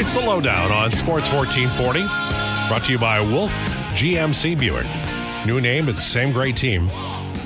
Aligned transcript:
It's 0.00 0.14
the 0.14 0.20
lowdown 0.20 0.72
on 0.72 0.90
Sports 0.92 1.30
1440, 1.30 2.00
brought 2.68 2.86
to 2.86 2.92
you 2.92 2.98
by 2.98 3.20
Wolf 3.20 3.50
GMC 3.96 4.58
Buick. 4.58 4.86
New 5.44 5.60
name, 5.60 5.90
it's 5.90 6.02
same 6.02 6.32
great 6.32 6.56
team 6.56 6.88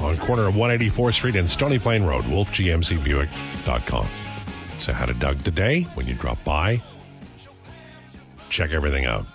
on 0.01 0.17
corner 0.19 0.47
of 0.47 0.55
184th 0.55 1.15
Street 1.15 1.35
and 1.35 1.51
Stony 1.51 1.81
Plain 1.81 2.05
Road, 2.05 2.23
wolfgmcbuick.com. 2.27 4.09
So, 4.79 4.93
how 4.93 5.05
to 5.05 5.15
Doug 5.15 5.43
today 5.43 5.83
when 5.95 6.07
you 6.07 6.15
drop 6.15 6.45
by. 6.45 6.81
Check 8.51 8.71
everything 8.71 9.05
out. 9.05 9.27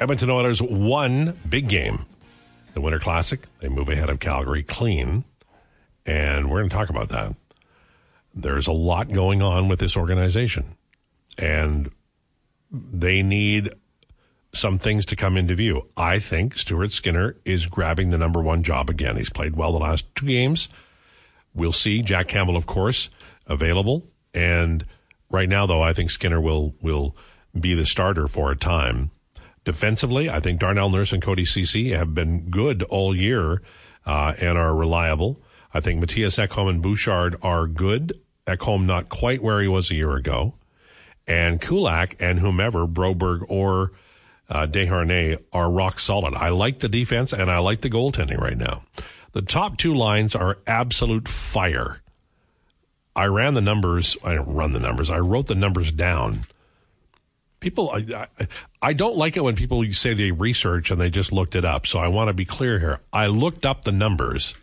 Edmonton 0.00 0.28
Oilers 0.28 0.60
won 0.60 1.38
big 1.48 1.68
game, 1.68 2.06
the 2.74 2.80
Winter 2.80 2.98
Classic. 2.98 3.46
They 3.60 3.68
move 3.68 3.88
ahead 3.88 4.10
of 4.10 4.18
Calgary 4.18 4.64
clean, 4.64 5.22
and 6.04 6.50
we're 6.50 6.58
going 6.58 6.70
to 6.70 6.74
talk 6.74 6.90
about 6.90 7.10
that. 7.10 7.36
There's 8.34 8.66
a 8.66 8.72
lot 8.72 9.12
going 9.12 9.42
on 9.42 9.68
with 9.68 9.78
this 9.78 9.96
organization, 9.96 10.74
and 11.38 11.92
they 12.70 13.22
need 13.22 13.70
some 14.52 14.78
things 14.78 15.06
to 15.06 15.16
come 15.16 15.36
into 15.36 15.54
view. 15.54 15.86
I 15.96 16.18
think 16.18 16.56
Stuart 16.56 16.92
Skinner 16.92 17.36
is 17.44 17.66
grabbing 17.66 18.10
the 18.10 18.18
number 18.18 18.40
one 18.40 18.62
job 18.62 18.90
again. 18.90 19.16
He's 19.16 19.30
played 19.30 19.56
well 19.56 19.72
the 19.72 19.78
last 19.78 20.04
two 20.14 20.26
games. 20.26 20.68
We'll 21.54 21.72
see. 21.72 22.02
Jack 22.02 22.28
Campbell, 22.28 22.56
of 22.56 22.66
course, 22.66 23.10
available. 23.46 24.06
And 24.34 24.84
right 25.30 25.48
now, 25.48 25.66
though, 25.66 25.82
I 25.82 25.92
think 25.92 26.10
Skinner 26.10 26.40
will 26.40 26.74
will 26.82 27.16
be 27.58 27.74
the 27.74 27.86
starter 27.86 28.28
for 28.28 28.50
a 28.50 28.56
time. 28.56 29.10
Defensively, 29.64 30.30
I 30.30 30.40
think 30.40 30.60
Darnell 30.60 30.90
Nurse 30.90 31.12
and 31.12 31.22
Cody 31.22 31.44
Ceci 31.44 31.90
have 31.90 32.14
been 32.14 32.48
good 32.50 32.82
all 32.84 33.14
year 33.14 33.62
uh, 34.06 34.34
and 34.40 34.56
are 34.56 34.74
reliable. 34.74 35.42
I 35.74 35.80
think 35.80 36.02
Mattias 36.02 36.42
Ekholm 36.44 36.70
and 36.70 36.82
Bouchard 36.82 37.36
are 37.42 37.66
good. 37.66 38.18
Ekholm 38.46 38.86
not 38.86 39.08
quite 39.10 39.42
where 39.42 39.60
he 39.60 39.68
was 39.68 39.90
a 39.90 39.96
year 39.96 40.14
ago. 40.14 40.54
And 41.28 41.60
Kulak 41.60 42.16
and 42.18 42.40
whomever, 42.40 42.86
Broberg 42.86 43.44
or 43.48 43.92
uh, 44.48 44.66
Desharnais, 44.66 45.40
are 45.52 45.70
rock 45.70 46.00
solid. 46.00 46.34
I 46.34 46.48
like 46.48 46.80
the 46.80 46.88
defense 46.88 47.32
and 47.32 47.50
I 47.50 47.58
like 47.58 47.82
the 47.82 47.90
goaltending 47.90 48.40
right 48.40 48.56
now. 48.56 48.82
The 49.32 49.42
top 49.42 49.76
two 49.76 49.94
lines 49.94 50.34
are 50.34 50.58
absolute 50.66 51.28
fire. 51.28 52.00
I 53.14 53.26
ran 53.26 53.54
the 53.54 53.60
numbers. 53.60 54.16
I 54.24 54.30
didn't 54.30 54.54
run 54.54 54.72
the 54.72 54.80
numbers. 54.80 55.10
I 55.10 55.18
wrote 55.18 55.48
the 55.48 55.54
numbers 55.54 55.92
down. 55.92 56.46
People, 57.60 57.90
I, 57.90 58.26
I, 58.38 58.48
I 58.80 58.92
don't 58.92 59.16
like 59.16 59.36
it 59.36 59.42
when 59.42 59.56
people 59.56 59.84
say 59.92 60.14
they 60.14 60.30
research 60.30 60.90
and 60.90 61.00
they 61.00 61.10
just 61.10 61.32
looked 61.32 61.56
it 61.56 61.64
up. 61.64 61.86
So 61.86 61.98
I 61.98 62.08
want 62.08 62.28
to 62.28 62.32
be 62.32 62.44
clear 62.44 62.78
here. 62.78 63.00
I 63.12 63.26
looked 63.26 63.66
up 63.66 63.82
the 63.82 63.92
numbers, 63.92 64.54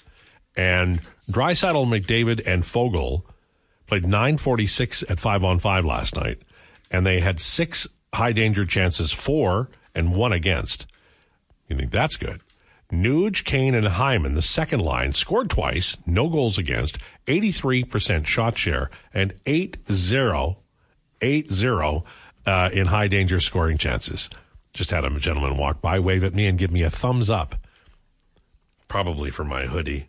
and 0.55 1.01
Draisaitl, 1.29 1.85
McDavid, 1.85 2.47
and 2.47 2.63
Foegele 2.63 3.23
played 3.87 4.03
946 4.03 5.03
at 5.09 5.19
5 5.19 5.43
on 5.43 5.59
5 5.59 5.85
last 5.85 6.15
night, 6.15 6.41
and 6.95 7.05
they 7.05 7.19
had 7.19 7.41
six 7.41 7.87
high 8.13 8.31
danger 8.31 8.65
chances 8.65 9.11
for 9.11 9.69
and 9.93 10.15
one 10.15 10.31
against. 10.31 10.87
You 11.67 11.75
think 11.75 11.91
that's 11.91 12.15
good? 12.15 12.39
Nuge, 12.89 13.43
Kane, 13.43 13.75
and 13.75 13.87
Hyman, 13.87 14.35
the 14.35 14.41
second 14.41 14.79
line, 14.79 15.11
scored 15.11 15.49
twice, 15.49 15.97
no 16.05 16.29
goals 16.29 16.57
against, 16.57 16.97
83% 17.27 18.25
shot 18.25 18.57
share, 18.57 18.89
and 19.13 19.33
8 19.45 19.77
0, 19.91 20.57
8 21.21 21.51
0 21.51 22.05
uh, 22.45 22.69
in 22.71 22.87
high 22.87 23.09
danger 23.09 23.41
scoring 23.41 23.77
chances. 23.77 24.29
Just 24.71 24.91
had 24.91 25.03
a 25.03 25.19
gentleman 25.19 25.57
walk 25.57 25.81
by, 25.81 25.99
wave 25.99 26.23
at 26.23 26.33
me, 26.33 26.47
and 26.47 26.57
give 26.57 26.71
me 26.71 26.83
a 26.83 26.89
thumbs 26.89 27.29
up. 27.29 27.55
Probably 28.87 29.31
for 29.31 29.43
my 29.43 29.65
hoodie. 29.65 30.07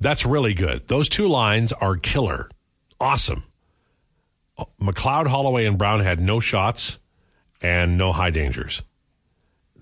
That's 0.00 0.26
really 0.26 0.52
good. 0.52 0.88
Those 0.88 1.08
two 1.08 1.28
lines 1.28 1.72
are 1.72 1.96
killer. 1.96 2.50
Awesome. 3.00 3.44
McLeod, 4.80 5.28
Holloway, 5.28 5.66
and 5.66 5.78
Brown 5.78 6.00
had 6.00 6.20
no 6.20 6.40
shots 6.40 6.98
and 7.60 7.96
no 7.98 8.12
high 8.12 8.30
dangers. 8.30 8.82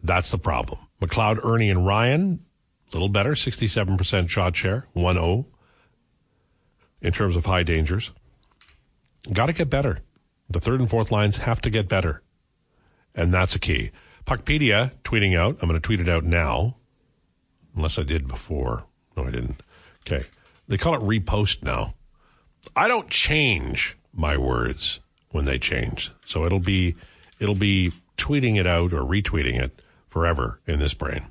That's 0.02 0.30
the 0.30 0.38
problem. 0.38 0.80
McLeod, 1.00 1.44
Ernie, 1.44 1.70
and 1.70 1.86
Ryan, 1.86 2.40
a 2.92 2.94
little 2.94 3.08
better, 3.08 3.32
67% 3.32 4.28
shot 4.28 4.56
share, 4.56 4.86
1 4.92 5.14
0 5.14 5.46
in 7.00 7.12
terms 7.12 7.36
of 7.36 7.46
high 7.46 7.62
dangers. 7.62 8.10
Got 9.32 9.46
to 9.46 9.52
get 9.52 9.70
better. 9.70 10.00
The 10.48 10.60
third 10.60 10.80
and 10.80 10.88
fourth 10.88 11.10
lines 11.10 11.38
have 11.38 11.60
to 11.62 11.70
get 11.70 11.88
better. 11.88 12.22
And 13.14 13.32
that's 13.32 13.54
a 13.54 13.58
key. 13.58 13.90
Puckpedia 14.26 14.92
tweeting 15.04 15.38
out, 15.38 15.58
I'm 15.60 15.68
going 15.68 15.80
to 15.80 15.84
tweet 15.84 16.00
it 16.00 16.08
out 16.08 16.24
now, 16.24 16.76
unless 17.74 17.98
I 17.98 18.02
did 18.02 18.28
before. 18.28 18.84
No, 19.16 19.24
I 19.24 19.30
didn't. 19.30 19.62
Okay. 20.06 20.26
They 20.68 20.76
call 20.76 20.94
it 20.94 21.00
repost 21.00 21.62
now. 21.62 21.94
I 22.74 22.88
don't 22.88 23.08
change 23.08 23.96
my 24.16 24.36
words 24.36 25.00
when 25.30 25.44
they 25.44 25.58
change. 25.58 26.12
So 26.24 26.44
it'll 26.44 26.60
be 26.60 26.96
it'll 27.38 27.54
be 27.54 27.92
tweeting 28.16 28.58
it 28.58 28.66
out 28.66 28.92
or 28.92 29.02
retweeting 29.02 29.60
it 29.60 29.82
forever 30.08 30.60
in 30.66 30.78
this 30.78 30.94
brain. 30.94 31.26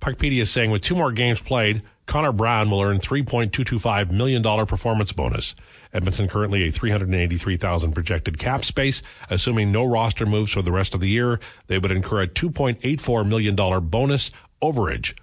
Puckpedia 0.00 0.42
is 0.42 0.50
saying 0.50 0.70
with 0.70 0.82
two 0.82 0.94
more 0.94 1.10
games 1.10 1.40
played, 1.40 1.82
Connor 2.06 2.32
Brown 2.32 2.70
will 2.70 2.80
earn 2.80 2.98
$3.225 2.98 4.10
million 4.10 4.42
performance 4.66 5.12
bonus. 5.12 5.54
Edmonton 5.92 6.28
currently 6.28 6.68
a 6.68 6.70
383,000 6.70 7.92
projected 7.92 8.38
cap 8.38 8.64
space. 8.64 9.02
Assuming 9.28 9.72
no 9.72 9.84
roster 9.84 10.24
moves 10.24 10.52
for 10.52 10.62
the 10.62 10.72
rest 10.72 10.94
of 10.94 11.00
the 11.00 11.08
year, 11.08 11.40
they 11.66 11.78
would 11.78 11.90
incur 11.90 12.22
a 12.22 12.28
$2.84 12.28 13.26
million 13.26 13.56
bonus 13.56 14.30
overage 14.62 15.14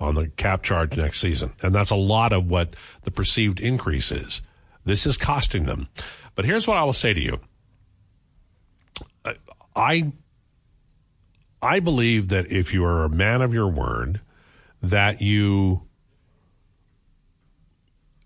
on 0.00 0.14
the 0.16 0.28
cap 0.28 0.62
charge 0.62 0.96
next 0.96 1.20
season. 1.20 1.52
And 1.62 1.74
that's 1.74 1.90
a 1.90 1.96
lot 1.96 2.32
of 2.32 2.50
what 2.50 2.74
the 3.02 3.10
perceived 3.10 3.60
increase 3.60 4.10
is. 4.10 4.42
This 4.84 5.06
is 5.06 5.16
costing 5.16 5.64
them. 5.64 5.88
But 6.34 6.44
here's 6.44 6.66
what 6.66 6.76
I 6.76 6.84
will 6.84 6.92
say 6.92 7.12
to 7.12 7.20
you. 7.20 7.40
I 9.76 10.12
I 11.62 11.80
believe 11.80 12.28
that 12.28 12.50
if 12.50 12.74
you 12.74 12.84
are 12.84 13.04
a 13.04 13.08
man 13.08 13.40
of 13.40 13.54
your 13.54 13.68
word, 13.68 14.20
that 14.82 15.22
you 15.22 15.82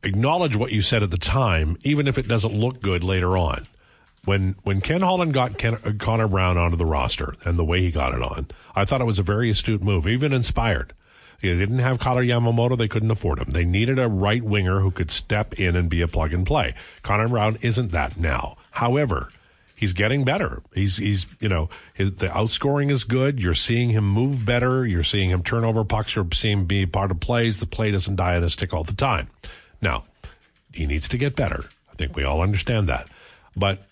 acknowledge 0.03 0.57
what 0.57 0.73
you 0.73 0.81
said 0.81 1.03
at 1.03 1.11
the 1.11 1.19
time, 1.19 1.77
even 1.83 2.09
if 2.09 2.17
it 2.17 2.29
doesn't 2.29 2.55
look 2.55 2.81
good 2.81 3.05
later 3.05 3.37
on. 3.37 3.67
When 4.25 4.57
when 4.63 4.81
Ken 4.81 5.03
Holland 5.03 5.35
got 5.35 5.59
Ken, 5.59 5.77
Connor 5.99 6.27
Brown 6.27 6.57
onto 6.57 6.77
the 6.77 6.87
roster 6.87 7.35
and 7.45 7.59
the 7.59 7.65
way 7.65 7.81
he 7.81 7.91
got 7.91 8.15
it 8.15 8.23
on, 8.23 8.49
I 8.75 8.85
thought 8.85 9.01
it 9.01 9.05
was 9.05 9.19
a 9.19 9.23
very 9.23 9.51
astute 9.51 9.83
move, 9.83 10.07
even 10.07 10.33
inspired. 10.33 10.95
They 11.41 11.57
didn't 11.57 11.79
have 11.79 11.99
Kailer 11.99 12.23
Yamamoto. 12.23 12.77
They 12.77 12.89
couldn't 12.89 13.11
afford 13.11 13.39
him. 13.39 13.51
They 13.51 13.65
needed 13.65 13.99
a 13.99 14.09
right 14.09 14.43
winger 14.43 14.81
who 14.81 14.91
could 14.91 15.11
step 15.11 15.55
in 15.55 15.77
and 15.77 15.89
be 15.89 16.01
a 16.01 16.09
plug 16.09 16.33
and 16.33 16.47
play. 16.47 16.75
Connor 17.03 17.29
Brown 17.29 17.57
isn't 17.63 17.93
that 17.93 18.17
now. 18.17 18.57
However, 18.73 19.31
he's 19.77 19.93
getting 19.93 20.25
better. 20.25 20.63
He's 20.75 20.97
he's 20.97 21.27
you 21.39 21.49
know 21.49 21.69
his, 21.95 22.13
the 22.13 22.29
outscoring 22.29 22.91
is 22.91 23.05
good. 23.05 23.41
You're 23.41 23.55
seeing 23.55 23.91
him 23.91 24.09
move 24.09 24.45
better. 24.45 24.87
You're 24.87 25.05
seeing 25.05 25.31
him 25.31 25.43
turn 25.43 25.65
over 25.65 25.85
pucks. 25.85 26.17
You're 26.17 26.27
seeing 26.33 26.61
him 26.61 26.65
be 26.67 26.87
part 26.87 27.11
of 27.11 27.21
plays. 27.21 27.61
The 27.61 27.67
play 27.67 27.91
doesn't 27.91 28.17
die 28.17 28.37
on 28.37 28.45
a 28.45 28.51
stick 28.51 28.75
all 28.75 28.85
the 28.85 28.95
time. 28.95 29.29
Now 29.81 30.05
he 30.73 30.87
needs 30.87 31.09
to 31.09 31.19
get 31.19 31.37
better. 31.37 31.67
I 31.91 31.95
think 31.95 32.17
we 32.17 32.25
all 32.25 32.41
understand 32.41 32.89
that. 32.89 33.09
But 33.55 33.83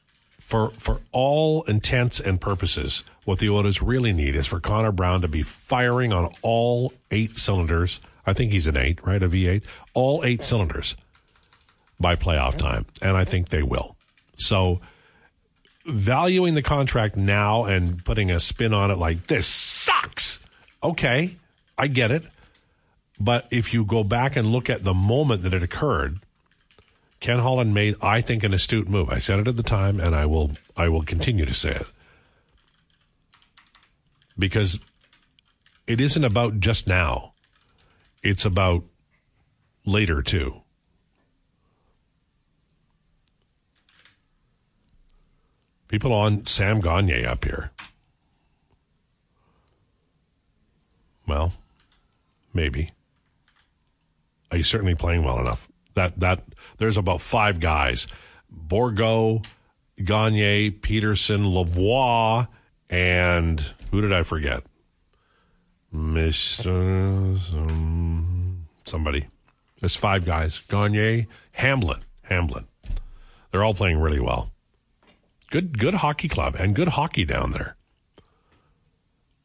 for 0.44 0.70
for 0.76 1.00
all 1.10 1.62
intents 1.62 2.20
and 2.20 2.38
purposes, 2.38 3.02
what 3.24 3.38
the 3.38 3.48
Oilers 3.48 3.80
really 3.80 4.12
need 4.12 4.36
is 4.36 4.46
for 4.46 4.60
Connor 4.60 4.92
Brown 4.92 5.22
to 5.22 5.28
be 5.28 5.42
firing 5.42 6.12
on 6.12 6.30
all 6.42 6.92
eight 7.10 7.38
cylinders. 7.38 7.98
I 8.26 8.34
think 8.34 8.52
he's 8.52 8.66
an 8.66 8.76
eight, 8.76 9.04
right? 9.06 9.22
A 9.22 9.28
V8, 9.28 9.62
all 9.94 10.22
eight 10.22 10.42
cylinders 10.42 10.96
by 11.98 12.14
playoff 12.14 12.58
time, 12.58 12.84
and 13.00 13.16
I 13.16 13.24
think 13.24 13.48
they 13.48 13.62
will. 13.62 13.96
So 14.36 14.80
valuing 15.86 16.54
the 16.54 16.62
contract 16.62 17.16
now 17.16 17.64
and 17.64 18.04
putting 18.04 18.30
a 18.30 18.38
spin 18.38 18.74
on 18.74 18.90
it 18.90 18.98
like 18.98 19.26
this 19.26 19.46
sucks. 19.46 20.40
Okay, 20.82 21.36
I 21.78 21.86
get 21.86 22.10
it. 22.10 22.24
But 23.18 23.46
if 23.50 23.72
you 23.72 23.84
go 23.84 24.04
back 24.04 24.36
and 24.36 24.52
look 24.52 24.68
at 24.68 24.84
the 24.84 24.94
moment 24.94 25.42
that 25.44 25.54
it 25.54 25.62
occurred, 25.62 26.18
Ken 27.24 27.38
Holland 27.38 27.72
made, 27.72 27.94
I 28.02 28.20
think, 28.20 28.44
an 28.44 28.52
astute 28.52 28.86
move. 28.86 29.08
I 29.08 29.16
said 29.16 29.38
it 29.38 29.48
at 29.48 29.56
the 29.56 29.62
time, 29.62 29.98
and 29.98 30.14
I 30.14 30.26
will, 30.26 30.50
I 30.76 30.90
will 30.90 31.02
continue 31.02 31.46
to 31.46 31.54
say 31.54 31.70
it 31.70 31.86
because 34.38 34.78
it 35.86 36.02
isn't 36.02 36.22
about 36.22 36.60
just 36.60 36.86
now; 36.86 37.32
it's 38.22 38.44
about 38.44 38.84
later 39.86 40.20
too. 40.20 40.60
People 45.88 46.12
on 46.12 46.46
Sam 46.46 46.82
Gagner 46.82 47.26
up 47.26 47.42
here. 47.42 47.70
Well, 51.26 51.54
maybe. 52.52 52.90
Are 54.50 54.58
you 54.58 54.62
certainly 54.62 54.94
playing 54.94 55.24
well 55.24 55.40
enough. 55.40 55.66
That 55.94 56.20
that 56.20 56.44
there's 56.78 56.96
about 56.96 57.20
five 57.20 57.60
guys: 57.60 58.06
Borgo, 58.50 59.42
Gagner, 60.02 60.70
Peterson, 60.70 61.44
Lavoie, 61.44 62.48
and 62.90 63.60
who 63.90 64.00
did 64.00 64.12
I 64.12 64.22
forget? 64.22 64.64
Um, 67.54 68.66
somebody. 68.84 69.26
There's 69.80 69.96
five 69.96 70.24
guys: 70.24 70.60
Gagner, 70.68 71.26
Hamblin, 71.52 72.04
Hamblin. 72.22 72.66
They're 73.50 73.62
all 73.62 73.74
playing 73.74 73.98
really 74.00 74.20
well. 74.20 74.50
Good 75.50 75.78
good 75.78 75.94
hockey 75.94 76.28
club 76.28 76.56
and 76.58 76.74
good 76.74 76.88
hockey 76.88 77.24
down 77.24 77.52
there. 77.52 77.76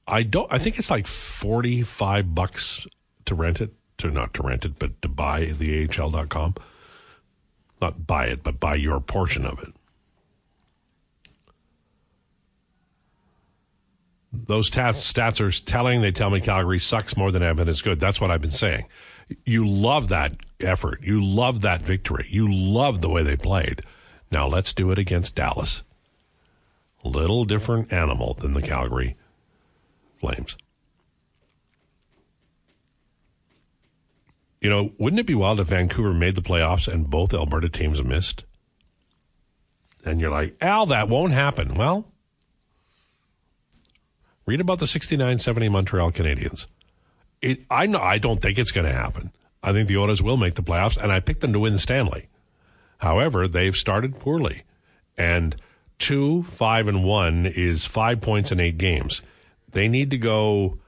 I 0.07 0.23
don't. 0.23 0.51
I 0.51 0.57
think 0.57 0.79
it's 0.79 0.89
like 0.89 1.05
forty 1.05 1.83
five 1.83 2.33
bucks 2.33 2.87
to 3.25 3.35
rent 3.35 3.61
it. 3.61 3.73
To 3.99 4.09
not 4.09 4.33
to 4.35 4.43
rent 4.43 4.65
it, 4.65 4.79
but 4.79 4.99
to 5.03 5.07
buy 5.07 5.53
the 5.57 5.87
AHL.com. 5.87 6.55
Not 7.81 8.05
buy 8.05 8.25
it, 8.25 8.43
but 8.43 8.59
buy 8.59 8.75
your 8.75 8.99
portion 8.99 9.45
of 9.45 9.59
it. 9.59 9.69
Those 14.31 14.69
stats, 14.69 15.11
stats 15.11 15.39
are 15.39 15.65
telling. 15.65 16.01
They 16.01 16.11
tell 16.11 16.29
me 16.29 16.41
Calgary 16.41 16.79
sucks 16.79 17.17
more 17.17 17.31
than 17.31 17.41
Edmonton 17.41 17.71
is 17.71 17.81
good. 17.81 17.99
That's 17.99 18.21
what 18.21 18.31
I've 18.31 18.41
been 18.41 18.51
saying. 18.51 18.85
You 19.45 19.67
love 19.67 20.09
that 20.09 20.33
effort. 20.59 21.01
You 21.01 21.23
love 21.23 21.61
that 21.61 21.81
victory. 21.81 22.27
You 22.29 22.51
love 22.51 23.01
the 23.01 23.09
way 23.09 23.23
they 23.23 23.35
played. 23.35 23.81
Now 24.31 24.47
let's 24.47 24.73
do 24.73 24.91
it 24.91 24.99
against 24.99 25.35
Dallas. 25.35 25.83
Little 27.03 27.45
different 27.45 27.91
animal 27.93 28.35
than 28.35 28.53
the 28.53 28.61
Calgary 28.61 29.15
Flames. 30.19 30.57
You 34.61 34.69
know, 34.69 34.91
wouldn't 34.97 35.19
it 35.19 35.25
be 35.25 35.35
wild 35.35 35.59
if 35.59 35.67
Vancouver 35.67 36.13
made 36.13 36.35
the 36.35 36.41
playoffs 36.41 36.91
and 36.91 37.09
both 37.09 37.33
Alberta 37.33 37.69
teams 37.69 38.03
missed? 38.03 38.45
And 40.03 40.19
you're 40.19 40.31
like, 40.31 40.55
Al, 40.61 40.85
that 40.87 41.07
won't 41.07 41.33
happen. 41.33 41.75
Well, 41.75 42.11
read 44.45 44.61
about 44.61 44.79
the 44.79 44.87
69 44.87 45.37
70 45.37 45.69
Montreal 45.69 46.11
Canadiens. 46.11 46.67
It, 47.41 47.61
I, 47.69 47.85
know, 47.85 47.99
I 47.99 48.17
don't 48.17 48.41
think 48.41 48.57
it's 48.57 48.71
going 48.71 48.87
to 48.87 48.93
happen. 48.93 49.31
I 49.63 49.71
think 49.71 49.87
the 49.87 49.97
Oilers 49.97 50.21
will 50.21 50.37
make 50.37 50.55
the 50.55 50.63
playoffs, 50.63 50.97
and 51.01 51.11
I 51.11 51.19
picked 51.19 51.41
them 51.41 51.53
to 51.53 51.59
win 51.59 51.73
the 51.73 51.79
Stanley. 51.79 52.27
However, 52.99 53.47
they've 53.47 53.75
started 53.75 54.19
poorly. 54.19 54.63
And 55.17 55.55
two, 55.99 56.43
five, 56.43 56.87
and 56.87 57.03
one 57.03 57.45
is 57.45 57.85
five 57.85 58.21
points 58.21 58.51
in 58.51 58.59
eight 58.59 58.77
games. 58.77 59.21
They 59.71 59.87
need 59.87 60.09
to 60.11 60.17
go 60.17 60.79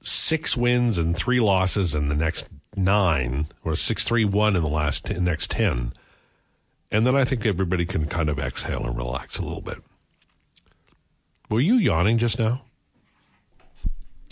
six 0.00 0.56
wins 0.56 0.96
and 0.98 1.16
three 1.16 1.40
losses 1.40 1.94
in 1.94 2.08
the 2.08 2.14
next 2.14 2.48
nine, 2.76 3.46
or 3.64 3.74
six 3.76 4.04
three 4.04 4.24
one 4.24 4.56
in 4.56 4.62
the 4.62 4.68
last 4.68 5.10
next 5.10 5.50
ten, 5.50 5.92
and 6.90 7.06
then 7.06 7.16
I 7.16 7.24
think 7.24 7.44
everybody 7.46 7.86
can 7.86 8.06
kind 8.06 8.28
of 8.28 8.38
exhale 8.38 8.86
and 8.86 8.96
relax 8.96 9.38
a 9.38 9.42
little 9.42 9.60
bit. 9.60 9.78
Were 11.50 11.60
you 11.60 11.76
yawning 11.76 12.18
just 12.18 12.38
now? 12.38 12.62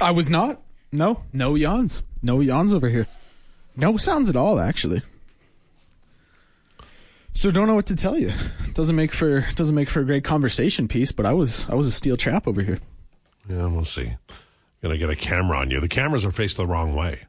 I 0.00 0.10
was 0.10 0.28
not. 0.28 0.60
No, 0.92 1.22
no 1.32 1.54
yawns. 1.54 2.02
No 2.22 2.40
yawns 2.40 2.74
over 2.74 2.88
here. 2.88 3.06
No 3.76 3.96
sounds 3.96 4.28
at 4.28 4.36
all, 4.36 4.58
actually. 4.58 5.02
So 7.34 7.50
don't 7.50 7.66
know 7.66 7.74
what 7.74 7.86
to 7.86 7.96
tell 7.96 8.16
you. 8.16 8.32
Doesn't 8.72 8.96
make 8.96 9.12
for 9.12 9.46
doesn't 9.54 9.74
make 9.74 9.90
for 9.90 10.00
a 10.00 10.04
great 10.04 10.24
conversation 10.24 10.88
piece, 10.88 11.12
but 11.12 11.26
I 11.26 11.34
was 11.34 11.68
I 11.68 11.74
was 11.74 11.86
a 11.86 11.92
steel 11.92 12.16
trap 12.16 12.48
over 12.48 12.62
here. 12.62 12.78
Yeah, 13.48 13.66
we'll 13.66 13.84
see. 13.84 14.14
Gonna 14.82 14.96
get 14.96 15.10
a 15.10 15.16
camera 15.16 15.58
on 15.58 15.70
you. 15.70 15.80
The 15.80 15.88
cameras 15.88 16.24
are 16.24 16.32
faced 16.32 16.56
the 16.56 16.66
wrong 16.66 16.94
way. 16.94 17.26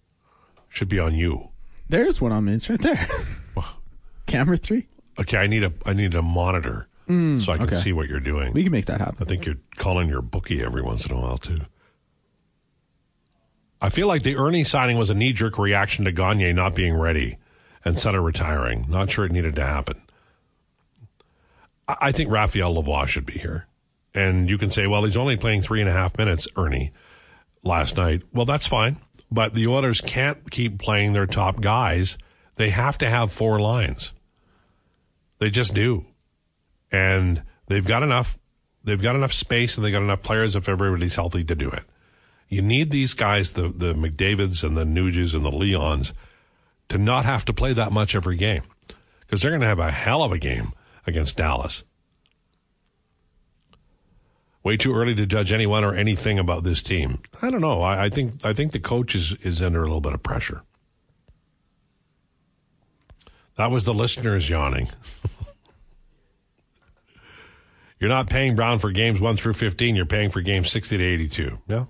Should 0.69 0.89
be 0.89 0.99
on 0.99 1.15
you. 1.15 1.49
There's 1.89 2.19
one 2.21 2.31
on 2.31 2.45
me. 2.45 2.53
It's 2.53 2.69
right 2.69 2.81
there. 2.81 3.07
Camera 4.25 4.57
three. 4.57 4.87
Okay, 5.19 5.37
I 5.37 5.47
need 5.47 5.63
a 5.63 5.73
I 5.85 5.93
need 5.93 6.13
a 6.13 6.21
monitor 6.21 6.87
mm, 7.09 7.43
so 7.43 7.51
I 7.51 7.57
can 7.57 7.67
okay. 7.67 7.75
see 7.75 7.93
what 7.93 8.07
you're 8.07 8.19
doing. 8.19 8.53
We 8.53 8.63
can 8.63 8.71
make 8.71 8.85
that 8.85 8.99
happen. 8.99 9.17
I 9.21 9.25
think 9.25 9.45
you're 9.45 9.57
calling 9.75 10.09
your 10.09 10.21
bookie 10.21 10.61
every 10.63 10.81
once 10.81 11.05
in 11.05 11.15
a 11.15 11.19
while 11.19 11.37
too. 11.37 11.61
I 13.81 13.89
feel 13.89 14.07
like 14.07 14.23
the 14.23 14.35
Ernie 14.35 14.63
signing 14.63 14.97
was 14.97 15.09
a 15.09 15.15
knee 15.15 15.33
jerk 15.33 15.57
reaction 15.57 16.05
to 16.05 16.11
Gagner 16.11 16.53
not 16.53 16.75
being 16.75 16.95
ready 16.95 17.37
and 17.85 17.99
Sutter 17.99 18.21
retiring. 18.21 18.85
Not 18.89 19.09
sure 19.11 19.25
it 19.25 19.31
needed 19.31 19.55
to 19.55 19.65
happen. 19.65 20.01
I 21.87 21.95
I 22.01 22.11
think 22.11 22.29
Raphael 22.29 22.75
Lavoie 22.75 23.07
should 23.07 23.25
be 23.25 23.39
here. 23.39 23.67
And 24.13 24.49
you 24.49 24.57
can 24.57 24.71
say, 24.71 24.87
well, 24.87 25.03
he's 25.03 25.17
only 25.17 25.37
playing 25.37 25.61
three 25.61 25.79
and 25.79 25.89
a 25.89 25.93
half 25.93 26.17
minutes, 26.17 26.47
Ernie, 26.55 26.91
last 27.63 27.97
night. 27.97 28.23
Well, 28.33 28.45
that's 28.45 28.65
fine. 28.65 28.97
But 29.29 29.53
the 29.53 29.67
Oilers 29.67 30.01
can't 30.01 30.49
keep 30.49 30.79
playing 30.79 31.13
their 31.13 31.25
top 31.25 31.59
guys. 31.59 32.17
They 32.55 32.69
have 32.69 32.97
to 32.99 33.09
have 33.09 33.31
four 33.31 33.59
lines. 33.59 34.13
They 35.39 35.49
just 35.49 35.73
do. 35.73 36.05
And 36.91 37.43
they've 37.67 37.85
got 37.85 38.03
enough 38.03 38.37
they've 38.83 39.01
got 39.01 39.15
enough 39.15 39.33
space 39.33 39.75
and 39.75 39.85
they've 39.85 39.91
got 39.91 40.01
enough 40.01 40.23
players 40.23 40.55
if 40.55 40.69
everybody's 40.69 41.15
healthy 41.15 41.43
to 41.43 41.55
do 41.55 41.69
it. 41.69 41.83
You 42.47 42.61
need 42.61 42.89
these 42.89 43.13
guys, 43.13 43.51
the 43.51 43.67
the 43.69 43.93
McDavids 43.93 44.63
and 44.63 44.77
the 44.77 44.85
Nuges 44.85 45.35
and 45.35 45.45
the 45.45 45.51
Leons, 45.51 46.13
to 46.89 46.97
not 46.97 47.25
have 47.25 47.43
to 47.45 47.53
play 47.53 47.73
that 47.73 47.91
much 47.91 48.15
every 48.15 48.37
game. 48.37 48.63
Because 49.19 49.41
they're 49.41 49.51
gonna 49.51 49.65
have 49.65 49.79
a 49.79 49.91
hell 49.91 50.23
of 50.23 50.31
a 50.31 50.37
game 50.37 50.71
against 51.05 51.37
Dallas. 51.37 51.83
Way 54.67 54.75
too 54.75 54.93
early 54.93 55.15
to 55.15 55.25
judge 55.25 55.53
anyone 55.53 55.85
or 55.85 55.95
anything 55.95 56.37
about 56.37 56.65
this 56.65 56.83
team. 56.83 57.19
I 57.41 57.49
don't 57.49 57.61
know. 57.61 57.79
I, 57.79 58.07
I 58.07 58.09
think 58.09 58.45
I 58.45 58.51
think 58.51 58.73
the 58.73 58.81
coach 58.81 59.15
is, 59.15 59.31
is 59.41 59.61
under 59.61 59.79
a 59.79 59.83
little 59.83 60.01
bit 60.01 60.13
of 60.13 60.21
pressure. 60.21 60.61
That 63.55 63.71
was 63.71 63.85
the 63.85 63.93
listeners 63.93 64.49
yawning. 64.49 64.89
you're 68.01 68.09
not 68.09 68.29
paying 68.29 68.57
Brown 68.57 68.79
for 68.79 68.91
games 68.91 69.21
1 69.21 69.37
through 69.37 69.53
15, 69.53 69.95
you're 69.95 70.05
paying 70.05 70.31
for 70.31 70.41
games 70.41 70.69
60 70.69 70.97
to 70.97 71.01
82. 71.01 71.59
Yeah. 71.69 71.85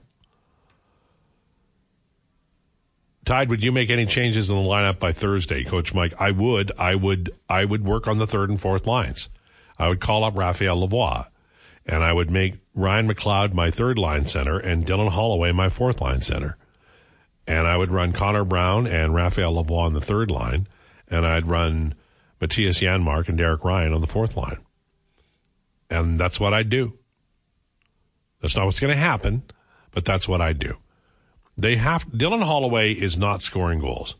Tide, 3.25 3.49
would 3.49 3.63
you 3.63 3.71
make 3.71 3.89
any 3.89 4.05
changes 4.05 4.51
in 4.51 4.55
the 4.55 4.61
lineup 4.61 4.99
by 4.99 5.13
Thursday, 5.13 5.63
Coach 5.63 5.95
Mike? 5.95 6.13
I 6.19 6.29
would. 6.29 6.71
I 6.77 6.93
would. 6.93 7.31
I 7.49 7.65
would 7.65 7.83
work 7.83 8.07
on 8.07 8.19
the 8.19 8.27
third 8.27 8.51
and 8.51 8.61
fourth 8.61 8.85
lines. 8.85 9.29
I 9.79 9.87
would 9.87 9.99
call 9.99 10.23
up 10.23 10.37
Raphael 10.37 10.87
Lavoie, 10.87 11.25
and 11.87 12.03
I 12.03 12.13
would 12.13 12.29
make 12.29 12.59
Ryan 12.77 13.11
McLeod 13.11 13.53
my 13.53 13.71
third 13.71 13.97
line 13.97 14.25
center 14.25 14.59
and 14.59 14.85
Dylan 14.85 15.09
Holloway 15.09 15.51
my 15.51 15.67
fourth 15.67 15.99
line 15.99 16.21
center. 16.21 16.57
And 17.47 17.65
I 17.65 17.75
would 17.75 17.91
run 17.91 18.13
Connor 18.13 18.45
Brown 18.45 18.85
and 18.85 19.15
Raphael 19.15 19.55
Lavoie 19.55 19.85
on 19.85 19.93
the 19.93 20.01
third 20.01 20.29
line, 20.29 20.67
and 21.07 21.25
I'd 21.25 21.47
run 21.47 21.95
Mattias 22.41 22.81
Janmark 22.81 23.29
and 23.29 23.37
Derek 23.37 23.63
Ryan 23.63 23.93
on 23.93 24.01
the 24.01 24.07
fourth 24.07 24.37
line. 24.37 24.57
And 25.89 26.19
that's 26.19 26.39
what 26.39 26.53
I'd 26.53 26.69
do. 26.69 26.97
That's 28.41 28.55
not 28.55 28.65
what's 28.65 28.79
going 28.79 28.93
to 28.93 29.01
happen, 29.01 29.43
but 29.91 30.05
that's 30.05 30.27
what 30.27 30.41
I'd 30.41 30.59
do. 30.59 30.77
They 31.57 31.77
have 31.77 32.05
Dylan 32.09 32.43
Holloway 32.43 32.91
is 32.91 33.17
not 33.17 33.41
scoring 33.41 33.79
goals. 33.79 34.15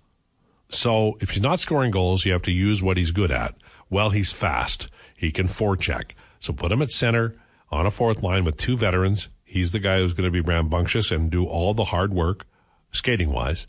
So 0.70 1.18
if 1.22 1.32
he's 1.32 1.42
not 1.42 1.60
scoring 1.60 1.92
goals, 1.92 2.26
you 2.26 2.32
have 2.32 2.42
to 2.44 2.52
use 2.52 2.82
what 2.82 2.98
he's 2.98 3.12
good 3.12 3.30
at. 3.30 3.56
Well, 3.90 4.10
he's 4.10 4.32
fast. 4.32 4.90
He 5.16 5.32
can 5.32 5.48
forecheck. 5.48 6.12
So 6.40 6.54
put 6.54 6.72
him 6.72 6.82
at 6.82 6.90
center 6.90 7.36
on 7.70 7.86
a 7.86 7.92
fourth 7.92 8.24
line 8.24 8.44
with 8.44 8.58
two 8.58 8.78
veterans. 8.78 9.30
He's 9.44 9.72
the 9.72 9.80
guy 9.80 10.00
who's 10.00 10.14
going 10.14 10.26
to 10.26 10.32
be 10.32 10.42
rambunctious 10.42 11.12
and 11.12 11.30
do 11.30 11.46
all 11.46 11.74
the 11.74 11.86
hard 11.86 12.14
work, 12.14 12.46
skating 12.92 13.32
wise. 13.32 13.68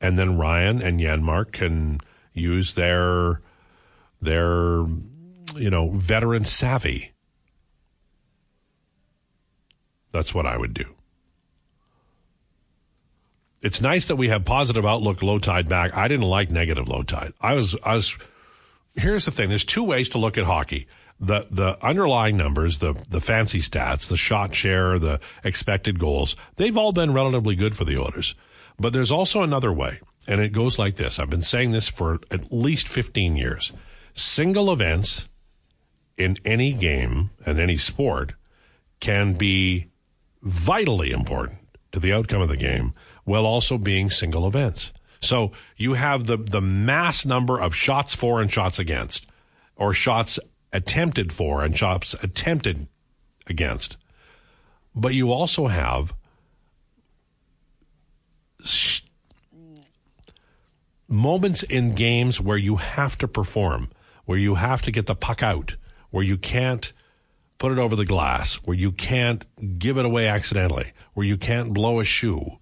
And 0.00 0.16
then 0.16 0.38
Ryan 0.38 0.80
and 0.80 1.00
Janmark 1.00 1.52
can 1.52 2.00
use 2.32 2.74
their 2.74 3.40
their 4.20 4.86
you 5.56 5.70
know 5.70 5.90
veteran 5.90 6.44
savvy. 6.44 7.12
That's 10.12 10.34
what 10.34 10.46
I 10.46 10.56
would 10.56 10.74
do 10.74 10.94
it's 13.60 13.80
nice 13.80 14.06
that 14.06 14.16
we 14.16 14.28
have 14.28 14.44
positive 14.44 14.86
outlook 14.86 15.20
Lowetide 15.20 15.68
back. 15.68 15.96
I 15.96 16.08
didn't 16.08 16.26
like 16.26 16.50
negative 16.50 16.86
Lowetide. 16.86 17.32
I 17.40 17.54
was 17.54 17.76
I 17.84 17.94
was 17.94 18.16
here's 18.94 19.24
the 19.24 19.30
thing. 19.30 19.48
There's 19.48 19.64
two 19.64 19.82
ways 19.82 20.08
to 20.10 20.18
look 20.18 20.38
at 20.38 20.44
hockey. 20.44 20.86
The 21.20 21.46
the 21.50 21.84
underlying 21.84 22.36
numbers, 22.36 22.78
the 22.78 22.94
the 23.08 23.20
fancy 23.20 23.60
stats, 23.60 24.08
the 24.08 24.16
shot 24.16 24.54
share, 24.54 24.98
the 24.98 25.20
expected 25.42 25.98
goals, 25.98 26.36
they've 26.56 26.76
all 26.76 26.92
been 26.92 27.12
relatively 27.12 27.56
good 27.56 27.76
for 27.76 27.84
the 27.84 27.98
Oilers. 27.98 28.34
But 28.78 28.92
there's 28.92 29.10
also 29.10 29.42
another 29.42 29.72
way, 29.72 30.00
and 30.28 30.40
it 30.40 30.52
goes 30.52 30.78
like 30.78 30.96
this. 30.96 31.18
I've 31.18 31.30
been 31.30 31.42
saying 31.42 31.72
this 31.72 31.88
for 31.88 32.20
at 32.30 32.52
least 32.52 32.86
15 32.86 33.36
years. 33.36 33.72
Single 34.14 34.72
events 34.72 35.28
in 36.16 36.36
any 36.44 36.72
game 36.72 37.30
and 37.44 37.58
any 37.58 37.76
sport 37.76 38.34
can 39.00 39.34
be 39.34 39.88
vitally 40.42 41.10
important 41.10 41.58
to 41.92 42.00
the 42.00 42.12
outcome 42.12 42.42
of 42.42 42.48
the 42.48 42.56
game 42.56 42.94
while 43.24 43.46
also 43.46 43.78
being 43.78 44.10
single 44.10 44.46
events. 44.46 44.92
So 45.20 45.52
you 45.76 45.94
have 45.94 46.26
the, 46.26 46.36
the 46.36 46.60
mass 46.60 47.26
number 47.26 47.60
of 47.60 47.74
shots 47.74 48.14
for 48.14 48.40
and 48.40 48.50
shots 48.50 48.78
against, 48.78 49.26
or 49.76 49.92
shots 49.92 50.38
attempted 50.72 51.32
for 51.32 51.62
and 51.62 51.76
shots 51.76 52.14
attempted 52.22 52.86
against. 53.46 53.96
But 54.94 55.14
you 55.14 55.32
also 55.32 55.68
have 55.68 56.14
moments 61.08 61.62
in 61.62 61.94
games 61.94 62.40
where 62.40 62.58
you 62.58 62.76
have 62.76 63.16
to 63.18 63.28
perform, 63.28 63.90
where 64.24 64.38
you 64.38 64.56
have 64.56 64.82
to 64.82 64.90
get 64.90 65.06
the 65.06 65.14
puck 65.14 65.42
out, 65.42 65.76
where 66.10 66.24
you 66.24 66.36
can't 66.36 66.92
put 67.58 67.72
it 67.72 67.78
over 67.78 67.96
the 67.96 68.04
glass, 68.04 68.56
where 68.56 68.76
you 68.76 68.92
can't 68.92 69.46
give 69.78 69.98
it 69.98 70.04
away 70.04 70.28
accidentally, 70.28 70.92
where 71.14 71.26
you 71.26 71.36
can't 71.36 71.72
blow 71.72 72.00
a 72.00 72.04
shoe. 72.04 72.58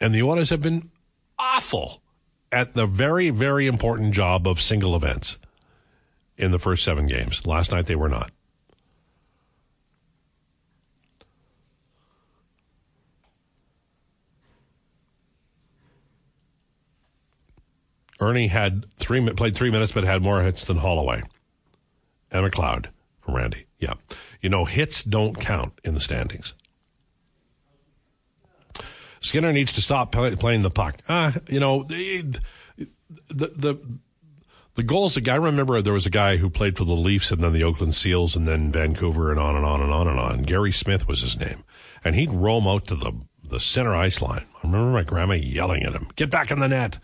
And 0.00 0.14
the 0.14 0.22
Oilers 0.22 0.50
have 0.50 0.60
been 0.60 0.90
awful 1.38 2.02
at 2.52 2.74
the 2.74 2.86
very, 2.86 3.30
very 3.30 3.66
important 3.66 4.12
job 4.14 4.46
of 4.46 4.60
single 4.60 4.94
events 4.94 5.38
in 6.36 6.50
the 6.50 6.58
first 6.58 6.84
seven 6.84 7.06
games. 7.06 7.46
Last 7.46 7.72
night 7.72 7.86
they 7.86 7.96
were 7.96 8.08
not. 8.08 8.30
Ernie 18.18 18.48
had 18.48 18.86
three 18.96 19.28
played 19.30 19.54
three 19.54 19.70
minutes, 19.70 19.92
but 19.92 20.04
had 20.04 20.22
more 20.22 20.42
hits 20.42 20.64
than 20.64 20.78
Holloway 20.78 21.22
and 22.30 22.50
McLeod 22.50 22.86
from 23.20 23.36
Randy. 23.36 23.66
Yeah, 23.78 23.94
you 24.40 24.48
know 24.48 24.64
hits 24.64 25.04
don't 25.04 25.38
count 25.38 25.78
in 25.84 25.94
the 25.94 26.00
standings. 26.00 26.54
Skinner 29.20 29.52
needs 29.52 29.72
to 29.72 29.82
stop 29.82 30.12
play, 30.12 30.34
playing 30.36 30.62
the 30.62 30.70
puck. 30.70 30.98
Ah, 31.08 31.34
you 31.48 31.60
know 31.60 31.82
the, 31.82 32.38
the 33.28 33.46
the 33.48 33.80
the 34.76 34.82
goals. 34.82 35.18
I 35.28 35.34
remember 35.34 35.82
there 35.82 35.92
was 35.92 36.06
a 36.06 36.10
guy 36.10 36.36
who 36.36 36.48
played 36.48 36.76
for 36.76 36.84
the 36.84 36.92
Leafs 36.92 37.32
and 37.32 37.42
then 37.42 37.52
the 37.52 37.64
Oakland 37.64 37.94
Seals 37.94 38.36
and 38.36 38.46
then 38.46 38.70
Vancouver 38.70 39.30
and 39.30 39.40
on 39.40 39.56
and 39.56 39.64
on 39.64 39.82
and 39.82 39.92
on 39.92 40.06
and 40.06 40.18
on. 40.18 40.42
Gary 40.42 40.72
Smith 40.72 41.08
was 41.08 41.22
his 41.22 41.38
name, 41.38 41.64
and 42.04 42.14
he'd 42.14 42.32
roam 42.32 42.68
out 42.68 42.86
to 42.86 42.94
the 42.94 43.12
the 43.42 43.60
center 43.60 43.94
ice 43.94 44.20
line. 44.20 44.44
I 44.56 44.66
remember 44.66 44.90
my 44.90 45.02
grandma 45.02 45.34
yelling 45.34 45.82
at 45.82 45.92
him, 45.92 46.08
"Get 46.14 46.30
back 46.30 46.50
in 46.50 46.60
the 46.60 46.68
net." 46.68 46.98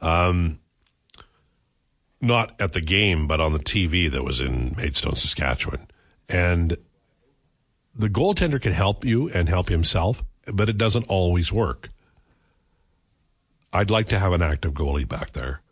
Um, 0.00 0.60
not 2.20 2.54
at 2.60 2.72
the 2.72 2.80
game, 2.80 3.26
but 3.26 3.40
on 3.40 3.52
the 3.52 3.58
TV 3.58 4.10
that 4.10 4.24
was 4.24 4.40
in 4.40 4.74
Maidstone, 4.76 5.16
Saskatchewan. 5.16 5.86
And 6.28 6.76
the 7.94 8.08
goaltender 8.08 8.60
can 8.60 8.72
help 8.72 9.04
you 9.04 9.30
and 9.30 9.48
help 9.48 9.68
himself, 9.68 10.22
but 10.46 10.68
it 10.68 10.76
doesn't 10.76 11.08
always 11.08 11.52
work. 11.52 11.90
I'd 13.72 13.90
like 13.90 14.08
to 14.08 14.18
have 14.18 14.32
an 14.32 14.42
active 14.42 14.72
goalie 14.74 15.08
back 15.08 15.32
there. 15.32 15.62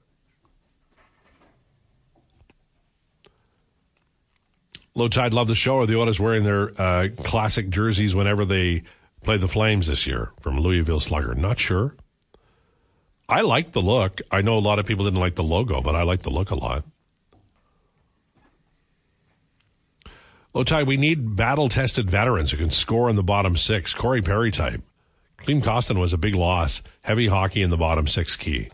Lowetide 4.99 5.33
love 5.33 5.47
the 5.47 5.55
show. 5.55 5.79
Are 5.79 5.87
the 5.87 5.97
Oilers 5.97 6.19
wearing 6.19 6.43
their 6.43 6.81
uh, 6.81 7.09
classic 7.19 7.71
jerseys 7.71 8.17
whenever 8.17 8.45
they 8.45 8.83
play 9.23 9.37
the 9.37 9.47
Flames 9.47 9.87
this 9.87 10.09
year 10.09 10.33
from 10.41 10.59
Louisville 10.59 10.99
Slugger? 10.99 11.37
Not 11.37 11.61
sure. 11.61 11.95
I 13.29 13.43
like 13.43 13.71
the 13.71 13.81
look. 13.81 14.21
I 14.33 14.43
know 14.43 14.59
a 14.59 14.59
lot 14.59 14.81
of 14.81 14.87
people 14.87 15.05
didn't 15.05 15.21
like 15.21 15.37
the 15.37 15.45
logo, 15.45 15.81
but 15.81 15.95
I 15.95 16.03
like 16.03 16.23
the 16.23 16.31
look 16.31 16.51
a 16.51 16.57
lot. 16.57 16.85
Lowetide, 20.53 20.89
we 20.89 20.97
need 20.97 21.37
battle 21.37 21.69
tested 21.69 22.11
veterans 22.11 22.51
who 22.51 22.57
can 22.57 22.71
score 22.71 23.09
in 23.09 23.15
the 23.15 23.23
bottom 23.23 23.57
six. 23.57 23.95
Corey 23.95 24.21
Perry 24.21 24.51
type. 24.51 24.83
Klim 25.37 25.63
Kostin 25.63 26.01
was 26.01 26.13
a 26.13 26.19
big 26.19 26.35
loss. 26.35 26.83
Heavy 27.03 27.29
hockey 27.29 27.63
in 27.63 27.71
the 27.71 27.77
bottom 27.77 28.09
six 28.09 28.35
key. 28.35 28.71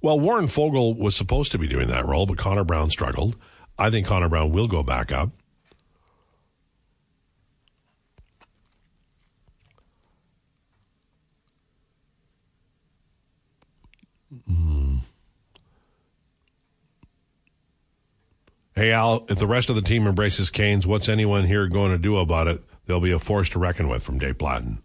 Well, 0.00 0.20
Warren 0.20 0.46
Foegele 0.46 0.96
was 0.96 1.16
supposed 1.16 1.50
to 1.50 1.58
be 1.58 1.66
doing 1.66 1.88
that 1.88 2.06
role, 2.06 2.26
but 2.26 2.38
Connor 2.38 2.62
Brown 2.62 2.90
struggled. 2.90 3.34
I 3.76 3.90
think 3.90 4.06
Connor 4.06 4.28
Brown 4.28 4.52
will 4.52 4.68
go 4.68 4.84
back 4.84 5.10
up. 5.10 5.30
Mm. 14.50 15.00
Hey, 18.74 18.90
Al, 18.90 19.24
if 19.28 19.38
the 19.38 19.46
rest 19.46 19.70
of 19.70 19.76
the 19.76 19.82
team 19.82 20.06
embraces 20.06 20.50
Canes, 20.50 20.86
what's 20.86 21.08
anyone 21.08 21.46
here 21.46 21.68
going 21.68 21.92
to 21.92 21.98
do 21.98 22.16
about 22.16 22.48
it? 22.48 22.62
They'll 22.86 23.00
be 23.00 23.12
a 23.12 23.18
force 23.18 23.48
to 23.50 23.58
reckon 23.58 23.88
with 23.88 24.02
from 24.02 24.18
Dave 24.18 24.38
Platten. 24.38 24.78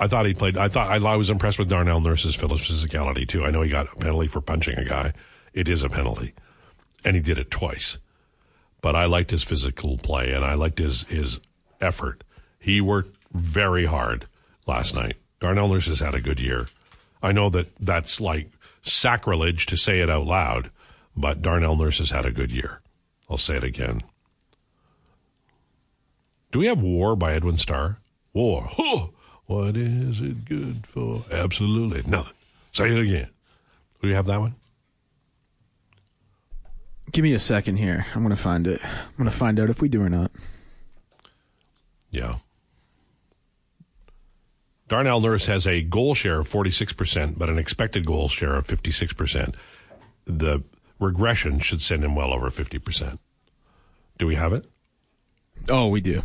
I 0.00 0.06
thought 0.06 0.26
he 0.26 0.34
played. 0.34 0.56
I 0.56 0.68
thought 0.68 0.90
I, 0.90 1.16
was 1.16 1.28
impressed 1.28 1.58
with 1.58 1.68
Darnell 1.68 2.00
Nurse's 2.00 2.36
physicality 2.36 3.26
too. 3.26 3.44
I 3.44 3.50
know 3.50 3.62
he 3.62 3.70
got 3.70 3.92
a 3.92 3.96
penalty 3.96 4.28
for 4.28 4.40
punching 4.40 4.78
a 4.78 4.84
guy. 4.84 5.12
It 5.52 5.68
is 5.68 5.82
a 5.82 5.88
penalty, 5.88 6.34
and 7.04 7.16
he 7.16 7.22
did 7.22 7.38
it 7.38 7.50
twice. 7.50 7.98
But 8.80 8.94
I 8.94 9.06
liked 9.06 9.32
his 9.32 9.42
physical 9.42 9.98
play, 9.98 10.32
and 10.32 10.44
I 10.44 10.54
liked 10.54 10.78
his 10.78 11.02
his 11.04 11.40
effort. 11.80 12.22
He 12.60 12.80
worked 12.80 13.16
very 13.32 13.86
hard 13.86 14.28
last 14.66 14.94
night. 14.94 15.16
Darnell 15.40 15.68
Nurse 15.68 15.88
has 15.88 15.98
had 15.98 16.14
a 16.14 16.20
good 16.20 16.38
year. 16.38 16.68
I 17.20 17.32
know 17.32 17.50
that 17.50 17.74
that's 17.80 18.20
like 18.20 18.50
sacrilege 18.88 19.66
to 19.66 19.76
say 19.76 20.00
it 20.00 20.10
out 20.10 20.26
loud, 20.26 20.70
but 21.16 21.42
Darnell 21.42 21.76
Nurse 21.76 21.98
has 21.98 22.10
had 22.10 22.26
a 22.26 22.32
good 22.32 22.52
year. 22.52 22.80
I'll 23.30 23.38
say 23.38 23.56
it 23.56 23.64
again. 23.64 24.02
Do 26.50 26.58
we 26.58 26.66
have 26.66 26.80
War 26.80 27.14
by 27.14 27.34
Edwin 27.34 27.58
Starr? 27.58 27.98
War. 28.32 28.70
What 29.46 29.76
is 29.76 30.20
it 30.20 30.44
good 30.44 30.86
for? 30.86 31.24
Absolutely 31.32 32.02
nothing. 32.06 32.36
Say 32.72 32.90
it 32.90 32.98
again. 32.98 33.28
Do 34.00 34.08
we 34.08 34.14
have 34.14 34.26
that 34.26 34.40
one? 34.40 34.54
Give 37.10 37.22
me 37.22 37.32
a 37.32 37.38
second 37.38 37.76
here. 37.76 38.06
I'm 38.14 38.22
going 38.22 38.36
to 38.36 38.42
find 38.42 38.66
it. 38.66 38.80
I'm 38.84 39.16
going 39.16 39.30
to 39.30 39.36
find 39.36 39.58
out 39.58 39.70
if 39.70 39.80
we 39.80 39.88
do 39.88 40.02
or 40.02 40.10
not. 40.10 40.30
Yeah. 42.10 42.36
Darnell 44.88 45.20
Nurse 45.20 45.46
has 45.46 45.66
a 45.66 45.82
goal 45.82 46.14
share 46.14 46.40
of 46.40 46.48
46%, 46.48 47.38
but 47.38 47.48
an 47.48 47.58
expected 47.58 48.06
goal 48.06 48.28
share 48.28 48.54
of 48.54 48.66
56%. 48.66 49.54
The 50.24 50.62
regression 50.98 51.60
should 51.60 51.82
send 51.82 52.04
him 52.04 52.14
well 52.14 52.32
over 52.32 52.50
50%. 52.50 53.18
Do 54.16 54.26
we 54.26 54.34
have 54.34 54.52
it? 54.52 54.66
Oh, 55.68 55.88
we 55.88 56.00
do. 56.00 56.22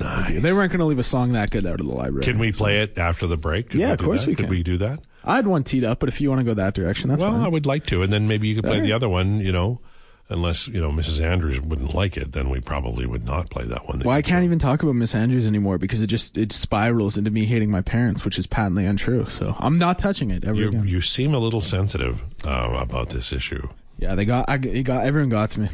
Nice. 0.00 0.42
They 0.42 0.52
weren't 0.52 0.70
going 0.72 0.80
to 0.80 0.86
leave 0.86 0.98
a 0.98 1.04
song 1.04 1.32
that 1.32 1.50
good 1.50 1.66
out 1.66 1.80
of 1.80 1.86
the 1.86 1.92
library. 1.92 2.24
Can 2.24 2.38
we 2.38 2.52
play 2.52 2.80
it 2.82 2.96
after 2.96 3.26
the 3.26 3.36
break? 3.36 3.70
Could 3.70 3.80
yeah, 3.80 3.92
of 3.92 3.98
course 3.98 4.22
that? 4.22 4.28
we 4.28 4.34
can. 4.34 4.46
Could 4.46 4.50
we 4.50 4.62
do 4.62 4.78
that? 4.78 5.00
I 5.24 5.36
had 5.36 5.46
one 5.46 5.64
teed 5.64 5.84
up, 5.84 6.00
but 6.00 6.08
if 6.08 6.20
you 6.20 6.30
want 6.30 6.40
to 6.40 6.44
go 6.44 6.54
that 6.54 6.74
direction, 6.74 7.08
that's 7.08 7.22
fine. 7.22 7.32
well, 7.32 7.40
fine. 7.40 7.46
I 7.46 7.50
would 7.50 7.66
like 7.66 7.86
to, 7.86 8.02
and 8.02 8.12
then 8.12 8.28
maybe 8.28 8.48
you 8.48 8.54
could 8.54 8.64
play 8.64 8.76
All 8.76 8.82
the 8.82 8.92
other 8.92 9.08
one. 9.08 9.40
You 9.40 9.52
know, 9.52 9.80
unless 10.28 10.66
you 10.68 10.80
know 10.80 10.90
Mrs. 10.90 11.20
Andrews 11.20 11.60
wouldn't 11.60 11.94
like 11.94 12.16
it, 12.16 12.32
then 12.32 12.48
we 12.50 12.60
probably 12.60 13.06
would 13.06 13.24
not 13.24 13.50
play 13.50 13.64
that 13.64 13.86
one. 13.88 13.98
that 13.98 14.06
Well, 14.06 14.16
I 14.16 14.22
can't 14.22 14.44
even 14.44 14.58
talk 14.58 14.82
about 14.82 14.94
Miss 14.94 15.14
Andrews 15.14 15.46
anymore 15.46 15.78
because 15.78 16.00
it 16.00 16.06
just 16.08 16.36
it 16.38 16.52
spirals 16.52 17.16
into 17.16 17.30
me 17.30 17.44
hating 17.44 17.70
my 17.70 17.82
parents, 17.82 18.24
which 18.24 18.38
is 18.38 18.46
patently 18.46 18.86
untrue. 18.86 19.26
So 19.28 19.56
I'm 19.58 19.78
not 19.78 19.98
touching 19.98 20.30
it 20.30 20.44
ever 20.44 20.56
You, 20.60 20.68
again. 20.68 20.88
you 20.88 21.00
seem 21.00 21.34
a 21.34 21.38
little 21.38 21.60
sensitive 21.60 22.22
uh, 22.46 22.70
about 22.80 23.10
this 23.10 23.32
issue. 23.32 23.68
yeah, 23.98 24.14
they 24.14 24.24
got 24.24 24.48
I, 24.48 24.54
it 24.56 24.82
got 24.84 25.04
everyone 25.04 25.28
got 25.30 25.50
to 25.52 25.60
me. 25.60 25.68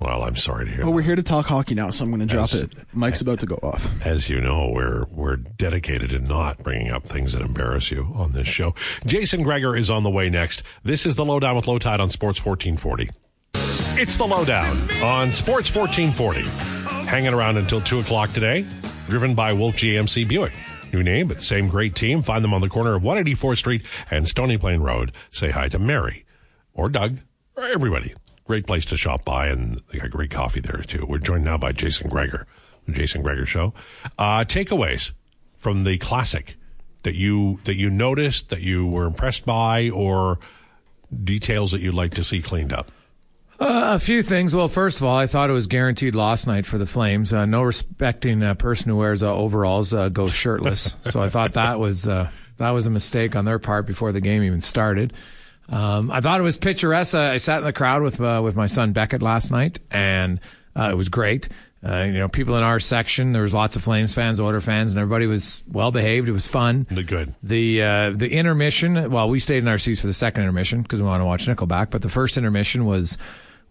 Well, 0.00 0.22
I'm 0.22 0.36
sorry 0.36 0.66
to 0.66 0.70
hear. 0.70 0.80
But 0.82 0.90
that. 0.90 0.94
we're 0.94 1.02
here 1.02 1.16
to 1.16 1.24
talk 1.24 1.46
hockey 1.46 1.74
now, 1.74 1.90
so 1.90 2.04
I'm 2.04 2.10
going 2.10 2.20
to 2.20 2.26
drop 2.26 2.54
As- 2.54 2.62
it. 2.62 2.72
Mike's 2.92 3.20
about 3.20 3.40
to 3.40 3.46
go 3.46 3.56
off. 3.56 3.90
As 4.06 4.30
you 4.30 4.40
know, 4.40 4.68
we're 4.72 5.06
we're 5.10 5.34
dedicated 5.34 6.10
to 6.10 6.20
not 6.20 6.58
bringing 6.62 6.92
up 6.92 7.02
things 7.04 7.32
that 7.32 7.42
embarrass 7.42 7.90
you 7.90 8.12
on 8.14 8.30
this 8.30 8.46
show. 8.46 8.76
Jason 9.06 9.42
Gregor 9.42 9.74
is 9.74 9.90
on 9.90 10.04
the 10.04 10.10
way 10.10 10.30
next. 10.30 10.62
This 10.84 11.04
is 11.04 11.16
the 11.16 11.24
lowdown 11.24 11.56
with 11.56 11.64
Lowetide 11.66 11.98
on 11.98 12.10
Sports 12.10 12.38
1440. 12.46 13.10
It's 14.00 14.16
the 14.16 14.24
lowdown 14.24 14.76
on 15.02 15.32
Sports 15.32 15.74
1440. 15.74 16.42
Hanging 17.08 17.34
around 17.34 17.56
until 17.56 17.80
two 17.80 17.98
o'clock 17.98 18.30
today. 18.30 18.64
Driven 19.08 19.34
by 19.34 19.52
Wolf 19.52 19.74
GMC 19.74 20.28
Buick. 20.28 20.52
New 20.92 21.02
name, 21.02 21.26
but 21.26 21.42
same 21.42 21.66
great 21.66 21.96
team. 21.96 22.22
Find 22.22 22.44
them 22.44 22.54
on 22.54 22.60
the 22.60 22.68
corner 22.68 22.94
of 22.94 23.02
184th 23.02 23.58
Street 23.58 23.84
and 24.08 24.28
Stony 24.28 24.56
Plain 24.56 24.82
Road. 24.82 25.10
Say 25.32 25.50
hi 25.50 25.68
to 25.70 25.80
Mary 25.80 26.24
or 26.74 26.88
Doug 26.88 27.18
or 27.56 27.64
everybody. 27.64 28.14
Great 28.44 28.68
place 28.68 28.84
to 28.84 28.96
shop 28.96 29.24
by, 29.24 29.48
and 29.48 29.82
they 29.90 29.98
got 29.98 30.12
great 30.12 30.30
coffee 30.30 30.60
there 30.60 30.80
too. 30.82 31.04
We're 31.04 31.18
joined 31.18 31.42
now 31.42 31.58
by 31.58 31.72
Jason 31.72 32.08
Gregor, 32.08 32.46
the 32.86 32.92
Jason 32.92 33.22
Gregor 33.22 33.46
Show. 33.46 33.74
Uh, 34.16 34.44
takeaways 34.44 35.10
from 35.56 35.82
the 35.82 35.98
classic 35.98 36.54
that 37.02 37.16
you 37.16 37.58
that 37.64 37.74
you 37.74 37.90
noticed, 37.90 38.50
that 38.50 38.60
you 38.60 38.86
were 38.86 39.06
impressed 39.06 39.44
by, 39.44 39.90
or 39.90 40.38
details 41.24 41.72
that 41.72 41.80
you'd 41.80 41.96
like 41.96 42.14
to 42.14 42.22
see 42.22 42.40
cleaned 42.40 42.72
up. 42.72 42.92
Uh, 43.60 43.94
a 43.94 43.98
few 43.98 44.22
things. 44.22 44.54
Well, 44.54 44.68
first 44.68 44.98
of 44.98 45.04
all, 45.04 45.16
I 45.16 45.26
thought 45.26 45.50
it 45.50 45.52
was 45.52 45.66
guaranteed 45.66 46.14
loss 46.14 46.46
night 46.46 46.64
for 46.64 46.78
the 46.78 46.86
Flames. 46.86 47.32
Uh, 47.32 47.44
no 47.44 47.62
respecting 47.62 48.42
uh, 48.42 48.54
person 48.54 48.88
who 48.88 48.96
wears 48.96 49.22
uh, 49.22 49.34
overalls 49.34 49.92
uh, 49.92 50.08
goes 50.10 50.32
shirtless. 50.32 50.94
so 51.02 51.20
I 51.20 51.28
thought 51.28 51.52
that 51.54 51.80
was 51.80 52.06
uh, 52.06 52.30
that 52.58 52.70
was 52.70 52.86
a 52.86 52.90
mistake 52.90 53.34
on 53.34 53.44
their 53.44 53.58
part 53.58 53.86
before 53.86 54.12
the 54.12 54.20
game 54.20 54.44
even 54.44 54.60
started. 54.60 55.12
Um, 55.68 56.10
I 56.10 56.20
thought 56.20 56.40
it 56.40 56.44
was 56.44 56.56
picturesque. 56.56 57.14
I 57.14 57.36
sat 57.38 57.58
in 57.58 57.64
the 57.64 57.72
crowd 57.72 58.02
with 58.02 58.20
uh, 58.20 58.40
with 58.44 58.56
my 58.56 58.68
son 58.68 58.92
Beckett 58.92 59.22
last 59.22 59.50
night, 59.50 59.80
and 59.90 60.40
uh, 60.76 60.90
it 60.92 60.96
was 60.96 61.08
great. 61.08 61.48
Uh, 61.86 62.02
you 62.04 62.14
know, 62.14 62.28
people 62.28 62.56
in 62.56 62.64
our 62.64 62.80
section, 62.80 63.32
there 63.32 63.42
was 63.42 63.54
lots 63.54 63.76
of 63.76 63.84
Flames 63.84 64.12
fans, 64.12 64.40
Oilers 64.40 64.64
fans, 64.64 64.92
and 64.92 64.98
everybody 64.98 65.26
was 65.26 65.62
well 65.70 65.92
behaved. 65.92 66.28
It 66.28 66.32
was 66.32 66.46
fun. 66.46 66.86
The 66.90 67.04
good. 67.04 67.34
The 67.42 67.82
uh, 67.82 68.10
the 68.10 68.30
intermission. 68.30 69.10
Well, 69.10 69.28
we 69.28 69.40
stayed 69.40 69.58
in 69.58 69.68
our 69.68 69.78
seats 69.78 70.00
for 70.00 70.06
the 70.06 70.12
second 70.12 70.42
intermission 70.42 70.82
because 70.82 71.00
we 71.00 71.06
want 71.06 71.20
to 71.20 71.26
watch 71.26 71.46
Nickelback. 71.46 71.90
But 71.90 72.02
the 72.02 72.08
first 72.08 72.36
intermission 72.36 72.84
was 72.84 73.18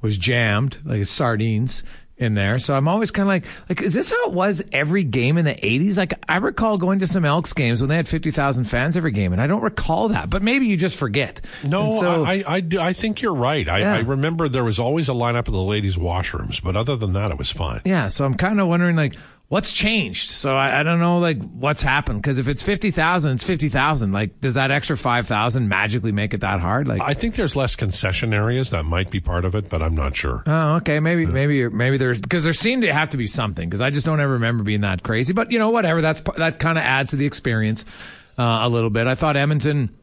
was 0.01 0.17
jammed 0.17 0.77
like 0.85 1.05
sardines 1.05 1.83
in 2.19 2.33
there. 2.33 2.57
So 2.57 2.73
I'm 2.73 2.87
always 2.87 3.11
kind 3.11 3.25
of 3.25 3.27
like, 3.27 3.45
like, 3.69 3.81
is 3.83 3.93
this 3.93 4.09
how 4.09 4.25
it 4.29 4.33
was 4.33 4.63
every 4.71 5.03
game 5.03 5.37
in 5.37 5.45
the 5.45 5.53
80s? 5.53 5.97
Like, 5.97 6.13
I 6.27 6.37
recall 6.37 6.79
going 6.79 6.97
to 6.99 7.07
some 7.07 7.23
Elks 7.25 7.53
games 7.53 7.79
when 7.79 7.89
they 7.89 7.95
had 7.95 8.07
50,000 8.07 8.65
fans 8.65 8.97
every 8.97 9.11
game, 9.11 9.33
and 9.33 9.41
I 9.41 9.45
don't 9.45 9.61
recall 9.61 10.07
that. 10.09 10.27
But 10.27 10.41
maybe 10.41 10.65
you 10.65 10.77
just 10.77 10.97
forget. 10.97 11.41
No, 11.63 11.99
so, 11.99 12.25
I, 12.25 12.43
I, 12.47 12.59
do- 12.61 12.79
I 12.79 12.93
think 12.93 13.21
you're 13.21 13.35
right. 13.35 13.69
I, 13.69 13.79
Yeah. 13.81 13.93
I 13.93 13.99
remember 13.99 14.49
there 14.49 14.63
was 14.63 14.79
always 14.79 15.09
a 15.09 15.13
lineup 15.13 15.47
of 15.47 15.53
the 15.53 15.61
ladies' 15.61 15.95
washrooms, 15.95 16.59
but 16.63 16.75
other 16.75 16.95
than 16.95 17.13
that, 17.13 17.29
it 17.29 17.37
was 17.37 17.51
fine. 17.51 17.81
Yeah, 17.85 18.07
so 18.07 18.25
I'm 18.25 18.33
kind 18.33 18.59
of 18.59 18.67
wondering 18.67 18.95
like 18.95 19.13
what's 19.49 19.71
changed. 19.71 20.29
So 20.29 20.55
I, 20.55 20.79
I 20.79 20.83
don't 20.83 20.99
know 20.99 21.19
like 21.19 21.41
what's 21.41 21.81
happened 21.81 22.21
because 22.21 22.37
if 22.37 22.47
it's 22.47 22.61
fifty 22.61 22.91
thousand, 22.91 23.33
it's 23.33 23.43
fifty 23.43 23.69
thousand. 23.69 24.11
Like, 24.11 24.41
does 24.41 24.55
that 24.55 24.71
extra 24.71 24.97
five 24.97 25.27
thousand 25.27 25.69
magically 25.69 26.11
make 26.11 26.33
it 26.33 26.41
that 26.41 26.59
hard? 26.59 26.87
Like, 26.87 27.01
I 27.01 27.13
think 27.13 27.35
there's 27.35 27.55
less 27.55 27.75
concession 27.75 28.33
areas 28.33 28.71
that 28.71 28.83
might 28.83 29.09
be 29.09 29.19
part 29.19 29.45
of 29.45 29.55
it, 29.55 29.69
but 29.69 29.81
I'm 29.81 29.95
not 29.95 30.15
sure. 30.15 30.43
Oh, 30.45 30.75
okay. 30.77 30.99
Maybe, 30.99 31.25
maybe, 31.25 31.67
maybe 31.69 31.97
there's 31.97 32.21
because 32.21 32.43
there 32.43 32.53
seemed 32.53 32.83
to 32.83 32.93
have 32.93 33.09
to 33.11 33.17
be 33.17 33.27
something 33.27 33.69
because 33.69 33.81
I 33.81 33.89
just 33.89 34.05
don't 34.05 34.19
ever 34.19 34.33
remember 34.33 34.63
being 34.63 34.81
that 34.81 35.03
crazy. 35.03 35.33
But 35.33 35.51
you 35.51 35.59
know, 35.59 35.69
whatever. 35.69 36.01
That's 36.01 36.21
that 36.37 36.59
kind 36.59 36.77
of 36.77 36.83
adds 36.83 37.11
to 37.11 37.15
the 37.15 37.25
experience 37.25 37.85
uh, 38.37 38.59
a 38.63 38.69
little 38.69 38.89
bit. 38.89 39.07
I 39.07 39.15
thought 39.15 39.37
Edmonton 39.37 39.96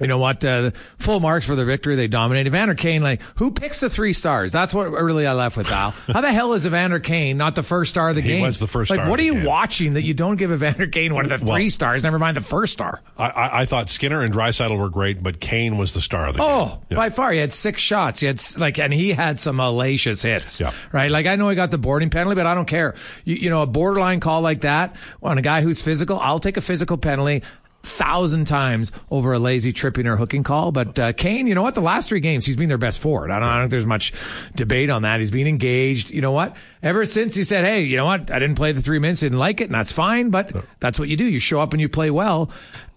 You 0.00 0.06
know 0.06 0.18
what? 0.18 0.44
Uh, 0.44 0.70
full 0.98 1.18
marks 1.20 1.44
for 1.46 1.56
the 1.56 1.64
victory. 1.64 1.96
They 1.96 2.06
dominated. 2.06 2.46
Evander 2.48 2.74
Kane, 2.76 3.02
like, 3.02 3.20
who 3.36 3.50
picks 3.50 3.80
the 3.80 3.90
three 3.90 4.12
stars? 4.12 4.52
That's 4.52 4.72
what 4.72 4.90
really 4.92 5.26
I 5.26 5.32
left 5.32 5.56
with, 5.56 5.70
Al. 5.70 5.90
How 5.90 6.20
the 6.20 6.32
hell 6.32 6.52
is 6.52 6.64
Evander 6.66 7.00
Kane 7.00 7.36
not 7.36 7.54
the 7.56 7.62
first 7.64 7.90
star 7.90 8.10
of 8.10 8.14
the 8.14 8.20
He 8.22 8.28
game? 8.28 8.42
was 8.42 8.58
the 8.60 8.68
first 8.68 8.90
Like, 8.90 8.98
star 8.98 9.10
what 9.10 9.18
are 9.18 9.24
you 9.24 9.34
game. 9.34 9.44
watching 9.44 9.94
that 9.94 10.04
you 10.04 10.14
don't 10.14 10.36
give 10.36 10.52
Evander 10.52 10.86
Kane 10.86 11.14
one 11.14 11.24
of 11.24 11.30
the 11.30 11.38
three 11.38 11.64
Well- 11.64 11.70
stars? 11.70 12.02
Never 12.04 12.18
mind 12.18 12.36
the 12.36 12.40
first 12.42 12.72
star. 12.72 13.00
I, 13.18 13.26
I, 13.28 13.60
I 13.60 13.64
thought 13.66 13.90
Skinner 13.90 14.22
and 14.22 14.32
Draisaitl 14.32 14.78
were 14.78 14.88
great, 14.88 15.22
but 15.22 15.40
Kane 15.40 15.78
was 15.78 15.94
the 15.94 16.00
star 16.00 16.26
of 16.28 16.34
the 16.34 16.40
game. 16.40 16.48
Oh, 16.48 16.80
Yeah. 16.90 16.96
by 16.96 17.10
far, 17.10 17.32
he 17.32 17.38
had 17.40 17.52
six 17.52 17.80
shots. 17.82 18.20
He 18.20 18.26
had 18.26 18.40
like, 18.56 18.78
and 18.78 18.92
he 18.92 19.12
had 19.12 19.40
some 19.40 19.56
hellacious 19.56 20.22
hits. 20.22 20.60
Yeah. 20.60 20.72
Right. 20.92 21.10
Like 21.10 21.26
I 21.26 21.34
know 21.34 21.48
he 21.48 21.56
got 21.56 21.72
the 21.72 21.78
boarding 21.78 22.10
penalty, 22.10 22.36
but 22.36 22.46
I 22.46 22.54
don't 22.54 22.66
care. 22.68 22.94
You, 23.24 23.34
you 23.34 23.50
know, 23.50 23.62
a 23.62 23.66
borderline 23.66 24.20
call 24.20 24.42
like 24.42 24.60
that 24.60 24.94
on 25.24 25.38
a 25.38 25.42
guy 25.42 25.60
who's 25.62 25.82
physical, 25.82 26.20
I'll 26.20 26.38
take 26.38 26.56
a 26.56 26.60
physical 26.60 26.96
penalty. 26.98 27.42
Thousand 27.88 28.44
times 28.44 28.92
over 29.10 29.32
a 29.32 29.38
lazy 29.38 29.72
tripping 29.72 30.06
or 30.06 30.16
hooking 30.16 30.42
call, 30.42 30.72
but 30.72 30.98
uh, 30.98 31.12
Kane, 31.14 31.46
you 31.46 31.54
know 31.54 31.62
what? 31.62 31.74
The 31.74 31.80
last 31.80 32.08
three 32.08 32.20
games, 32.20 32.44
he's 32.44 32.56
been 32.56 32.68
their 32.68 32.78
best 32.78 33.00
forward. 33.00 33.30
I 33.30 33.38
don't, 33.38 33.48
I 33.48 33.54
don't 33.54 33.62
think 33.64 33.70
there's 33.72 33.86
much 33.86 34.12
debate 34.54 34.90
on 34.90 35.02
that. 35.02 35.20
He's 35.20 35.30
been 35.30 35.46
engaged. 35.46 36.10
You 36.10 36.20
know 36.20 36.30
what? 36.30 36.54
Ever 36.82 37.06
since 37.06 37.34
he 37.34 37.44
said, 37.44 37.64
"Hey, 37.64 37.82
you 37.82 37.96
know 37.96 38.04
what? 38.04 38.30
I 38.30 38.38
didn't 38.38 38.56
play 38.56 38.72
the 38.72 38.82
three 38.82 38.98
minutes, 38.98 39.20
didn't 39.20 39.38
like 39.38 39.60
it, 39.60 39.64
and 39.64 39.74
that's 39.74 39.90
fine." 39.90 40.30
But 40.30 40.54
that's 40.80 40.98
what 40.98 41.08
you 41.08 41.16
do. 41.16 41.24
You 41.24 41.40
show 41.40 41.60
up 41.60 41.72
and 41.72 41.80
you 41.80 41.88
play 41.88 42.10
well. 42.10 42.50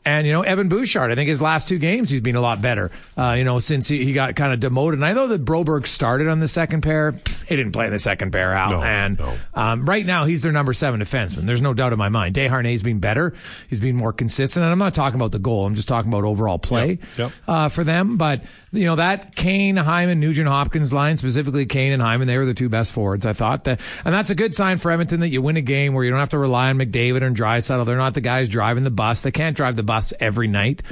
And, 0.03 0.25
you 0.25 0.34
know, 0.34 0.41
Evan 0.41 0.67
Bouchard, 0.67 1.12
I 1.12 1.15
think 1.15 1.29
his 1.29 1.43
last 1.43 1.67
two 1.67 1.77
games, 1.77 2.10
he's 2.10 2.22
been 2.22 2.36
a 2.36 2.41
lot 2.41 2.60
better, 2.60 2.89
uh, 3.15 3.36
you 3.38 3.43
know, 3.43 3.60
since 3.60 3.88
he, 3.88 4.03
he 4.03 4.13
got 4.13 4.36
kind 4.36 4.51
of 4.51 4.60
demoted. 4.60 4.98
And 4.98 5.05
I 5.05 5.13
know 5.13 5.27
that 5.27 5.46
Broberg 5.46 5.86
started 5.86 6.27
on 6.27 6.39
the 6.39 6.48
second 6.48 6.81
pair. 6.81 7.12
He 7.48 7.55
didn't 7.55 7.72
play 7.72 7.86
in 7.86 7.91
the 7.91 8.00
second 8.00 8.31
pair 8.31 8.51
out. 8.51 8.72
No, 8.72 8.81
and 8.81 9.20
no. 9.20 9.34
um, 9.53 9.86
right 9.86 10.03
now, 10.03 10.25
he's 10.25 10.41
their 10.41 10.51
number 10.51 10.74
seven 10.74 11.01
defenseman. 11.01 11.46
There's 11.46 11.62
no 11.62 11.75
doubt 11.75 11.93
in 11.93 12.00
my 12.00 12.10
mind. 12.10 12.34
Desharnais's 12.34 12.81
been 12.81 13.00
better. 13.00 13.36
He's 13.70 13.79
been 13.79 13.96
more 13.96 14.12
consistent. 14.12 14.63
And 14.63 14.72
I'm 14.72 14.79
not 14.79 14.96
talking 14.96 15.20
about 15.20 15.34
the 15.34 15.39
goal. 15.39 15.67
I'm 15.67 15.75
just 15.75 15.88
talking 15.88 16.12
about 16.12 16.24
overall 16.24 16.58
play 16.58 16.89
Yep, 16.91 17.00
yep. 17.17 17.31
Uh, 17.48 17.70
for 17.70 17.84
them. 17.84 18.17
But, 18.17 18.43
you 18.74 18.86
know, 18.86 18.96
that 18.96 19.36
Kane, 19.36 19.75
Hyman, 19.75 20.20
Nugent 20.20 20.48
Hopkins 20.48 20.94
line, 20.94 21.18
specifically 21.18 21.66
Kane 21.66 21.92
and 21.92 22.01
Hyman, 22.01 22.28
they 22.28 22.38
were 22.38 22.46
the 22.46 22.54
two 22.54 22.70
best 22.70 22.94
forwards, 22.94 23.25
I 23.25 23.34
thought. 23.34 23.66
That, 23.66 23.82
and 24.06 24.13
that's 24.13 24.30
a 24.30 24.36
good 24.36 24.56
sign 24.56 24.78
for 24.78 24.92
Edmonton 24.92 25.20
that 25.20 25.30
you 25.30 25.42
win 25.42 25.58
a 25.58 25.62
game 25.62 25.94
where 25.94 26.06
you 26.06 26.10
don't 26.10 26.20
have 26.20 26.30
to 26.30 26.38
rely 26.38 26.70
on 26.70 26.78
McDavid 26.78 27.22
and 27.22 27.36
Draisaitl. 27.36 27.86
They're 27.86 27.98
not 27.98 28.13
the 28.13 28.22
guys 28.22 28.48
driving 28.48 28.84
the 28.84 28.92
bus. 28.92 29.22
They 29.22 29.32
can't 29.32 29.58
drive 29.58 29.75
the 29.75 29.84
bus 29.84 30.13
every 30.20 30.48
night. 30.48 30.84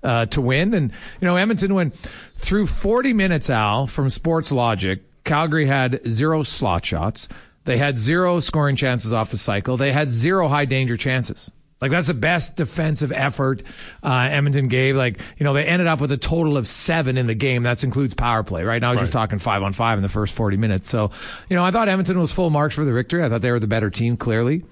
Uh, 0.00 0.26
to 0.26 0.40
win. 0.40 0.74
And, 0.74 0.92
you 1.20 1.26
know, 1.26 1.34
Edmonton 1.34 1.74
went 1.74 1.92
through 2.36 2.68
40 2.68 3.12
minutes, 3.14 3.50
Al, 3.50 3.88
from 3.88 4.06
Sportlogiq. 4.06 5.00
Calgary 5.24 5.66
had 5.66 6.00
zero 6.08 6.44
slot 6.44 6.86
shots. 6.86 7.26
They 7.64 7.78
had 7.78 7.98
zero 7.98 8.38
scoring 8.38 8.76
chances 8.76 9.12
off 9.12 9.32
the 9.32 9.38
cycle. 9.38 9.76
They 9.76 9.90
had 9.90 10.08
zero 10.08 10.46
high 10.46 10.66
danger 10.66 10.96
chances. 10.96 11.50
Like 11.80 11.92
that's 11.92 12.08
the 12.08 12.14
best 12.14 12.56
defensive 12.56 13.12
effort 13.12 13.62
uh, 14.02 14.28
Edmonton 14.30 14.66
gave. 14.68 14.96
Like 14.96 15.20
you 15.38 15.44
know 15.44 15.54
they 15.54 15.64
ended 15.64 15.86
up 15.86 16.00
with 16.00 16.10
a 16.10 16.16
total 16.16 16.56
of 16.56 16.66
seven 16.66 17.16
in 17.16 17.26
the 17.26 17.34
game. 17.34 17.62
That 17.62 17.84
includes 17.84 18.14
power 18.14 18.42
play. 18.42 18.64
Right 18.64 18.80
now 18.82 18.88
I 18.88 18.92
was 18.92 19.00
just 19.02 19.12
talking 19.12 19.38
five 19.38 19.62
on 19.62 19.72
five 19.72 19.96
in 19.98 20.02
the 20.02 20.08
first 20.08 20.34
forty 20.34 20.56
minutes. 20.56 20.90
So 20.90 21.12
you 21.48 21.56
know 21.56 21.64
I 21.64 21.70
thought 21.70 21.88
Edmonton 21.88 22.18
was 22.18 22.32
full 22.32 22.50
marks 22.50 22.74
for 22.74 22.84
the 22.84 22.92
victory. 22.92 23.22
I 23.22 23.28
thought 23.28 23.42
they 23.42 23.52
were 23.52 23.60
the 23.60 23.68
better 23.68 23.90
team 23.90 24.16
clearly 24.16 24.64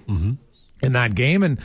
in 0.81 0.93
that 0.93 1.15
game. 1.15 1.43
And 1.43 1.59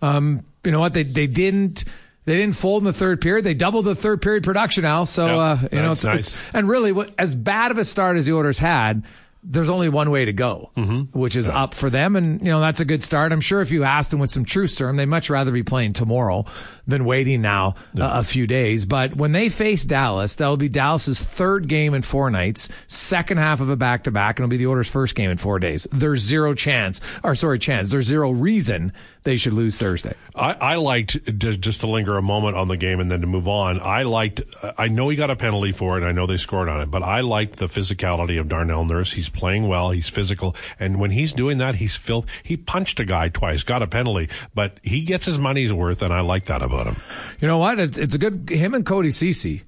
um, 0.00 0.44
you 0.64 0.72
know 0.72 0.80
what? 0.80 0.94
They 0.94 1.02
they 1.02 1.26
didn't 1.26 1.84
they 2.24 2.36
didn't 2.36 2.56
fold 2.56 2.82
in 2.82 2.86
the 2.86 2.92
third 2.92 3.20
period. 3.20 3.44
They 3.44 3.54
doubled 3.54 3.84
the 3.84 3.94
third 3.94 4.20
period 4.22 4.44
production, 4.44 4.84
Al. 4.84 5.04
So 5.06 5.26
Yeah, 5.26 5.36
uh, 5.36 5.58
you 5.72 5.82
know 5.82 5.92
it's, 5.92 6.04
nice. 6.04 6.18
it's 6.34 6.38
and 6.54 6.68
really 6.68 6.92
what 6.92 7.12
as 7.18 7.34
bad 7.34 7.70
of 7.70 7.78
a 7.78 7.84
start 7.84 8.16
as 8.16 8.26
the 8.26 8.32
Oilers 8.32 8.58
had. 8.58 9.04
There's 9.48 9.68
only 9.68 9.88
one 9.88 10.10
way 10.10 10.24
to 10.24 10.32
go, 10.32 10.70
Mm-hmm. 10.76 11.18
which 11.18 11.36
is 11.36 11.48
up 11.48 11.72
for 11.72 11.88
them, 11.88 12.16
and 12.16 12.40
you 12.40 12.46
know 12.50 12.60
that's 12.60 12.80
a 12.80 12.84
good 12.84 13.02
start. 13.02 13.30
I'm 13.32 13.40
sure 13.40 13.60
if 13.60 13.70
you 13.70 13.84
asked 13.84 14.10
them 14.10 14.18
with 14.18 14.30
some 14.30 14.44
truth 14.44 14.70
serum, 14.72 14.96
they'd 14.96 15.06
much 15.06 15.30
rather 15.30 15.52
be 15.52 15.62
playing 15.62 15.92
tomorrow 15.92 16.44
than 16.86 17.04
waiting 17.04 17.42
now 17.42 17.74
uh, 17.98 18.08
a 18.12 18.24
few 18.24 18.46
days. 18.46 18.84
But 18.84 19.16
when 19.16 19.32
they 19.32 19.48
face 19.48 19.84
Dallas, 19.84 20.34
that'll 20.36 20.56
be 20.56 20.68
Dallas's 20.68 21.18
third 21.18 21.68
game 21.68 21.94
in 21.94 22.02
four 22.02 22.30
nights, 22.30 22.68
second 22.86 23.38
half 23.38 23.60
of 23.60 23.68
a 23.68 23.76
back 23.76 24.04
to 24.04 24.10
back, 24.10 24.38
and 24.38 24.44
it'll 24.44 24.50
be 24.50 24.56
the 24.56 24.66
Oilers' 24.66 24.88
first 24.88 25.14
game 25.14 25.30
in 25.30 25.36
four 25.36 25.58
days. 25.58 25.86
There's 25.92 26.20
zero 26.20 26.54
chance, 26.54 27.00
or 27.24 27.34
sorry, 27.34 27.58
chance. 27.58 27.90
There's 27.90 28.06
zero 28.06 28.30
reason 28.30 28.92
they 29.24 29.36
should 29.36 29.54
lose 29.54 29.76
Thursday. 29.76 30.14
I, 30.36 30.52
I 30.52 30.74
liked 30.76 31.38
just, 31.38 31.60
just 31.60 31.80
to 31.80 31.88
linger 31.88 32.16
a 32.16 32.22
moment 32.22 32.56
on 32.56 32.68
the 32.68 32.76
game 32.76 33.00
and 33.00 33.10
then 33.10 33.22
to 33.22 33.26
move 33.26 33.48
on. 33.48 33.80
I 33.80 34.04
liked. 34.04 34.42
I 34.78 34.86
know 34.86 35.08
he 35.08 35.16
got 35.16 35.30
a 35.30 35.36
penalty 35.36 35.72
for 35.72 35.98
it. 35.98 36.04
I 36.04 36.12
know 36.12 36.26
they 36.26 36.36
scored 36.36 36.68
on 36.68 36.80
it, 36.80 36.90
but 36.90 37.02
I 37.02 37.22
liked 37.22 37.56
the 37.56 37.66
physicality 37.66 38.38
of 38.38 38.48
Darnell 38.48 38.84
Nurse. 38.84 39.12
He's 39.12 39.28
playing 39.28 39.66
well. 39.66 39.90
He's 39.90 40.08
physical, 40.08 40.54
and 40.78 41.00
when 41.00 41.10
he's 41.10 41.32
doing 41.32 41.58
that, 41.58 41.76
he's 41.76 41.96
filth. 41.96 42.26
He 42.44 42.56
punched 42.56 43.00
a 43.00 43.04
guy 43.04 43.28
twice, 43.28 43.64
got 43.64 43.82
a 43.82 43.88
penalty, 43.88 44.28
but 44.54 44.78
he 44.82 45.02
gets 45.02 45.24
his 45.26 45.38
money's 45.38 45.72
worth, 45.72 46.02
and 46.02 46.12
I 46.12 46.20
like 46.20 46.44
that 46.44 46.62
about 46.62 46.75
him. 46.84 46.96
You 47.40 47.48
know 47.48 47.58
what? 47.58 47.78
It's 47.80 48.14
a 48.14 48.18
good. 48.18 48.50
Him 48.50 48.74
and 48.74 48.84
Cody 48.84 49.10
Ceci 49.10 49.62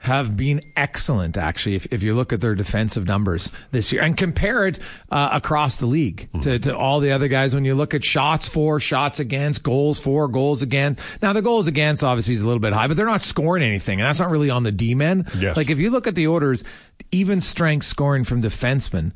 have 0.00 0.34
been 0.34 0.62
excellent, 0.76 1.36
actually. 1.36 1.74
If, 1.74 1.86
if 1.92 2.02
you 2.02 2.14
look 2.14 2.32
at 2.32 2.40
their 2.40 2.54
defensive 2.54 3.06
numbers 3.06 3.52
this 3.70 3.92
year 3.92 4.02
and 4.02 4.16
compare 4.16 4.66
it 4.66 4.78
uh, 5.10 5.28
across 5.32 5.76
the 5.76 5.84
league 5.84 6.30
to, 6.40 6.58
to 6.58 6.76
all 6.76 7.00
the 7.00 7.12
other 7.12 7.28
guys, 7.28 7.54
when 7.54 7.66
you 7.66 7.74
look 7.74 7.92
at 7.92 8.02
shots 8.02 8.48
for, 8.48 8.80
shots 8.80 9.20
against, 9.20 9.62
goals 9.62 9.98
for, 9.98 10.26
goals 10.26 10.62
against. 10.62 11.00
Now 11.20 11.34
the 11.34 11.42
goals 11.42 11.66
against 11.66 12.02
obviously 12.02 12.32
is 12.32 12.40
a 12.40 12.46
little 12.46 12.60
bit 12.60 12.72
high, 12.72 12.88
but 12.88 12.96
they're 12.96 13.04
not 13.04 13.20
scoring 13.20 13.62
anything, 13.62 14.00
and 14.00 14.06
that's 14.06 14.18
not 14.18 14.30
really 14.30 14.48
on 14.48 14.62
the 14.62 14.72
D 14.72 14.94
men. 14.94 15.26
Yes. 15.38 15.58
Like 15.58 15.68
if 15.68 15.78
you 15.78 15.90
look 15.90 16.06
at 16.06 16.14
the 16.14 16.28
Oilers, 16.28 16.64
even 17.12 17.40
strength 17.42 17.84
scoring 17.84 18.24
from 18.24 18.40
defensemen, 18.40 19.12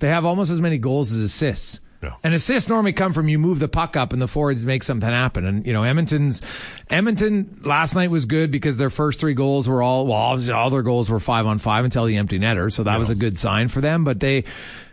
they 0.00 0.08
have 0.08 0.26
almost 0.26 0.50
as 0.50 0.60
many 0.60 0.76
goals 0.76 1.12
as 1.12 1.20
assists. 1.20 1.80
Yeah. 2.02 2.14
And 2.22 2.34
assists 2.34 2.68
normally 2.68 2.92
come 2.92 3.12
from 3.12 3.28
you 3.28 3.38
move 3.38 3.58
the 3.58 3.68
puck 3.68 3.96
up 3.96 4.12
and 4.12 4.20
the 4.20 4.28
forwards 4.28 4.64
make 4.66 4.82
something 4.82 5.08
happen. 5.08 5.44
And 5.46 5.66
you 5.66 5.72
know, 5.72 5.82
Edmonton's 5.82 6.42
Edmonton 6.90 7.60
last 7.64 7.94
night 7.94 8.10
was 8.10 8.26
good 8.26 8.50
because 8.50 8.76
their 8.76 8.90
first 8.90 9.18
three 9.20 9.34
goals 9.34 9.68
were 9.68 9.82
all 9.82 10.04
well, 10.06 10.14
obviously 10.14 10.52
all 10.52 10.70
their 10.70 10.82
goals 10.82 11.08
were 11.10 11.20
five 11.20 11.46
on 11.46 11.58
five 11.58 11.84
until 11.84 12.04
the 12.04 12.16
empty 12.16 12.38
netter, 12.38 12.72
so 12.72 12.82
that 12.84 12.98
was 12.98 13.10
a 13.10 13.14
good 13.14 13.38
sign 13.38 13.68
for 13.68 13.80
them. 13.80 14.04
But 14.04 14.20
they 14.20 14.44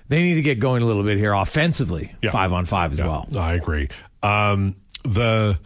they 0.10 0.24
need 0.24 0.36
to 0.36 0.42
get 0.42 0.60
going 0.60 0.82
a 0.84 0.86
little 0.86 1.04
bit 1.04 1.18
here 1.18 1.34
offensively, 1.34 2.14
Yeah. 2.22 2.32
five 2.32 2.52
on 2.54 2.66
five 2.66 2.92
as 2.94 3.00
Yeah, 3.00 3.08
well. 3.08 3.28
I 3.38 3.54
agree. 3.54 3.90
Um, 4.22 4.76
the 5.04 5.60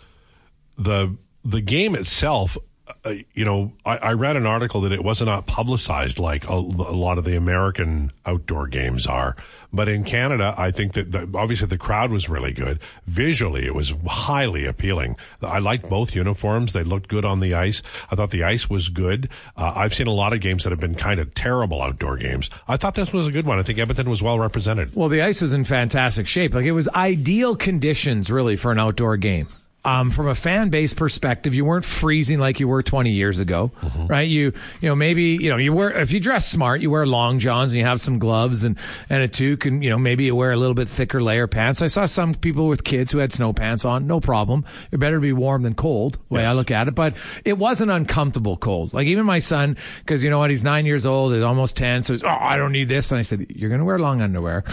the 0.78 1.16
the 1.46 1.62
game 1.62 1.96
itself. 1.96 2.58
Uh, 3.04 3.16
you 3.34 3.44
know, 3.44 3.74
I, 3.86 3.98
I 3.98 4.14
read 4.14 4.38
an 4.38 4.46
article 4.46 4.82
that 4.82 4.92
it 4.92 5.04
was 5.04 5.22
not 5.22 5.46
publicized 5.46 6.20
like 6.20 6.48
a, 6.48 6.54
a 6.54 6.96
lot 6.96 7.18
of 7.18 7.26
the 7.26 7.36
American 7.36 8.12
outdoor 8.26 8.68
games 8.68 9.08
are. 9.08 9.36
But 9.74 9.90
in 9.90 10.06
Canada, 10.06 10.56
I 10.58 10.72
think 10.72 10.94
that 10.94 11.12
the, 11.12 11.30
obviously 11.36 11.68
the 11.68 11.78
crowd 11.78 12.12
was 12.12 12.30
really 12.30 12.54
good. 12.54 12.80
Visually, 13.06 13.66
it 13.66 13.76
was 13.76 13.94
highly 14.08 14.66
appealing. 14.66 15.18
I 15.42 15.60
liked 15.60 15.90
both 15.90 16.16
uniforms; 16.16 16.74
they 16.74 16.84
looked 16.84 17.10
good 17.10 17.26
on 17.26 17.42
the 17.42 17.54
ice. 17.54 17.82
I 18.10 18.16
thought 18.16 18.32
the 18.32 18.44
ice 18.44 18.70
was 18.70 18.90
good. 18.90 19.30
Uh, 19.58 19.74
I've 19.76 19.94
seen 19.94 20.08
a 20.08 20.14
lot 20.14 20.32
of 20.32 20.40
games 20.40 20.64
that 20.64 20.70
have 20.70 20.80
been 20.80 20.96
kind 20.96 21.20
of 21.20 21.34
terrible 21.34 21.82
outdoor 21.82 22.18
games. 22.18 22.50
I 22.68 22.78
thought 22.78 22.96
this 22.96 23.12
was 23.12 23.28
a 23.28 23.32
good 23.32 23.46
one. 23.46 23.60
I 23.60 23.64
think 23.64 23.80
Edmonton 23.80 24.10
was 24.10 24.22
well 24.22 24.40
represented. 24.40 24.96
Well, 24.96 25.10
the 25.10 25.22
ice 25.22 25.42
was 25.42 25.52
in 25.52 25.66
fantastic 25.66 26.28
shape. 26.28 26.54
Like 26.54 26.66
it 26.66 26.72
was 26.72 26.88
ideal 26.90 27.56
conditions, 27.56 28.32
really, 28.32 28.56
for 28.56 28.72
an 28.72 28.80
outdoor 28.80 29.18
game. 29.18 29.48
Um, 29.88 30.12
from 30.12 30.28
a 30.28 30.36
fan 30.36 30.68
base 30.68 30.94
perspective, 30.94 31.56
you 31.56 31.64
weren't 31.64 31.86
freezing 31.86 32.40
like 32.40 32.60
you 32.60 32.68
were 32.68 32.84
20 32.84 33.10
years 33.12 33.40
ago, 33.40 33.72
right? 34.10 34.28
You, 34.28 34.52
you 34.82 34.90
know, 34.90 34.96
maybe, 34.96 35.38
you 35.40 35.50
know, 35.50 35.56
you 35.56 35.72
wear, 35.72 35.92
if 35.92 36.12
you 36.12 36.20
dress 36.20 36.46
smart, 36.46 36.82
you 36.82 36.90
wear 36.92 37.08
long 37.08 37.40
johns 37.40 37.72
and 37.72 37.80
you 37.80 37.86
have 37.86 38.02
some 38.02 38.20
gloves 38.20 38.66
and, 38.66 38.78
and 39.10 39.24
a 39.24 39.30
toque 39.30 39.66
and, 39.66 39.82
you 39.82 39.90
know, 39.90 39.98
maybe 39.98 40.26
you 40.26 40.36
wear 40.36 40.52
a 40.52 40.58
little 40.58 40.74
bit 40.74 40.90
thicker 40.90 41.24
layer 41.24 41.48
pants. 41.48 41.82
I 41.82 41.88
saw 41.88 42.06
some 42.06 42.34
people 42.34 42.68
with 42.68 42.84
kids 42.84 43.14
who 43.14 43.20
had 43.20 43.32
snow 43.32 43.54
pants 43.54 43.86
on. 43.86 44.08
No 44.08 44.20
problem. 44.20 44.66
It 44.92 44.98
better 45.00 45.22
be 45.22 45.32
warm 45.32 45.64
than 45.64 45.74
cold, 45.74 46.16
the 46.28 46.34
way 46.36 46.42
Yes. 46.42 46.50
I 46.52 46.54
look 46.54 46.70
at 46.70 46.90
it. 46.90 46.94
But 46.94 47.16
it 47.46 47.58
wasn't 47.58 47.90
uncomfortable 47.90 48.58
cold. 48.58 48.94
Like 48.94 49.08
even 49.08 49.26
my 49.26 49.40
son, 49.40 49.78
cause 50.06 50.22
you 50.22 50.30
know 50.30 50.40
what? 50.40 50.50
He's 50.50 50.66
nine 50.66 50.86
years 50.86 51.06
old. 51.06 51.34
He's 51.34 51.44
almost 51.44 51.78
10. 51.78 52.04
So 52.04 52.12
he's, 52.12 52.24
oh, 52.24 52.28
I 52.28 52.58
don't 52.58 52.74
need 52.74 52.90
this. 52.90 53.10
And 53.14 53.20
I 53.20 53.22
said, 53.22 53.46
you're 53.52 53.70
going 53.70 53.80
to 53.80 53.86
wear 53.86 54.00
long 54.00 54.22
underwear. 54.22 54.66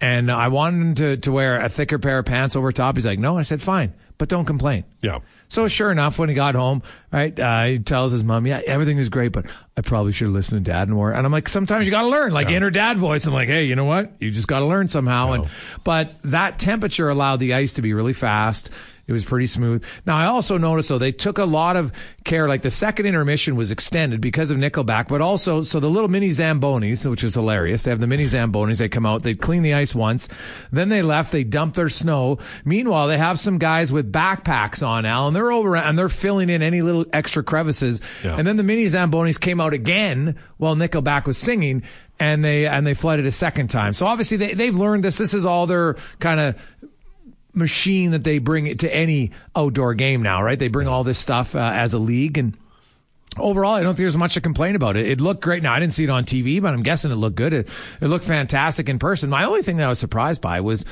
And 0.00 0.30
I 0.32 0.48
wanted 0.48 0.80
him 0.80 0.94
to, 0.96 1.16
to 1.18 1.32
wear 1.32 1.58
a 1.60 1.68
thicker 1.68 1.98
pair 1.98 2.18
of 2.18 2.26
pants 2.26 2.54
over 2.54 2.70
top. 2.72 2.96
He's 2.96 3.06
like, 3.06 3.18
no. 3.20 3.38
I 3.38 3.42
said, 3.42 3.62
fine, 3.62 3.94
but 4.22 4.28
don't 4.28 4.44
complain. 4.44 4.84
Yeah. 5.02 5.18
So 5.48 5.66
sure 5.66 5.90
enough, 5.90 6.16
when 6.16 6.28
he 6.28 6.36
got 6.36 6.54
home, 6.54 6.84
right, 7.12 7.36
uh, 7.40 7.64
he 7.64 7.80
tells 7.80 8.12
his 8.12 8.22
mom, 8.22 8.46
yeah, 8.46 8.60
everything 8.64 8.96
was 8.96 9.08
great, 9.08 9.32
but 9.32 9.46
I 9.76 9.80
probably 9.80 10.12
should 10.12 10.26
have 10.26 10.32
listened 10.32 10.64
to 10.64 10.70
dad 10.70 10.88
more. 10.88 11.10
And 11.10 11.26
I'm 11.26 11.32
like, 11.32 11.48
sometimes 11.48 11.86
you 11.86 11.90
got 11.90 12.02
to 12.02 12.08
learn, 12.08 12.30
like 12.30 12.48
inner 12.48 12.70
dad 12.70 12.98
voice. 12.98 13.26
I'm 13.26 13.32
like, 13.32 13.48
hey, 13.48 13.64
you 13.64 13.74
know 13.74 13.84
what? 13.84 14.12
You 14.20 14.30
just 14.30 14.46
got 14.46 14.60
to 14.60 14.66
learn 14.66 14.86
somehow. 14.86 15.32
And, 15.32 15.48
but 15.82 16.14
that 16.22 16.60
temperature 16.60 17.08
allowed 17.08 17.40
the 17.40 17.54
ice 17.54 17.72
to 17.72 17.82
be 17.82 17.94
really 17.94 18.12
fast. 18.12 18.70
It 19.06 19.12
was 19.12 19.24
pretty 19.24 19.46
smooth. 19.46 19.84
Now, 20.06 20.16
I 20.16 20.26
also 20.26 20.58
noticed 20.58 20.88
though, 20.88 20.98
they 20.98 21.10
took 21.10 21.38
a 21.38 21.44
lot 21.44 21.76
of 21.76 21.92
care, 22.24 22.48
like 22.48 22.62
the 22.62 22.70
second 22.70 23.06
intermission 23.06 23.56
was 23.56 23.72
extended 23.72 24.20
because 24.20 24.50
of 24.50 24.58
Nickelback, 24.58 25.08
but 25.08 25.20
also, 25.20 25.64
so 25.64 25.80
the 25.80 25.90
little 25.90 26.08
mini 26.08 26.28
Zambonis, 26.28 27.08
which 27.10 27.24
is 27.24 27.34
hilarious. 27.34 27.82
They 27.82 27.90
have 27.90 28.00
the 28.00 28.06
mini 28.06 28.24
Zambonis. 28.24 28.78
They 28.78 28.88
come 28.88 29.04
out, 29.04 29.24
they 29.24 29.34
clean 29.34 29.62
the 29.62 29.74
ice 29.74 29.92
once. 29.92 30.28
Then 30.70 30.88
they 30.88 31.02
left, 31.02 31.32
they 31.32 31.42
dump 31.42 31.74
their 31.74 31.88
snow. 31.88 32.38
Meanwhile, 32.64 33.08
they 33.08 33.18
have 33.18 33.40
some 33.40 33.58
guys 33.58 33.90
with 33.90 34.12
backpacks 34.12 34.86
on, 34.86 35.04
Al, 35.04 35.26
and 35.26 35.36
they're 35.36 35.52
over 35.52 35.76
and 35.76 35.98
they're 35.98 36.08
filling 36.08 36.48
in 36.48 36.62
any 36.62 36.80
little 36.80 37.04
extra 37.12 37.42
crevices. 37.42 38.00
Yeah. 38.24 38.36
And 38.36 38.46
then 38.46 38.56
the 38.56 38.62
mini 38.62 38.86
Zambonis 38.86 39.40
came 39.40 39.60
out 39.60 39.74
again 39.74 40.38
while 40.58 40.76
Nickelback 40.76 41.26
was 41.26 41.38
singing. 41.38 41.82
And 42.20 42.44
they 42.44 42.66
and 42.66 42.86
they 42.86 42.94
flooded 42.94 43.26
a 43.26 43.32
second 43.32 43.68
time. 43.68 43.94
So 43.94 44.06
obviously 44.06 44.36
they 44.36 44.54
they've 44.54 44.76
learned 44.76 45.02
this. 45.02 45.18
This 45.18 45.34
is 45.34 45.44
all 45.44 45.66
their 45.66 45.96
kind 46.20 46.38
of 46.38 46.54
machine 47.54 48.12
that 48.12 48.24
they 48.24 48.38
bring 48.38 48.66
it 48.66 48.78
to 48.80 48.94
any 48.94 49.30
outdoor 49.54 49.94
game 49.94 50.22
now, 50.22 50.42
right? 50.42 50.58
They 50.58 50.68
bring 50.68 50.88
all 50.88 51.04
this 51.04 51.18
stuff 51.18 51.54
uh, 51.54 51.58
as 51.74 51.92
a 51.92 51.98
league 51.98 52.38
and 52.38 52.56
overall, 53.38 53.72
I 53.74 53.82
don't 53.82 53.92
think 53.94 54.04
there's 54.04 54.16
much 54.16 54.34
to 54.34 54.40
complain 54.40 54.76
about. 54.76 54.96
It, 54.96 55.06
it 55.08 55.20
looked 55.20 55.40
great. 55.42 55.62
Now, 55.62 55.72
I 55.72 55.80
didn't 55.80 55.92
see 55.94 56.04
it 56.04 56.10
on 56.10 56.24
TV, 56.24 56.60
but 56.60 56.74
I'm 56.74 56.82
guessing 56.82 57.10
it 57.10 57.14
looked 57.14 57.36
good. 57.36 57.52
It, 57.52 57.68
it 58.00 58.08
looked 58.08 58.24
fantastic 58.26 58.88
in 58.88 58.98
person. 58.98 59.30
My 59.30 59.44
only 59.44 59.62
thing 59.62 59.78
that 59.78 59.86
I 59.86 59.88
was 59.88 59.98
surprised 59.98 60.40
by 60.40 60.60
was 60.60 60.84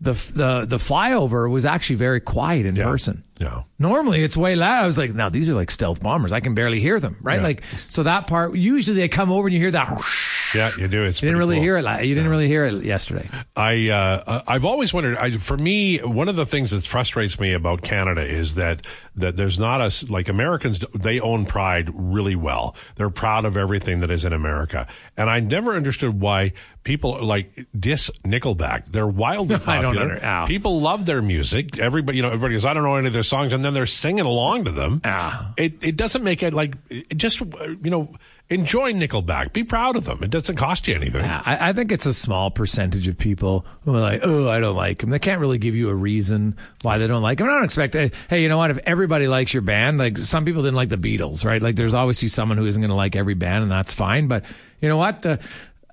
the 0.00 0.12
the 0.34 0.66
the 0.66 0.76
flyover 0.76 1.48
was 1.50 1.64
actually 1.64 1.96
very 1.96 2.20
quiet 2.20 2.66
in 2.66 2.76
Yeah. 2.76 2.84
person. 2.84 3.24
Yeah. 3.38 3.62
Normally 3.78 4.22
it's 4.22 4.36
way 4.36 4.54
loud. 4.54 4.84
I 4.84 4.86
was 4.86 4.96
like, 4.96 5.12
now 5.12 5.28
these 5.28 5.48
are 5.48 5.54
like 5.54 5.70
stealth 5.70 6.00
bombers. 6.00 6.30
I 6.32 6.40
can 6.40 6.54
barely 6.54 6.78
hear 6.80 7.00
them, 7.00 7.16
right? 7.20 7.36
Yeah. 7.40 7.42
Like, 7.42 7.62
so 7.88 8.04
that 8.04 8.26
part, 8.28 8.54
usually 8.54 8.96
they 8.96 9.08
come 9.08 9.32
over 9.32 9.48
and 9.48 9.54
you 9.54 9.60
hear 9.60 9.72
that. 9.72 9.90
whoosh. 9.90 10.54
Yeah, 10.54 10.70
you 10.78 10.86
do. 10.86 11.02
It's 11.02 11.20
You 11.20 11.26
didn't 11.26 11.38
really 11.38 11.56
cool. 11.56 11.64
hear 11.64 11.76
it. 11.76 12.04
You 12.04 12.14
didn't 12.14 12.30
really 12.30 12.46
hear 12.46 12.64
it 12.64 12.84
yesterday. 12.84 13.28
I 13.56 13.88
uh, 13.88 14.42
I've 14.46 14.64
always 14.64 14.94
wondered. 14.94 15.16
I, 15.16 15.36
for 15.36 15.56
me, 15.56 15.98
one 15.98 16.28
of 16.28 16.36
the 16.36 16.46
things 16.46 16.70
that 16.70 16.84
frustrates 16.84 17.40
me 17.40 17.52
about 17.52 17.82
Canada 17.82 18.22
is 18.22 18.54
that 18.54 18.82
that 19.16 19.36
there's 19.36 19.58
not 19.58 19.80
a, 19.80 20.12
like 20.12 20.28
Americans. 20.28 20.78
They 20.94 21.18
own 21.18 21.46
pride 21.46 21.90
really 21.92 22.36
well. 22.36 22.76
They're 22.94 23.10
proud 23.10 23.44
of 23.44 23.56
everything 23.56 23.98
that 24.00 24.12
is 24.12 24.24
in 24.24 24.32
America, 24.32 24.86
and 25.16 25.28
I 25.28 25.40
never 25.40 25.74
understood 25.74 26.20
why 26.20 26.52
people 26.84 27.20
like 27.24 27.66
diss 27.76 28.10
Nickelback. 28.24 28.86
They're 28.92 29.06
wildly 29.06 29.56
I 29.66 29.80
don't 29.82 29.94
popular. 29.96 30.46
People 30.46 30.80
love 30.80 31.04
their 31.06 31.22
music. 31.22 31.78
Everybody, 31.80 32.18
you 32.18 32.22
know, 32.22 32.28
everybody 32.28 32.54
goes, 32.54 32.64
I 32.64 32.74
don't 32.74 32.84
know 32.84 32.94
any 32.94 33.08
of 33.08 33.12
their 33.12 33.22
songs, 33.24 33.52
and 33.52 33.64
then 33.64 33.74
they're 33.74 33.86
singing 33.86 34.24
along 34.24 34.64
to 34.64 34.70
them. 34.70 35.00
Ah. 35.04 35.52
It 35.56 35.82
it 35.82 35.96
doesn't 35.96 36.22
make 36.22 36.42
it 36.42 36.54
like 36.54 36.74
it 36.88 37.16
just 37.16 37.40
you 37.40 37.90
know 37.90 38.14
enjoy 38.50 38.92
Nickelback. 38.92 39.52
Be 39.52 39.64
proud 39.64 39.96
of 39.96 40.04
them. 40.04 40.22
It 40.22 40.30
doesn't 40.30 40.56
cost 40.56 40.86
you 40.86 40.94
anything. 40.94 41.22
Yeah, 41.22 41.42
I, 41.44 41.70
I 41.70 41.72
think 41.72 41.90
it's 41.90 42.06
a 42.06 42.14
small 42.14 42.50
percentage 42.50 43.08
of 43.08 43.16
people 43.18 43.64
who 43.84 43.96
are 43.96 44.00
like, 44.00 44.20
oh, 44.22 44.48
I 44.48 44.60
don't 44.60 44.76
like 44.76 44.98
them. 44.98 45.10
They 45.10 45.18
can't 45.18 45.40
really 45.40 45.58
give 45.58 45.74
you 45.74 45.88
a 45.88 45.94
reason 45.94 46.56
why 46.82 46.98
they 46.98 47.06
don't 47.06 47.22
like 47.22 47.40
him. 47.40 47.46
I 47.46 47.50
don't 47.50 47.64
expect, 47.64 47.94
hey, 47.94 48.10
hey, 48.28 48.42
you 48.42 48.48
know 48.48 48.58
what? 48.58 48.70
If 48.70 48.78
everybody 48.84 49.26
likes 49.28 49.52
your 49.52 49.62
band, 49.62 49.98
like 49.98 50.18
some 50.18 50.44
people 50.44 50.62
didn't 50.62 50.76
like 50.76 50.90
the 50.90 50.98
Beatles, 50.98 51.44
right? 51.44 51.62
Like 51.62 51.76
there's 51.76 51.94
obviously 51.94 52.28
someone 52.28 52.58
who 52.58 52.66
isn't 52.66 52.80
going 52.80 52.90
to 52.90 52.96
like 52.96 53.16
every 53.16 53.34
band, 53.34 53.62
and 53.62 53.72
that's 53.72 53.92
fine. 53.92 54.28
But 54.28 54.44
you 54.80 54.88
know 54.88 54.98
what? 54.98 55.22
The, 55.22 55.40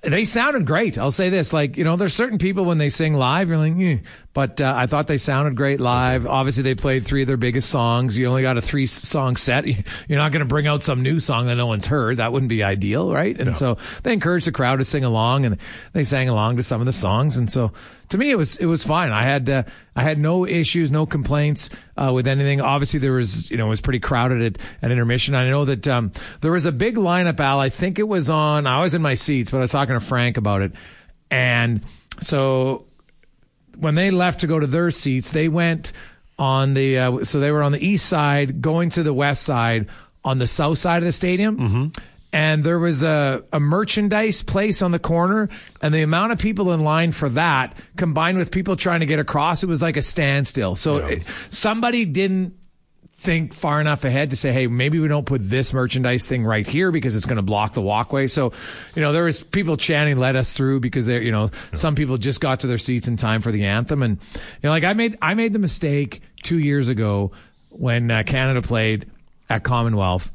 they 0.02 0.24
sounded 0.24 0.66
great. 0.66 0.98
I'll 0.98 1.12
say 1.12 1.30
this: 1.30 1.52
like 1.52 1.76
you 1.76 1.84
know, 1.84 1.96
there's 1.96 2.14
certain 2.14 2.38
people 2.38 2.64
when 2.64 2.78
they 2.78 2.88
sing 2.88 3.14
live, 3.14 3.48
you're 3.48 3.58
like, 3.58 3.76
eh. 3.78 3.98
But 4.34 4.60
uh, 4.60 4.72
I 4.76 4.86
thought 4.86 5.06
they 5.06 5.18
sounded 5.18 5.56
great 5.56 5.80
live. 5.80 6.26
Obviously, 6.26 6.62
they 6.62 6.74
played 6.74 7.04
three 7.04 7.22
of 7.22 7.28
their 7.28 7.36
biggest 7.36 7.68
songs. 7.68 8.16
You 8.16 8.26
only 8.26 8.42
got 8.42 8.56
a 8.56 8.62
three 8.62 8.86
song 8.86 9.36
set. 9.36 9.66
You're 10.08 10.18
not 10.18 10.32
going 10.32 10.40
to 10.40 10.46
bring 10.46 10.66
out 10.66 10.82
some 10.82 11.02
new 11.02 11.20
song 11.20 11.46
that 11.46 11.56
no 11.56 11.66
one's 11.66 11.86
heard. 11.86 12.16
That 12.16 12.32
wouldn't 12.32 12.48
be 12.48 12.62
ideal, 12.62 13.12
right? 13.12 13.38
And 13.38 13.56
so 13.56 13.76
they 14.02 14.12
encouraged 14.12 14.46
the 14.46 14.52
crowd 14.52 14.76
to 14.78 14.84
sing 14.84 15.04
along, 15.04 15.44
and 15.44 15.58
they 15.92 16.04
sang 16.04 16.28
along 16.28 16.56
to 16.56 16.62
some 16.62 16.80
of 16.80 16.86
the 16.86 16.92
songs. 16.92 17.36
And 17.36 17.50
so 17.50 17.72
to 18.08 18.18
me, 18.18 18.30
it 18.30 18.36
was 18.36 18.56
it 18.56 18.66
was 18.66 18.84
fine. 18.84 19.10
I 19.10 19.24
had 19.24 19.50
uh, 19.50 19.62
I 19.94 20.02
had 20.02 20.18
no 20.18 20.46
issues, 20.46 20.90
no 20.90 21.04
complaints 21.04 21.68
uh, 21.96 22.12
with 22.14 22.26
anything. 22.26 22.60
Obviously, 22.60 23.00
there 23.00 23.12
was 23.12 23.50
you 23.50 23.58
know 23.58 23.66
it 23.66 23.70
was 23.70 23.80
pretty 23.80 24.00
crowded 24.00 24.42
at, 24.42 24.62
at 24.82 24.90
intermission. 24.90 25.34
I 25.34 25.48
know 25.50 25.66
that 25.66 25.86
um, 25.88 26.12
there 26.40 26.52
was 26.52 26.64
a 26.64 26.72
big 26.72 26.96
lineup. 26.96 27.38
Al, 27.40 27.60
I 27.60 27.68
think 27.68 27.98
it 27.98 28.08
was 28.08 28.30
on. 28.30 28.66
I 28.66 28.80
was 28.80 28.94
in 28.94 29.02
my 29.02 29.14
seats, 29.14 29.50
but 29.50 29.58
I 29.58 29.60
was 29.60 29.70
talking 29.70 29.94
to 29.94 30.00
Frank 30.00 30.38
about 30.38 30.62
it, 30.62 30.72
and 31.30 31.84
so 32.20 32.86
when 33.76 33.94
they 33.94 34.10
left 34.10 34.40
to 34.40 34.46
go 34.46 34.58
to 34.58 34.66
their 34.66 34.90
seats, 34.90 35.30
they 35.30 35.48
went 35.48 35.92
on 36.38 36.74
the 36.74 36.98
uh, 36.98 37.24
so 37.24 37.40
they 37.40 37.50
were 37.50 37.62
on 37.62 37.72
the 37.72 37.84
east 37.84 38.06
side, 38.06 38.60
going 38.62 38.90
to 38.90 39.02
the 39.02 39.14
west 39.14 39.42
side 39.42 39.86
on 40.24 40.38
the 40.38 40.46
south 40.46 40.78
side 40.78 40.98
of 40.98 41.04
the 41.04 41.12
stadium. 41.12 41.56
Mm-hmm. 41.58 41.86
And 42.34 42.64
there 42.64 42.78
was 42.78 43.02
a, 43.02 43.44
a 43.52 43.60
merchandise 43.60 44.42
place 44.42 44.80
on 44.80 44.90
the 44.90 44.98
corner, 44.98 45.50
and 45.82 45.92
the 45.92 46.00
amount 46.00 46.32
of 46.32 46.38
people 46.38 46.72
in 46.72 46.82
line 46.82 47.12
for 47.12 47.28
that, 47.30 47.76
combined 47.98 48.38
with 48.38 48.50
people 48.50 48.74
trying 48.76 49.00
to 49.00 49.06
get 49.06 49.18
across, 49.18 49.62
it 49.62 49.66
was 49.66 49.82
like 49.82 49.98
a 49.98 50.02
standstill. 50.02 50.74
So 50.74 50.98
Yeah. 50.98 51.06
it, 51.16 51.22
somebody 51.50 52.06
didn't 52.06 52.54
think 53.22 53.54
far 53.54 53.80
enough 53.80 54.04
ahead 54.04 54.30
to 54.30 54.36
say, 54.36 54.52
hey, 54.52 54.66
maybe 54.66 54.98
we 54.98 55.06
don't 55.06 55.24
put 55.24 55.48
this 55.48 55.72
merchandise 55.72 56.26
thing 56.26 56.44
right 56.44 56.66
here 56.66 56.90
because 56.90 57.14
it's 57.14 57.24
going 57.24 57.36
to 57.36 57.42
block 57.42 57.72
the 57.72 57.80
walkway. 57.80 58.26
So, 58.26 58.52
you 58.96 59.02
know, 59.02 59.12
there 59.12 59.24
was 59.24 59.42
people 59.42 59.76
chanting, 59.76 60.16
let 60.16 60.34
us 60.34 60.52
through 60.52 60.80
because 60.80 61.06
they're, 61.06 61.22
you 61.22 61.30
know, 61.30 61.50
some 61.72 61.94
people 61.94 62.18
just 62.18 62.40
got 62.40 62.60
to 62.60 62.66
their 62.66 62.78
seats 62.78 63.06
in 63.06 63.16
time 63.16 63.40
for 63.40 63.52
the 63.52 63.64
anthem. 63.64 64.02
And, 64.02 64.18
you 64.34 64.40
know, 64.64 64.70
like 64.70 64.84
I 64.84 64.92
made, 64.92 65.16
I 65.22 65.34
made 65.34 65.52
the 65.52 65.60
mistake 65.60 66.20
two 66.42 66.58
years 66.58 66.88
ago 66.88 67.30
when 67.70 68.10
uh, 68.10 68.24
Canada 68.26 68.60
played 68.60 69.06
at 69.48 69.62
Commonwealth 69.62 70.32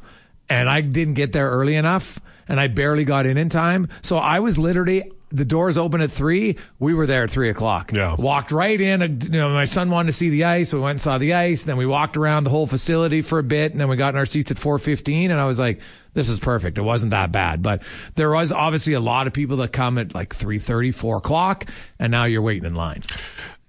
and 0.49 0.69
I 0.69 0.79
didn't 0.81 1.15
get 1.15 1.33
there 1.33 1.49
early 1.49 1.75
enough 1.75 2.19
and 2.47 2.59
I 2.59 2.67
barely 2.67 3.03
got 3.03 3.25
in 3.25 3.37
in 3.37 3.49
time. 3.49 3.89
So 4.01 4.17
I 4.17 4.39
was 4.39 4.57
literally, 4.57 5.11
the 5.29 5.45
doors 5.45 5.77
open 5.77 6.01
at 6.01 6.11
three. 6.11 6.57
We 6.79 6.93
were 6.93 7.05
there 7.05 7.23
at 7.23 7.31
three 7.31 7.49
o'clock. 7.49 7.91
Yeah. 7.91 8.15
Walked 8.17 8.51
right 8.51 8.79
in. 8.79 9.21
You 9.21 9.29
know, 9.29 9.49
my 9.49 9.65
son 9.65 9.89
wanted 9.89 10.07
to 10.07 10.17
see 10.17 10.29
the 10.29 10.45
ice. 10.45 10.73
We 10.73 10.79
went 10.79 10.91
and 10.91 11.01
saw 11.01 11.17
the 11.17 11.33
ice. 11.33 11.63
Then 11.63 11.77
we 11.77 11.85
walked 11.85 12.17
around 12.17 12.45
the 12.45 12.49
whole 12.49 12.67
facility 12.67 13.21
for 13.21 13.39
a 13.39 13.43
bit, 13.43 13.71
and 13.71 13.81
then 13.81 13.89
we 13.89 13.97
got 13.97 14.13
in 14.13 14.17
our 14.17 14.25
seats 14.25 14.51
at 14.51 14.57
four 14.57 14.79
fifteen. 14.79 15.31
And 15.31 15.39
I 15.39 15.45
was 15.45 15.59
like, 15.59 15.81
"This 16.13 16.29
is 16.29 16.39
perfect." 16.39 16.77
It 16.77 16.81
wasn't 16.81 17.11
that 17.11 17.31
bad, 17.31 17.61
but 17.61 17.83
there 18.15 18.31
was 18.31 18.51
obviously 18.51 18.93
a 18.93 18.99
lot 18.99 19.27
of 19.27 19.33
people 19.33 19.57
that 19.57 19.73
come 19.73 19.97
at 19.97 20.15
like 20.15 20.33
three 20.33 20.59
thirty, 20.59 20.91
four 20.91 21.17
o'clock, 21.17 21.69
and 21.99 22.11
now 22.11 22.23
you're 22.23 22.41
waiting 22.41 22.65
in 22.65 22.75
line. 22.75 23.03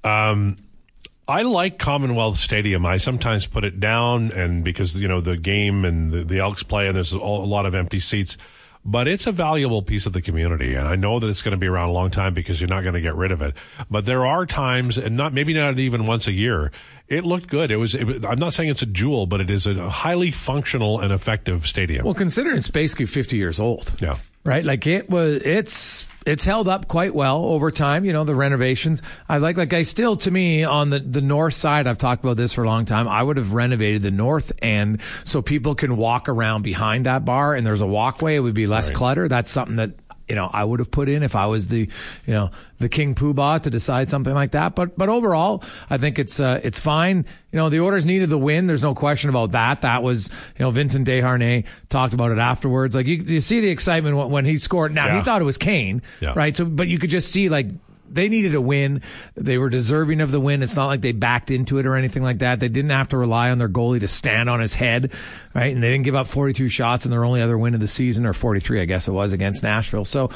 Um, 0.05 0.57
I 1.27 1.43
like 1.43 1.79
Commonwealth 1.79 2.39
Stadium. 2.39 2.87
I 2.87 2.97
sometimes 2.97 3.47
put 3.47 3.65
it 3.65 3.81
down, 3.81 4.33
and 4.33 4.65
because 4.65 4.97
you 4.97 5.09
know 5.09 5.21
the 5.21 5.37
game 5.37 5.85
and 5.85 6.11
the, 6.11 6.25
the 6.25 6.39
Elks 6.39 6.63
play, 6.63 6.87
and 6.87 6.97
there's 6.97 7.13
a 7.13 7.19
lot 7.19 7.67
of 7.67 7.75
empty 7.75 8.01
seats. 8.01 8.39
But 8.91 9.07
it's 9.07 9.27
a 9.27 9.33
valuable 9.33 9.83
piece 9.83 10.07
of 10.07 10.15
the 10.15 10.23
community, 10.23 10.75
and 10.75 10.89
I 10.89 10.97
know 10.97 11.19
that 11.19 11.27
it's 11.27 11.43
going 11.43 11.53
to 11.53 11.59
be 11.59 11.67
around 11.67 11.91
a 11.91 11.93
long 11.93 12.11
time 12.11 12.33
because 12.33 12.59
you're 12.59 12.71
not 12.71 12.81
going 12.81 12.95
to 12.95 13.03
get 13.03 13.15
rid 13.17 13.33
of 13.33 13.43
it. 13.43 13.55
But 13.91 14.07
there 14.07 14.25
are 14.25 14.47
times, 14.47 14.97
and 14.97 15.15
not 15.15 15.35
maybe 15.35 15.53
not 15.53 15.79
even 15.79 16.07
once 16.07 16.27
a 16.27 16.33
year. 16.33 16.73
It 17.07 17.23
looked 17.27 17.49
good. 17.49 17.71
It 17.71 17.77
was. 17.77 17.95
It, 17.95 18.25
I'm 18.25 18.39
not 18.39 18.55
saying 18.55 18.71
it's 18.71 18.81
a 18.81 18.87
jewel, 18.87 19.27
but 19.27 19.43
it 19.43 19.51
is 19.51 19.67
a 19.67 19.91
highly 19.91 20.31
functional 20.31 21.01
and 21.01 21.13
effective 21.13 21.67
stadium. 21.67 22.07
Well, 22.07 22.15
considering 22.15 22.57
it's 22.57 22.71
basically 22.71 23.05
fifty 23.05 23.37
years 23.37 23.61
old. 23.61 23.95
yeah. 24.01 24.17
right? 24.45 24.65
Like 24.65 24.87
it 24.87 25.11
was, 25.11 25.43
it's 25.43 26.09
it's 26.29 26.45
held 26.45 26.69
up 26.69 26.89
quite 26.89 27.15
well 27.15 27.45
over 27.47 27.71
time. 27.71 28.05
You 28.05 28.13
know, 28.13 28.25
the 28.25 28.35
renovations. 28.35 29.01
I 29.29 29.39
like, 29.39 29.57
like 29.57 29.73
I 29.73 29.83
still, 29.83 30.17
to 30.19 30.31
me, 30.31 30.63
on 30.63 30.91
the 30.91 31.01
the 31.01 31.23
north 31.23 31.55
side. 31.55 31.87
I've 31.87 31.99
talked 31.99 32.23
about 32.23 32.37
this 32.37 32.53
for 32.53 32.65
a 32.65 32.67
long 32.67 32.85
time. 32.85 33.09
I 33.09 33.23
would 33.23 33.39
have 33.39 33.55
renovated 33.55 34.03
the 34.03 34.11
north 34.11 34.53
end 34.61 35.01
so 35.25 35.41
people 35.41 35.75
can 35.75 35.97
walk 35.97 36.29
around 36.29 36.63
behind 36.63 37.07
that 37.07 37.25
bar, 37.25 37.55
and 37.55 37.67
there's 37.67 37.81
a 37.81 37.87
walkway. 37.87 38.37
It 38.37 38.41
would 38.41 38.55
be 38.55 38.67
less 38.67 38.91
clutter. 38.91 39.29
That's 39.29 39.51
something 39.51 39.77
that. 39.77 39.91
You 40.29 40.35
know, 40.37 40.51
I 40.53 40.63
would 40.65 40.79
have 40.81 40.91
put 40.91 41.09
in 41.09 41.23
if 41.23 41.35
I 41.35 41.47
was 41.47 41.69
the, 41.69 41.89
you 42.27 42.35
know, 42.35 42.51
the 42.79 42.89
King 42.89 43.15
Poobah 43.15 43.63
to 43.63 43.71
decide 43.71 44.09
something 44.09 44.35
like 44.35 44.51
that. 44.53 44.75
But, 44.75 44.97
but 44.99 45.09
overall, 45.09 45.63
I 45.89 45.97
think 45.99 46.19
it's, 46.19 46.39
uh, 46.39 46.61
it's 46.63 46.79
fine. 46.79 47.25
You 47.51 47.57
know, 47.59 47.71
the 47.71 47.81
Oilers 47.81 48.05
needed 48.05 48.29
the 48.29 48.37
win. 48.39 48.67
There's 48.67 48.83
no 48.83 48.95
question 48.95 49.31
about 49.31 49.53
that. 49.53 49.81
That 49.83 50.03
was, 50.03 50.29
you 50.59 50.65
know, 50.65 50.71
Vincent 50.71 51.09
Desharnais 51.09 51.65
talked 51.89 52.13
about 52.13 52.31
it 52.31 52.39
afterwards. 52.39 52.95
Like 52.95 53.07
you, 53.07 53.17
you 53.17 53.41
see 53.41 53.61
the 53.61 53.71
excitement 53.71 54.17
when, 54.17 54.31
when 54.31 54.45
he 54.45 54.59
scored. 54.59 54.95
Now 54.95 55.07
Yeah. 55.07 55.17
he 55.19 55.23
thought 55.25 55.41
it 55.41 55.47
was 55.47 55.57
Kane, 55.59 56.03
Yeah. 56.21 56.35
right? 56.37 56.55
So, 56.55 56.65
but 56.67 56.89
you 56.89 56.99
could 56.99 57.11
just 57.11 57.33
see 57.33 57.49
like 57.49 57.69
they 58.11 58.29
needed 58.29 58.55
a 58.55 58.61
win. 58.61 59.03
They 59.35 59.59
were 59.59 59.71
deserving 59.71 60.21
of 60.21 60.31
the 60.31 60.41
win. 60.41 60.63
It's 60.63 60.77
not 60.77 60.87
like 60.87 61.01
they 61.01 61.13
backed 61.13 61.51
into 61.51 61.79
it 61.79 61.87
or 61.87 61.95
anything 61.95 62.23
like 62.23 62.39
that. 62.39 62.61
They 62.61 62.69
didn't 62.69 62.91
have 62.91 63.09
to 63.09 63.17
rely 63.17 63.51
on 63.51 63.59
their 63.59 63.69
goalie 63.69 64.01
to 64.01 64.09
stand 64.09 64.49
on 64.49 64.61
his 64.61 64.75
head, 64.75 65.13
right? 65.55 65.73
And 65.73 65.83
they 65.83 65.91
didn't 65.91 66.05
give 66.05 66.15
up 66.15 66.27
42 66.27 66.69
shots 66.69 67.05
in 67.05 67.11
their 67.11 67.25
only 67.25 67.43
other 67.43 67.59
win 67.59 67.75
of 67.75 67.81
the 67.81 67.89
season, 67.89 68.27
or 68.27 68.33
43, 68.33 68.81
I 68.81 68.85
guess 68.85 69.09
it 69.09 69.13
was, 69.13 69.33
against 69.33 69.63
Nashville. 69.63 70.05
So 70.05 70.31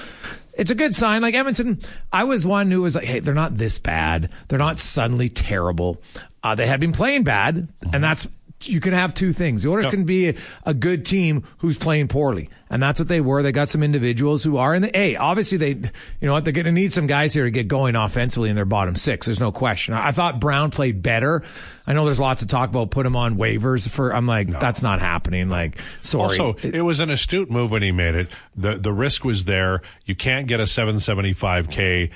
it's 0.55 0.71
a 0.71 0.75
good 0.75 0.95
sign. 0.95 1.23
Like 1.23 1.35
Edmonton, 1.35 1.81
I 2.13 2.25
was 2.25 2.45
one 2.45 2.71
who 2.71 2.83
was 2.83 2.95
like, 2.95 3.05
hey, 3.05 3.21
they're 3.21 3.35
not 3.35 3.57
this 3.57 3.79
bad. 3.79 4.31
They're 4.49 4.59
not 4.59 4.81
suddenly 4.81 5.29
terrible. 5.29 6.03
Uh, 6.43 6.55
they 6.55 6.67
had 6.67 6.81
been 6.81 6.93
playing 6.93 7.23
bad, 7.23 7.69
and 7.93 8.03
that's 8.03 8.27
you 8.68 8.81
can 8.81 8.92
have 8.92 9.14
two 9.14 9.33
things. 9.33 9.62
The 9.62 9.70
Oilers 9.70 9.85
Yep. 9.85 9.92
can 9.92 10.05
be 10.05 10.29
a, 10.31 10.35
a 10.64 10.75
good 10.75 11.05
team 11.05 11.44
who's 11.59 11.77
playing 11.77 12.09
poorly, 12.09 12.48
and 12.70 12.83
that's 12.83 12.98
what 12.98 13.09
they 13.09 13.20
were. 13.20 13.42
They 13.42 13.53
got 13.53 13.68
some 13.68 13.83
individuals 13.83 14.42
who 14.42 14.57
are 14.57 14.75
in 14.75 14.83
the 14.83 14.96
A. 14.98 15.16
Obviously, 15.16 15.59
they, 15.59 15.68
you 15.70 16.27
know 16.27 16.33
what, 16.33 16.44
they're 16.44 16.53
going 16.53 16.66
to 16.66 16.72
need 16.72 16.92
some 16.92 17.07
guys 17.07 17.33
here 17.33 17.44
to 17.44 17.51
get 17.51 17.68
going 17.68 17.96
offensively 17.96 18.48
in 18.51 18.57
their 18.57 18.64
bottom 18.64 18.96
six. 18.96 19.27
There's 19.27 19.40
no 19.40 19.53
question. 19.53 19.94
I, 19.94 20.09
I 20.09 20.12
thought 20.12 20.40
Brown 20.40 20.70
played 20.70 21.03
better. 21.03 21.42
I 21.87 21.94
know 21.94 22.05
there's 22.05 22.20
lots 22.20 22.42
of 22.42 22.48
talk 22.48 22.70
about 22.70 22.90
put 22.90 23.05
him 23.07 23.16
on 23.16 23.37
waivers 23.37 23.88
for. 23.88 24.14
I'm 24.14 24.27
like, 24.27 24.48
that's 24.48 24.83
not 24.83 25.01
happening. 25.01 25.48
Like, 25.48 25.79
sorry. 26.01 26.38
Also, 26.38 26.55
it, 26.68 26.83
was 26.83 27.01
an 27.01 27.11
astute 27.11 27.51
move 27.51 27.72
when 27.72 27.83
he 27.83 27.90
made 27.92 28.14
it. 28.14 28.29
the 28.57 28.77
The 28.77 28.92
risk 28.92 29.25
was 29.25 29.44
there. 29.46 29.83
You 30.05 30.14
can't 30.14 30.46
get 30.46 30.61
a 30.61 30.64
775k 30.64 32.11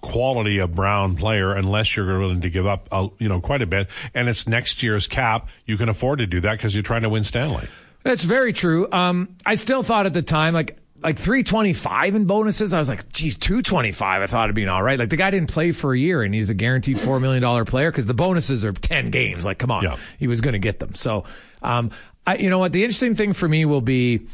quality 0.00 0.58
of 0.58 0.74
Brown 0.74 1.16
player 1.16 1.54
unless 1.54 1.96
you're 1.96 2.18
willing 2.18 2.40
to 2.42 2.50
give 2.50 2.66
up, 2.66 2.88
a, 2.92 3.08
you 3.18 3.28
know, 3.28 3.40
quite 3.40 3.62
a 3.62 3.66
bit. 3.66 3.88
And 4.14 4.28
it's 4.28 4.46
next 4.46 4.82
year's 4.82 5.06
cap. 5.06 5.48
You 5.66 5.76
can 5.76 5.88
afford 5.88 6.18
to 6.20 6.26
do 6.26 6.40
that 6.40 6.52
because 6.52 6.74
you're 6.74 6.82
trying 6.82 7.02
to 7.02 7.08
win 7.08 7.24
Stanley. 7.24 7.68
That's 8.02 8.24
very 8.24 8.52
true. 8.52 8.90
Um, 8.92 9.36
I 9.46 9.54
still 9.54 9.82
thought 9.82 10.06
at 10.06 10.12
the 10.12 10.22
time, 10.22 10.54
like, 10.54 10.78
like 11.02 11.18
325 11.18 12.14
in 12.14 12.24
bonuses. 12.26 12.72
I 12.72 12.78
was 12.78 12.88
like, 12.88 13.12
geez, 13.12 13.36
225. 13.36 14.22
I 14.22 14.26
thought 14.26 14.44
it'd 14.44 14.56
be 14.56 14.66
all 14.66 14.82
right. 14.82 14.98
Like 14.98 15.08
the 15.08 15.16
guy 15.16 15.30
didn't 15.30 15.50
play 15.50 15.72
for 15.72 15.92
a 15.92 15.98
year 15.98 16.22
and 16.22 16.34
he's 16.34 16.50
a 16.50 16.54
guaranteed 16.54 16.96
$4 16.96 17.20
million 17.20 17.64
player 17.64 17.90
because 17.90 18.06
the 18.06 18.14
bonuses 18.14 18.64
are 18.64 18.72
10 18.72 19.10
games. 19.10 19.44
Like, 19.44 19.58
come 19.58 19.70
on. 19.70 19.82
Yeah. 19.82 19.96
He 20.18 20.26
was 20.26 20.40
going 20.40 20.52
to 20.52 20.58
get 20.58 20.78
them. 20.78 20.94
So, 20.94 21.24
um, 21.62 21.90
I, 22.26 22.36
you 22.36 22.50
know 22.50 22.58
what? 22.58 22.72
The 22.72 22.84
interesting 22.84 23.14
thing 23.14 23.32
for 23.32 23.48
me 23.48 23.64
will 23.64 23.80
be, 23.80 24.28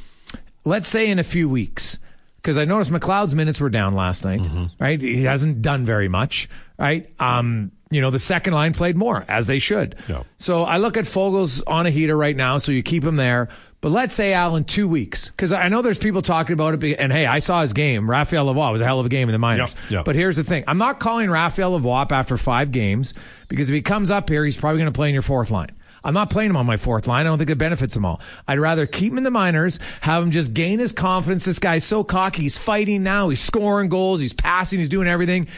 let's 0.65 0.89
say 0.89 1.09
in 1.09 1.19
a 1.19 1.25
few 1.25 1.49
weeks, 1.49 1.99
because 2.39 2.57
I 2.57 2.65
noticed 2.65 2.91
McLeod's 2.91 3.35
minutes 3.35 3.61
were 3.61 3.69
down 3.71 3.95
last 3.95 4.25
night, 4.25 4.41
right? 4.81 5.01
He 5.01 5.25
hasn't 5.25 5.61
done 5.63 5.85
very 5.85 6.09
much, 6.09 6.49
right? 6.79 7.11
Um, 7.21 7.73
you 7.91 8.01
know, 8.01 8.11
the 8.11 8.19
second 8.19 8.53
line 8.55 8.73
played 8.75 8.97
more, 8.97 9.25
as 9.29 9.47
they 9.47 9.59
should. 9.59 9.97
Yeah. 10.09 10.23
So 10.37 10.63
I 10.63 10.77
look 10.77 10.97
at 10.97 11.05
Foegele's 11.05 11.63
on 11.63 11.87
a 11.87 11.91
heater 11.91 12.17
right 12.17 12.37
now, 12.37 12.59
so 12.59 12.71
you 12.73 12.83
keep 12.83 13.03
him 13.05 13.17
there. 13.17 13.49
But 13.81 13.93
let's 13.93 14.13
say, 14.15 14.33
Al, 14.33 14.57
in 14.57 14.65
two 14.65 14.89
weeks, 14.89 15.29
because 15.31 15.53
I 15.53 15.69
know 15.69 15.83
there's 15.83 15.99
people 15.99 16.21
talking 16.21 16.53
about 16.53 16.83
it. 16.83 16.97
And 16.99 17.13
hey, 17.13 17.27
I 17.27 17.39
saw 17.39 17.63
his 17.63 17.73
game. 17.73 18.11
Raphael 18.11 18.47
Lavoie 18.47 18.73
was 18.73 18.81
a 18.81 18.85
hell 18.85 18.99
of 18.99 19.07
a 19.07 19.09
game 19.09 19.29
in 19.29 19.33
the 19.33 19.39
minors. 19.39 19.77
But 20.03 20.17
here's 20.17 20.35
the 20.37 20.43
thing 20.43 20.65
I'm 20.67 20.79
not 20.79 20.99
calling 20.99 21.31
Raphael 21.31 21.79
Lavoie 21.79 22.11
after 22.11 22.37
five 22.37 22.73
games 22.73 23.15
because 23.49 23.69
if 23.69 23.75
he 23.75 23.81
comes 23.83 24.11
up 24.11 24.29
here, 24.29 24.45
he's 24.45 24.57
probably 24.57 24.79
going 24.81 24.93
to 24.93 24.97
play 24.97 25.09
in 25.09 25.15
your 25.15 25.23
fourth 25.23 25.51
line. 25.53 25.71
I'm 26.05 26.15
not 26.15 26.31
playing 26.31 26.51
him 26.51 26.57
on 26.57 26.67
my 26.67 26.77
fourth 26.77 27.07
line. 27.07 27.27
I 27.27 27.29
don't 27.29 27.39
think 27.39 27.51
it 27.51 27.59
benefits 27.59 27.97
him 27.97 28.05
all. 28.05 28.21
I'd 28.47 28.61
rather 28.61 28.87
keep 28.87 29.13
him 29.13 29.19
in 29.19 29.25
the 29.25 29.31
minors, 29.31 29.79
have 30.01 30.23
him 30.23 30.31
just 30.31 30.55
gain 30.55 30.79
his 30.79 30.93
confidence. 30.93 31.45
This 31.45 31.59
guy's 31.59 31.85
so 31.85 32.05
cocky. 32.05 32.43
He's 32.43 32.59
fighting 32.59 33.03
now. 33.03 33.29
He's 33.29 33.41
scoring 33.41 33.89
goals. 33.89 34.21
He's 34.21 34.33
passing. 34.33 34.79
He's 34.79 34.89
doing 34.89 35.09
everything. 35.09 35.49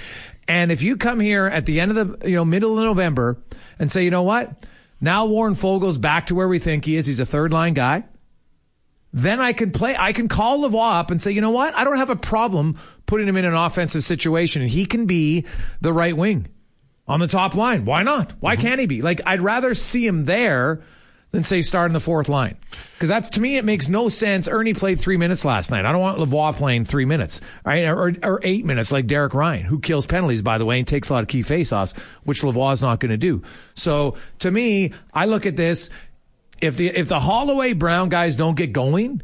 And 0.48 0.72
if 0.72 0.83
you 0.83 0.96
come 0.96 1.20
here 1.20 1.46
at 1.46 1.66
the 1.66 1.81
end 1.81 1.96
of 1.96 2.20
the, 2.20 2.29
you 2.29 2.37
know, 2.37 2.44
middle 2.44 2.76
of 2.79 2.85
November 2.85 3.38
and 3.79 3.90
say, 3.90 4.03
you 4.03 4.11
know 4.11 4.22
what? 4.22 4.64
Now 5.00 5.26
Warren 5.26 5.55
Foegele's 5.55 5.98
back 5.98 6.26
to 6.26 6.35
where 6.35 6.48
we 6.48 6.59
think 6.59 6.85
he 6.85 6.96
is. 6.96 7.07
He's 7.07 7.20
a 7.20 7.26
third 7.26 7.53
line 7.53 7.74
guy. 7.74 8.05
Then 9.12 9.40
I 9.40 9.53
can 9.53 9.72
play, 9.72 9.96
I 9.98 10.12
can 10.12 10.29
call 10.29 10.61
Lavoie 10.61 11.00
up 11.00 11.11
and 11.11 11.20
say, 11.20 11.33
you 11.33 11.40
know 11.40 11.50
what? 11.50 11.76
I 11.76 11.85
don't 11.85 11.96
have 11.96 12.11
a 12.11 12.16
problem 12.16 12.76
putting 13.07 13.26
him 13.26 13.37
in 13.37 13.44
an 13.44 13.55
offensive 13.55 14.05
situation 14.05 14.62
and 14.62 14.70
he 14.70 14.87
can 14.87 15.07
be 15.07 15.46
the 15.81 15.92
right 15.92 16.16
wing 16.16 16.46
on 17.11 17.20
the 17.20 17.27
top 17.29 17.55
line. 17.55 17.85
Why 17.85 18.03
not? 18.03 18.33
Why 18.40 18.55
Mm-hmm. 18.55 18.62
can't 18.62 18.81
he 18.81 18.87
be? 18.87 19.03
Like, 19.03 19.20
I'd 19.27 19.42
rather 19.42 19.75
see 19.75 20.07
him 20.07 20.25
there 20.25 20.81
than 21.33 21.42
say 21.44 21.62
start 21.62 21.88
in 21.88 21.92
the 21.92 22.01
fourth 22.01 22.29
line. 22.29 22.57
Because 22.94 23.09
that's, 23.09 23.29
to 23.31 23.40
me, 23.40 23.57
it 23.57 23.64
makes 23.64 23.88
no 23.88 24.09
sense. 24.09 24.49
Ernie 24.49 24.75
played 24.75 24.99
three 25.01 25.16
minutes 25.16 25.44
last 25.44 25.70
night. 25.70 25.85
I 25.85 25.92
don't 25.92 26.01
want 26.01 26.18
Lavoie 26.18 26.55
playing 26.57 26.85
three 26.87 27.05
minutes, 27.05 27.40
right? 27.64 27.85
Or, 27.85 28.14
or 28.23 28.40
eight 28.42 28.64
minutes 28.64 28.90
like 28.90 29.07
Derek 29.07 29.33
Ryan, 29.35 29.64
who 29.64 29.79
kills 29.79 30.07
penalties, 30.07 30.42
by 30.42 30.59
the 30.59 30.64
way, 30.64 30.79
and 30.79 30.88
takes 30.88 31.09
a 31.09 31.12
lot 31.12 31.23
of 31.23 31.29
key 31.29 31.42
faceoffs, 31.42 31.96
which 32.25 32.42
Lavoie's 32.42 32.83
not 32.83 32.99
going 33.01 33.11
to 33.11 33.16
do. 33.16 33.42
So 33.75 34.16
to 34.40 34.51
me, 34.51 34.92
I 35.14 35.27
look 35.27 35.46
at 35.46 35.57
this. 35.57 35.90
If 36.61 36.77
the, 36.77 36.88
if 36.88 37.09
the 37.09 37.20
Holloway 37.20 37.73
Brown 37.75 38.09
guys 38.09 38.35
don't 38.37 38.57
get 38.57 38.73
going, 38.73 39.23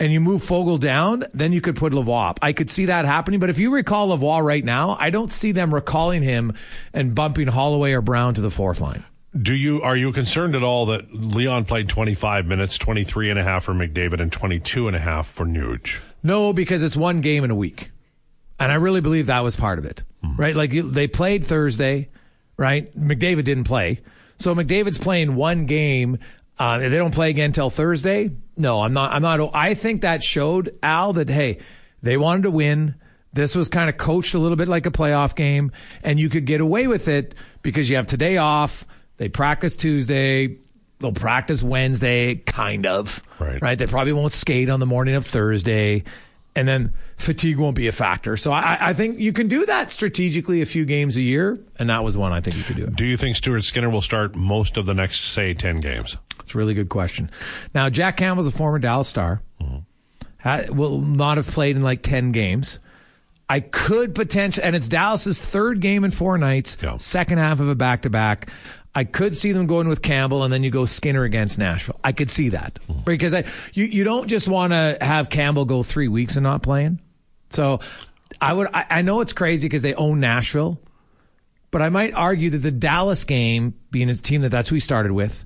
and 0.00 0.10
you 0.10 0.18
move 0.18 0.42
Foegele 0.42 0.80
down, 0.80 1.26
then 1.34 1.52
you 1.52 1.60
could 1.60 1.76
put 1.76 1.92
Lavoie 1.92 2.30
up. 2.30 2.40
I 2.42 2.54
could 2.54 2.70
see 2.70 2.86
that 2.86 3.04
happening. 3.04 3.38
But 3.38 3.50
if 3.50 3.58
you 3.58 3.70
recall 3.70 4.08
Lavoie 4.08 4.42
right 4.42 4.64
now, 4.64 4.96
I 4.98 5.10
don't 5.10 5.30
see 5.30 5.52
them 5.52 5.72
recalling 5.72 6.22
him 6.22 6.54
and 6.94 7.14
bumping 7.14 7.48
Holloway 7.48 7.92
or 7.92 8.00
Brown 8.00 8.34
to 8.34 8.40
the 8.40 8.50
fourth 8.50 8.80
line. 8.80 9.04
Do 9.40 9.54
you 9.54 9.80
are 9.82 9.96
you 9.96 10.10
concerned 10.10 10.56
at 10.56 10.64
all 10.64 10.86
that 10.86 11.14
Leon 11.14 11.66
played 11.66 11.88
25 11.88 12.46
minutes, 12.46 12.78
23 12.78 13.30
and 13.30 13.38
a 13.38 13.44
half 13.44 13.64
for 13.64 13.74
McDavid 13.74 14.20
and 14.20 14.32
22 14.32 14.88
and 14.88 14.96
a 14.96 15.00
half 15.00 15.28
for 15.28 15.44
Nuge? 15.44 16.00
No, 16.22 16.52
because 16.52 16.82
it's 16.82 16.96
one 16.96 17.20
game 17.20 17.44
in 17.44 17.50
a 17.50 17.54
week. 17.54 17.92
And 18.58 18.72
I 18.72 18.74
really 18.74 19.00
believe 19.00 19.26
that 19.26 19.40
was 19.40 19.54
part 19.54 19.78
of 19.78 19.84
it, 19.84 20.02
hmm. 20.24 20.34
right? 20.36 20.56
Like 20.56 20.72
you- 20.72 20.90
they 20.90 21.06
played 21.06 21.44
Thursday, 21.44 22.08
right? 22.56 22.92
McDavid 22.98 23.44
didn't 23.44 23.64
play. 23.64 24.00
So 24.38 24.54
McDavid's 24.54 24.98
playing 24.98 25.36
one 25.36 25.66
game. 25.66 26.18
Uh, 26.60 26.78
they 26.78 26.90
don't 26.90 27.14
play 27.14 27.30
again 27.30 27.46
until 27.46 27.70
Thursday. 27.70 28.30
No, 28.58 28.82
I'm 28.82 28.92
not. 28.92 29.14
I'm 29.14 29.22
not. 29.22 29.50
I 29.54 29.72
think 29.72 30.02
that 30.02 30.22
showed 30.22 30.76
Al 30.82 31.14
that, 31.14 31.30
hey, 31.30 31.56
they 32.02 32.18
wanted 32.18 32.42
to 32.42 32.50
win. 32.50 32.96
This 33.32 33.54
was 33.54 33.70
kind 33.70 33.88
of 33.88 33.96
coached 33.96 34.34
a 34.34 34.38
little 34.38 34.56
bit 34.56 34.68
like 34.68 34.84
a 34.84 34.90
playoff 34.90 35.34
game, 35.34 35.72
and 36.02 36.20
you 36.20 36.28
could 36.28 36.44
get 36.44 36.60
away 36.60 36.86
with 36.86 37.08
it 37.08 37.34
because 37.62 37.88
you 37.88 37.96
have 37.96 38.06
today 38.06 38.36
off. 38.36 38.84
They 39.16 39.30
practice 39.30 39.74
Tuesday. 39.74 40.58
They'll 40.98 41.12
practice 41.12 41.62
Wednesday, 41.62 42.34
kind 42.34 42.84
of. 42.84 43.22
Right. 43.38 43.60
Right. 43.62 43.78
They 43.78 43.86
probably 43.86 44.12
won't 44.12 44.34
skate 44.34 44.68
on 44.68 44.80
the 44.80 44.86
morning 44.86 45.14
of 45.14 45.26
Thursday. 45.26 46.04
And 46.54 46.68
then 46.68 46.92
fatigue 47.16 47.58
won't 47.58 47.76
be 47.76 47.86
a 47.86 47.92
factor. 47.92 48.36
So 48.36 48.52
I, 48.52 48.76
I 48.80 48.92
think 48.92 49.18
you 49.18 49.32
can 49.32 49.48
do 49.48 49.64
that 49.66 49.90
strategically 49.90 50.60
a 50.60 50.66
few 50.66 50.84
games 50.84 51.16
a 51.16 51.22
year. 51.22 51.58
And 51.78 51.88
that 51.88 52.04
was 52.04 52.18
one 52.18 52.32
I 52.32 52.40
think 52.40 52.56
you 52.56 52.64
could 52.64 52.76
do. 52.76 52.86
Do 52.86 53.06
you 53.06 53.16
think 53.16 53.36
Stuart 53.36 53.62
Skinner 53.62 53.88
will 53.88 54.02
start 54.02 54.34
most 54.34 54.76
of 54.76 54.84
the 54.84 54.92
next, 54.92 55.24
say, 55.24 55.54
10 55.54 55.80
games? 55.80 56.18
It's 56.50 56.56
a 56.56 56.58
really 56.58 56.74
good 56.74 56.88
question. 56.88 57.30
Now, 57.76 57.88
Jack 57.90 58.16
Campbell's 58.16 58.48
a 58.48 58.50
former 58.50 58.80
Dallas 58.80 59.06
star. 59.06 59.40
Mm-hmm. 59.62 59.78
Ha- 60.40 60.64
will 60.70 61.00
not 61.00 61.36
have 61.36 61.46
played 61.46 61.76
in 61.76 61.82
like 61.82 62.02
10 62.02 62.32
games. 62.32 62.80
I 63.48 63.60
could 63.60 64.16
potentially, 64.16 64.64
and 64.64 64.74
it's 64.74 64.88
Dallas's 64.88 65.38
third 65.38 65.80
game 65.80 66.02
in 66.02 66.10
four 66.10 66.38
nights, 66.38 66.76
Yeah. 66.82 66.96
second 66.96 67.38
half 67.38 67.60
of 67.60 67.68
a 67.68 67.76
back 67.76 68.02
to 68.02 68.10
back. 68.10 68.50
I 68.96 69.04
could 69.04 69.36
see 69.36 69.52
them 69.52 69.68
going 69.68 69.86
with 69.86 70.02
Campbell 70.02 70.42
and 70.42 70.52
then 70.52 70.64
you 70.64 70.70
go 70.72 70.86
Skinner 70.86 71.22
against 71.22 71.56
Nashville. 71.56 72.00
I 72.02 72.10
could 72.10 72.30
see 72.30 72.48
that 72.48 72.80
mm-hmm. 72.88 73.02
because 73.02 73.32
I, 73.32 73.44
you, 73.72 73.84
you 73.84 74.02
don't 74.02 74.26
just 74.26 74.48
want 74.48 74.72
to 74.72 74.98
have 75.00 75.30
Campbell 75.30 75.66
go 75.66 75.84
three 75.84 76.08
weeks 76.08 76.34
and 76.34 76.42
not 76.42 76.64
playing. 76.64 76.98
So 77.50 77.78
I 78.40 78.52
would, 78.54 78.66
I, 78.74 78.86
I 78.90 79.02
know 79.02 79.20
it's 79.20 79.32
crazy 79.32 79.68
because 79.68 79.82
they 79.82 79.94
own 79.94 80.18
Nashville, 80.18 80.80
but 81.70 81.80
I 81.80 81.90
might 81.90 82.12
argue 82.12 82.50
that 82.50 82.58
the 82.58 82.72
Dallas 82.72 83.22
game, 83.22 83.74
being 83.92 84.08
his 84.08 84.20
team 84.20 84.42
that 84.42 84.48
that's 84.48 84.68
who 84.68 84.74
he 84.74 84.80
started 84.80 85.12
with, 85.12 85.44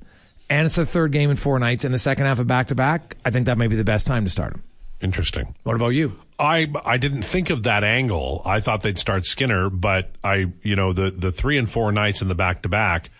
and 0.54 0.66
it's 0.66 0.76
the 0.76 0.86
third 0.86 1.10
game 1.10 1.30
in 1.30 1.36
four 1.36 1.58
nights 1.58 1.84
in 1.84 1.90
the 1.90 1.98
second 1.98 2.26
half 2.26 2.38
of 2.38 2.46
back 2.46 2.68
to 2.68 2.74
back, 2.74 3.16
I 3.24 3.30
think 3.30 3.46
that 3.46 3.58
may 3.58 3.66
be 3.66 3.74
the 3.74 3.84
best 3.84 4.06
time 4.06 4.24
to 4.24 4.30
start 4.30 4.54
him. 4.54 4.62
Interesting. 5.00 5.54
What 5.64 5.74
about 5.74 5.88
you? 5.88 6.16
I 6.38 6.72
I 6.84 6.96
didn't 6.96 7.22
think 7.22 7.50
of 7.50 7.64
that 7.64 7.82
angle. 7.84 8.40
I 8.44 8.60
thought 8.60 8.82
they'd 8.82 8.98
start 8.98 9.26
Skinner, 9.26 9.68
but 9.68 10.10
I 10.22 10.52
you 10.62 10.76
know 10.76 10.92
the 10.92 11.10
the 11.10 11.32
three 11.32 11.58
and 11.58 11.68
four 11.68 11.90
nights 11.92 12.22
in 12.22 12.28
the 12.28 12.34
back 12.34 12.62
to 12.62 12.68
back. 12.68 13.10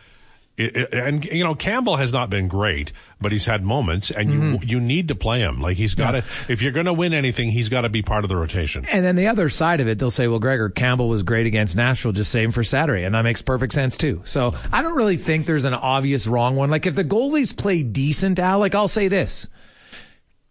And 0.56 1.24
you 1.24 1.42
know 1.42 1.56
Campbell 1.56 1.96
has 1.96 2.12
not 2.12 2.30
been 2.30 2.46
great, 2.46 2.92
but 3.20 3.32
he's 3.32 3.46
had 3.46 3.64
moments, 3.64 4.12
and 4.12 4.32
you 4.32 4.38
mm-hmm. 4.38 4.68
you 4.68 4.80
need 4.80 5.08
to 5.08 5.16
play 5.16 5.40
him. 5.40 5.60
Like 5.60 5.76
he's 5.76 5.96
got 5.96 6.12
to. 6.12 6.24
If 6.48 6.62
you're 6.62 6.70
going 6.70 6.86
to 6.86 6.92
win 6.92 7.12
anything, 7.12 7.50
he's 7.50 7.68
got 7.68 7.80
to 7.80 7.88
be 7.88 8.02
part 8.02 8.24
of 8.24 8.28
the 8.28 8.36
rotation. 8.36 8.84
And 8.84 9.04
then 9.04 9.16
the 9.16 9.26
other 9.26 9.50
side 9.50 9.80
of 9.80 9.88
it, 9.88 9.98
they'll 9.98 10.12
say, 10.12 10.28
well, 10.28 10.38
Gregor 10.38 10.70
Campbell 10.70 11.08
was 11.08 11.24
great 11.24 11.48
against 11.48 11.74
Nashville, 11.74 12.12
just 12.12 12.30
same 12.30 12.52
for 12.52 12.62
Saturday. 12.62 13.02
And 13.02 13.16
that 13.16 13.22
makes 13.22 13.42
perfect 13.42 13.72
sense 13.72 13.96
too. 13.96 14.22
So 14.24 14.54
I 14.72 14.80
don't 14.80 14.94
really 14.94 15.16
think 15.16 15.46
there's 15.46 15.64
an 15.64 15.74
obvious 15.74 16.24
wrong 16.28 16.54
one. 16.54 16.70
Like 16.70 16.86
if 16.86 16.94
the 16.94 17.04
goalies 17.04 17.56
play 17.56 17.82
decent, 17.82 18.38
Alec, 18.38 18.76
I'll 18.76 18.86
say 18.86 19.08
this. 19.08 19.48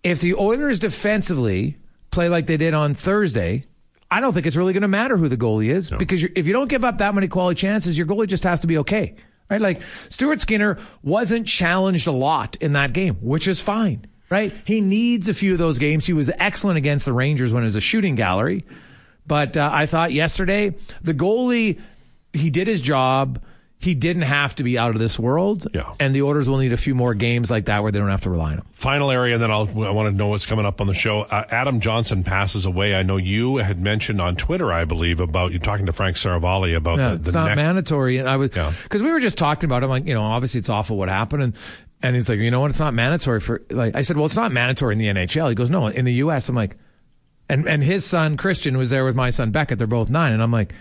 If 0.03 0.19
the 0.19 0.33
Oilers 0.33 0.81
defensively 0.81 1.77
play 2.11 2.27
like 2.27 2.47
they 2.47 2.57
did 2.57 2.73
on 2.73 2.93
Thursday, 2.93 3.63
I 4.11 4.19
don't 4.19 4.33
think 4.33 4.45
it's 4.45 4.57
really 4.57 4.73
going 4.73 4.81
to 4.81 4.89
matter 4.89 5.15
who 5.15 5.29
the 5.29 5.37
goalie 5.37 5.69
is 5.69 5.89
because 5.89 6.21
you're, 6.21 6.31
if 6.35 6.45
you 6.45 6.51
don't 6.51 6.67
give 6.67 6.83
up 6.83 6.97
that 6.97 7.15
many 7.15 7.29
quality 7.29 7.59
chances, 7.59 7.97
your 7.97 8.05
goalie 8.05 8.27
just 8.27 8.43
has 8.43 8.59
to 8.61 8.67
be 8.67 8.77
okay. 8.79 9.15
Right? 9.49 9.61
Like 9.61 9.81
Stuart 10.09 10.41
Skinner 10.41 10.77
wasn't 11.03 11.47
challenged 11.47 12.07
a 12.07 12.11
lot 12.11 12.55
in 12.57 12.73
that 12.73 12.93
game, 12.93 13.15
which 13.15 13.47
is 13.47 13.59
fine. 13.59 14.05
Right? 14.29 14.53
He 14.65 14.81
needs 14.81 15.29
a 15.29 15.33
few 15.33 15.53
of 15.53 15.59
those 15.59 15.77
games. 15.77 16.05
He 16.05 16.13
was 16.13 16.31
excellent 16.37 16.77
against 16.77 17.05
the 17.05 17.13
Rangers 17.13 17.53
when 17.53 17.63
it 17.63 17.67
was 17.67 17.75
a 17.75 17.81
shooting 17.81 18.15
gallery. 18.15 18.65
But 19.27 19.55
uh, 19.55 19.69
I 19.71 19.85
thought 19.85 20.11
yesterday, 20.11 20.73
the 21.01 21.13
goalie, 21.13 21.79
he 22.33 22.49
did 22.49 22.67
his 22.67 22.81
job. 22.81 23.41
He 23.83 23.95
didn't 23.95 24.21
have 24.21 24.55
to 24.55 24.63
be 24.63 24.77
out 24.77 24.91
of 24.91 24.99
this 24.99 25.19
world. 25.19 25.67
Yeah. 25.73 25.93
And 25.99 26.15
the 26.15 26.21
Oilers 26.21 26.47
will 26.47 26.59
need 26.59 26.71
a 26.71 26.77
few 26.77 26.95
more 26.95 27.13
games 27.13 27.51
like 27.51 27.65
that 27.65 27.83
where 27.83 27.91
they 27.91 27.99
don't 27.99 28.09
have 28.09 28.21
to 28.21 28.29
rely 28.29 28.51
on 28.53 28.59
him. 28.59 28.65
Final 28.71 29.11
area, 29.11 29.33
and 29.35 29.43
then 29.43 29.51
I'll, 29.51 29.67
I 29.83 29.89
want 29.91 30.07
to 30.09 30.11
know 30.15 30.27
what's 30.27 30.45
coming 30.45 30.65
up 30.65 30.79
on 30.79 30.87
the 30.87 30.93
show. 30.93 31.23
Uh, 31.23 31.43
Adam 31.49 31.81
Johnson 31.81 32.23
passes 32.23 32.65
away. 32.65 32.95
I 32.95 33.03
know 33.03 33.17
you 33.17 33.57
had 33.57 33.81
mentioned 33.81 34.21
on 34.21 34.37
Twitter, 34.37 34.71
I 34.71 34.85
believe, 34.85 35.19
about 35.19 35.51
you 35.51 35.59
talking 35.59 35.85
to 35.87 35.91
Frank 35.91 36.15
Seravalli 36.15 36.75
about 36.77 36.97
Yeah, 36.97 37.09
the, 37.09 37.15
it's 37.15 37.31
not 37.33 37.47
neck- 37.47 37.55
mandatory. 37.57 38.17
And 38.19 38.29
I 38.29 38.37
was 38.37 38.51
Yeah. 38.55 38.71
because 38.83 39.03
we 39.03 39.11
were 39.11 39.19
just 39.19 39.37
talking 39.37 39.65
about 39.65 39.83
it. 39.83 39.87
I'm 39.87 39.89
like, 39.89 40.05
you 40.07 40.13
know, 40.13 40.23
obviously 40.23 40.59
it's 40.59 40.69
awful 40.69 40.95
what 40.97 41.09
happened, 41.09 41.43
and 41.43 41.55
and 42.01 42.15
he's 42.15 42.29
like, 42.29 42.39
you 42.39 42.51
know 42.51 42.61
what, 42.61 42.69
it's 42.69 42.79
not 42.79 42.93
mandatory 42.93 43.41
for 43.41 43.63
like 43.69 43.95
I 43.95 44.01
said, 44.01 44.15
well, 44.15 44.25
it's 44.27 44.35
not 44.37 44.53
mandatory 44.53 44.93
in 44.93 44.99
the 44.99 45.07
NHL. 45.07 45.49
He 45.49 45.55
goes, 45.55 45.69
no, 45.69 45.87
in 45.87 46.05
the 46.05 46.13
U.S. 46.15 46.47
I'm 46.47 46.55
like, 46.55 46.77
and 47.49 47.67
and 47.67 47.83
his 47.83 48.05
son 48.05 48.37
Christian 48.37 48.77
was 48.77 48.89
there 48.89 49.03
with 49.03 49.15
my 49.15 49.29
son 49.29 49.51
Beckett. 49.51 49.77
They're 49.77 49.87
both 49.87 50.09
nine, 50.09 50.31
and 50.31 50.41
I'm 50.41 50.51
like. 50.53 50.71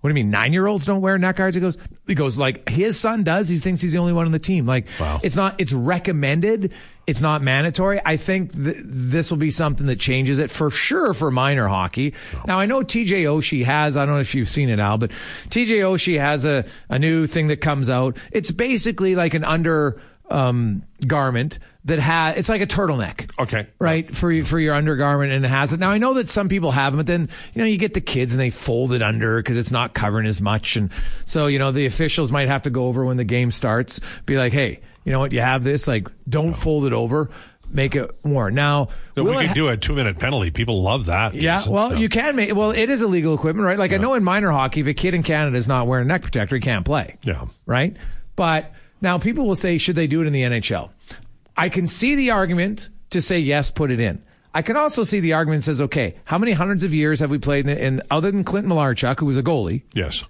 What 0.00 0.08
do 0.08 0.12
you 0.18 0.24
mean? 0.24 0.30
Nine 0.30 0.52
year 0.52 0.66
olds 0.66 0.86
don't 0.86 1.00
wear 1.02 1.18
neck 1.18 1.36
guards? 1.36 1.54
He 1.54 1.60
goes, 1.60 1.76
he 2.06 2.14
goes 2.14 2.36
like 2.38 2.68
his 2.68 2.98
son 2.98 3.22
does. 3.22 3.48
He 3.48 3.58
thinks 3.58 3.80
he's 3.82 3.92
the 3.92 3.98
only 3.98 4.12
one 4.14 4.24
on 4.26 4.32
the 4.32 4.38
team. 4.38 4.64
Like 4.66 4.86
Wow. 4.98 5.20
it's 5.22 5.36
not, 5.36 5.56
it's 5.60 5.72
recommended. 5.72 6.72
It's 7.06 7.20
not 7.20 7.42
mandatory. 7.42 8.00
I 8.04 8.16
think 8.16 8.52
th- 8.52 8.76
this 8.82 9.30
will 9.30 9.36
be 9.38 9.50
something 9.50 9.86
that 9.88 9.98
changes 10.00 10.38
it 10.38 10.50
for 10.50 10.70
sure 10.70 11.12
for 11.12 11.30
minor 11.30 11.66
hockey. 11.68 12.14
Now 12.46 12.58
I 12.60 12.66
know 12.66 12.80
TJ 12.82 13.24
Oshie 13.24 13.64
has, 13.64 13.96
I 13.96 14.06
don't 14.06 14.14
know 14.14 14.20
if 14.20 14.34
you've 14.34 14.48
seen 14.48 14.68
it 14.70 14.78
Al, 14.78 14.96
but 14.96 15.10
TJ 15.48 15.80
Oshie 15.80 16.18
has 16.18 16.44
a, 16.46 16.64
a 16.88 16.98
new 16.98 17.26
thing 17.26 17.48
that 17.48 17.58
comes 17.60 17.90
out. 17.90 18.16
It's 18.32 18.50
basically 18.50 19.16
like 19.16 19.34
an 19.34 19.44
under, 19.44 20.00
um, 20.30 20.82
garment 21.06 21.58
that 21.86 21.98
has, 21.98 22.36
it's 22.36 22.48
like 22.48 22.60
a 22.60 22.66
turtleneck 22.66 23.30
Okay. 23.38 23.66
right 23.78 24.14
for 24.14 24.30
your, 24.30 24.44
for 24.44 24.58
your 24.60 24.74
undergarment 24.74 25.32
and 25.32 25.44
it 25.44 25.48
has 25.48 25.72
it 25.72 25.80
now 25.80 25.90
i 25.90 25.98
know 25.98 26.14
that 26.14 26.28
some 26.28 26.48
people 26.48 26.70
have 26.70 26.92
them 26.92 26.98
but 26.98 27.06
then 27.06 27.28
you 27.54 27.60
know 27.62 27.66
you 27.66 27.78
get 27.78 27.94
the 27.94 28.00
kids 28.00 28.32
and 28.32 28.40
they 28.40 28.50
fold 28.50 28.92
it 28.92 29.00
under 29.02 29.38
because 29.42 29.56
it's 29.58 29.72
not 29.72 29.94
covering 29.94 30.26
as 30.26 30.40
much 30.40 30.76
and 30.76 30.90
so 31.24 31.46
you 31.46 31.58
know 31.58 31.72
the 31.72 31.86
officials 31.86 32.30
might 32.30 32.48
have 32.48 32.62
to 32.62 32.70
go 32.70 32.86
over 32.86 33.04
when 33.04 33.16
the 33.16 33.24
game 33.24 33.50
starts 33.50 33.98
be 34.26 34.36
like 34.36 34.52
hey 34.52 34.80
you 35.04 35.10
know 35.12 35.18
what 35.18 35.32
you 35.32 35.40
have 35.40 35.64
this 35.64 35.88
like 35.88 36.06
don't 36.28 36.54
fold 36.54 36.84
it 36.84 36.92
over 36.92 37.30
make 37.72 37.94
it 37.96 38.10
worn 38.24 38.54
now 38.54 38.88
We 39.16 39.24
can 39.24 39.46
ha- 39.48 39.52
do 39.54 39.68
a 39.68 39.76
two 39.76 39.94
minute 39.94 40.18
penalty. 40.18 40.50
People 40.50 40.82
love 40.82 41.06
that. 41.06 41.34
yeah, 41.34 41.68
well, 41.68 41.94
you 41.96 42.08
can 42.08 42.34
make. 42.34 42.52
Well, 42.54 42.72
it 42.72 42.90
is 42.90 43.00
illegal 43.00 43.32
equipment, 43.32 43.64
right? 43.64 43.78
Like 43.78 43.92
I 43.92 43.96
know 43.96 44.14
in 44.14 44.24
minor 44.24 44.50
hockey, 44.50 44.80
if 44.80 44.88
a 44.88 44.92
kid 44.94 45.14
in 45.14 45.22
Canada 45.22 45.56
is 45.56 45.68
not 45.68 45.86
wearing 45.86 46.06
a 46.06 46.08
neck 46.08 46.22
protector, 46.22 46.56
he 46.56 46.60
can't 46.60 46.84
play. 46.84 47.16
Yeah. 47.22 47.44
right. 47.66 47.96
But 48.34 48.72
now 49.00 49.18
people 49.18 49.46
will 49.46 49.56
say, 49.56 49.78
should 49.78 49.96
they 49.96 50.06
do 50.06 50.20
it 50.22 50.26
in 50.26 50.32
the 50.32 50.42
NHL? 50.42 50.90
I 51.56 51.68
can 51.68 51.86
see 51.86 52.14
the 52.14 52.30
argument 52.30 52.88
to 53.10 53.20
say 53.20 53.38
yes, 53.38 53.70
put 53.70 53.90
it 53.90 54.00
in. 54.00 54.22
I 54.54 54.62
can 54.62 54.76
also 54.76 55.04
see 55.04 55.20
the 55.20 55.34
argument 55.34 55.62
says, 55.62 55.80
okay, 55.80 56.16
how 56.24 56.36
many 56.38 56.52
hundreds 56.52 56.82
of 56.82 56.92
years 56.92 57.20
have 57.20 57.30
we 57.30 57.38
played 57.38 57.68
in, 57.68 57.76
in 57.78 58.02
other 58.10 58.30
than 58.30 58.42
Clinton 58.44 58.72
Malarchuk, 58.72 59.20
who 59.20 59.26
was 59.26 59.36
a 59.36 59.42
goalie? 59.42 59.82
Yes. 59.94 60.24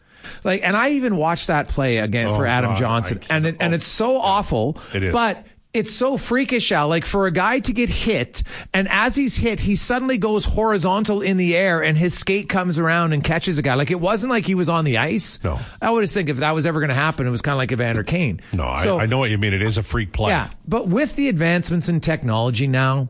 Like, 0.45 0.63
and 0.63 0.77
I 0.77 0.91
even 0.91 1.17
watched 1.17 1.47
that 1.47 1.69
play 1.69 1.97
again 1.99 2.27
Oh, 2.29 2.37
for 2.37 2.47
Adam 2.47 2.73
God, 2.73 2.79
Johnson, 2.79 3.21
and 3.31 3.47
it, 3.47 3.53
can't- 3.53 3.63
and 3.63 3.73
oh. 3.73 3.77
it's 3.77 3.87
so 3.87 4.19
awful. 4.19 4.79
It 4.95 5.03
is. 5.05 5.13
But 5.15 5.47
it's 5.73 5.93
so 5.93 6.17
freakish, 6.17 6.73
Al. 6.73 6.89
Like 6.89 7.05
for 7.05 7.27
a 7.27 7.31
guy 7.31 7.61
to 7.61 7.73
get 7.73 7.89
hit, 7.91 8.43
and 8.75 8.89
as 8.91 9.15
he's 9.15 9.37
hit, 9.37 9.61
he 9.61 9.77
suddenly 9.77 10.19
goes 10.19 10.45
horizontal 10.45 11.23
in 11.23 11.37
the 11.37 11.57
air, 11.57 11.83
and 11.83 11.97
his 11.97 12.17
skate 12.19 12.49
comes 12.49 12.79
around 12.79 13.13
and 13.13 13.23
catches 13.23 13.59
a 13.59 13.63
guy. 13.63 13.75
Like 13.75 13.91
it 13.91 14.01
wasn't 14.01 14.31
like 14.31 14.47
he 14.47 14.55
was 14.55 14.69
on 14.69 14.85
the 14.85 14.99
ice. 14.99 15.39
No. 15.45 15.59
I 15.81 15.91
would 15.91 16.01
just 16.03 16.15
think 16.15 16.29
if 16.29 16.39
that 16.39 16.53
was 16.55 16.67
ever 16.67 16.81
going 16.81 16.89
to 16.89 16.95
happen, 16.95 17.27
it 17.27 17.31
was 17.31 17.43
kind 17.43 17.53
of 17.55 17.59
like 17.59 17.71
Evander 17.73 18.03
Kane. 18.03 18.41
No, 18.53 18.77
So- 18.83 18.99
I, 18.99 19.03
I 19.03 19.07
know 19.07 19.19
what 19.19 19.31
you 19.31 19.39
mean. 19.39 19.55
It 19.55 19.63
is 19.63 19.79
a 19.79 19.83
freak 19.83 20.13
play. 20.13 20.31
yeah, 20.31 20.51
but 20.67 20.89
with 20.89 21.15
the 21.17 21.29
advancements 21.29 21.89
in 21.89 22.01
technology 22.01 22.67
now, 22.67 23.09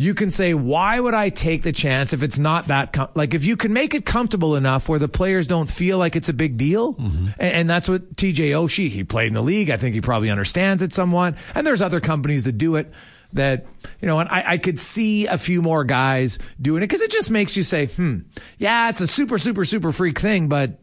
you 0.00 0.14
can 0.14 0.30
say, 0.30 0.54
why 0.54 1.00
would 1.00 1.12
I 1.12 1.28
take 1.28 1.64
the 1.64 1.72
chance 1.72 2.12
if 2.12 2.22
it's 2.22 2.38
not 2.38 2.68
that 2.68 2.92
com-? 2.92 3.08
like 3.16 3.34
if 3.34 3.44
you 3.44 3.56
can 3.56 3.72
make 3.72 3.94
it 3.94 4.06
comfortable 4.06 4.54
enough 4.54 4.88
where 4.88 5.00
the 5.00 5.08
players 5.08 5.48
don't 5.48 5.68
feel 5.68 5.98
like 5.98 6.14
it's 6.14 6.28
a 6.28 6.32
big 6.32 6.56
deal, 6.56 6.94
and, 6.98 7.34
and 7.40 7.68
that's 7.70 7.88
what 7.88 8.14
TJ 8.14 8.50
Oshie 8.52 8.90
he 8.90 9.02
played 9.02 9.26
in 9.26 9.34
the 9.34 9.42
league. 9.42 9.70
I 9.70 9.76
think 9.76 9.94
he 9.94 10.00
probably 10.00 10.30
understands 10.30 10.82
it 10.82 10.92
somewhat, 10.94 11.34
and 11.54 11.66
there's 11.66 11.82
other 11.82 12.00
companies 12.00 12.44
that 12.44 12.52
do 12.52 12.76
it. 12.76 12.90
That 13.34 13.66
you 14.00 14.06
know, 14.06 14.20
and 14.20 14.28
I, 14.30 14.52
I 14.52 14.58
could 14.58 14.78
see 14.80 15.26
a 15.26 15.36
few 15.36 15.60
more 15.60 15.84
guys 15.84 16.38
doing 16.62 16.82
it 16.82 16.86
because 16.86 17.02
it 17.02 17.10
just 17.10 17.28
makes 17.30 17.56
you 17.56 17.62
say, 17.64 17.86
"Hmm, 17.86 18.20
yeah, 18.56 18.88
it's 18.88 19.00
a 19.02 19.06
super, 19.06 19.36
super, 19.36 19.64
super 19.66 19.92
freak 19.92 20.18
thing," 20.20 20.48
but 20.48 20.80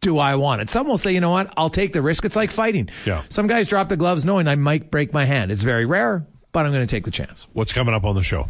do 0.00 0.18
I 0.18 0.34
want 0.34 0.60
it? 0.60 0.68
Some 0.68 0.86
will 0.86 0.98
say, 0.98 1.12
you 1.14 1.20
know 1.20 1.30
what, 1.30 1.54
I'll 1.56 1.70
take 1.70 1.94
the 1.94 2.02
risk. 2.02 2.24
It's 2.26 2.36
like 2.36 2.50
fighting. 2.50 2.90
Yeah. 3.06 3.22
Some 3.30 3.46
guys 3.46 3.68
drop 3.68 3.88
the 3.88 3.96
gloves 3.96 4.26
knowing 4.26 4.46
I 4.48 4.56
might 4.56 4.90
break 4.90 5.14
my 5.14 5.24
hand. 5.24 5.50
It's 5.50 5.62
very 5.62 5.86
rare, 5.86 6.26
but 6.54 6.64
I'm 6.64 6.72
going 6.72 6.86
to 6.86 6.90
take 6.90 7.04
the 7.04 7.10
chance. 7.10 7.46
What's 7.52 7.74
coming 7.74 7.94
up 7.94 8.04
on 8.04 8.14
the 8.14 8.22
show? 8.22 8.48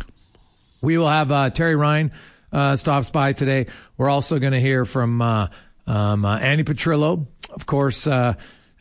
We 0.81 0.97
will 0.99 1.09
have 1.09 1.33
uh, 1.33 1.51
Terry 1.51 1.75
Ryan 1.75 2.13
uh, 2.53 2.77
stops 2.77 3.11
by 3.11 3.33
today. 3.33 3.67
We're 3.99 4.09
also 4.11 4.39
going 4.39 4.53
to 4.53 4.61
hear 4.61 4.85
from 4.85 5.21
uh, 5.21 5.49
um, 5.89 6.25
uh, 6.25 6.39
Andy 6.39 6.63
Petrillo, 6.63 7.27
of 7.51 7.67
course. 7.67 8.07
Uh, 8.07 8.35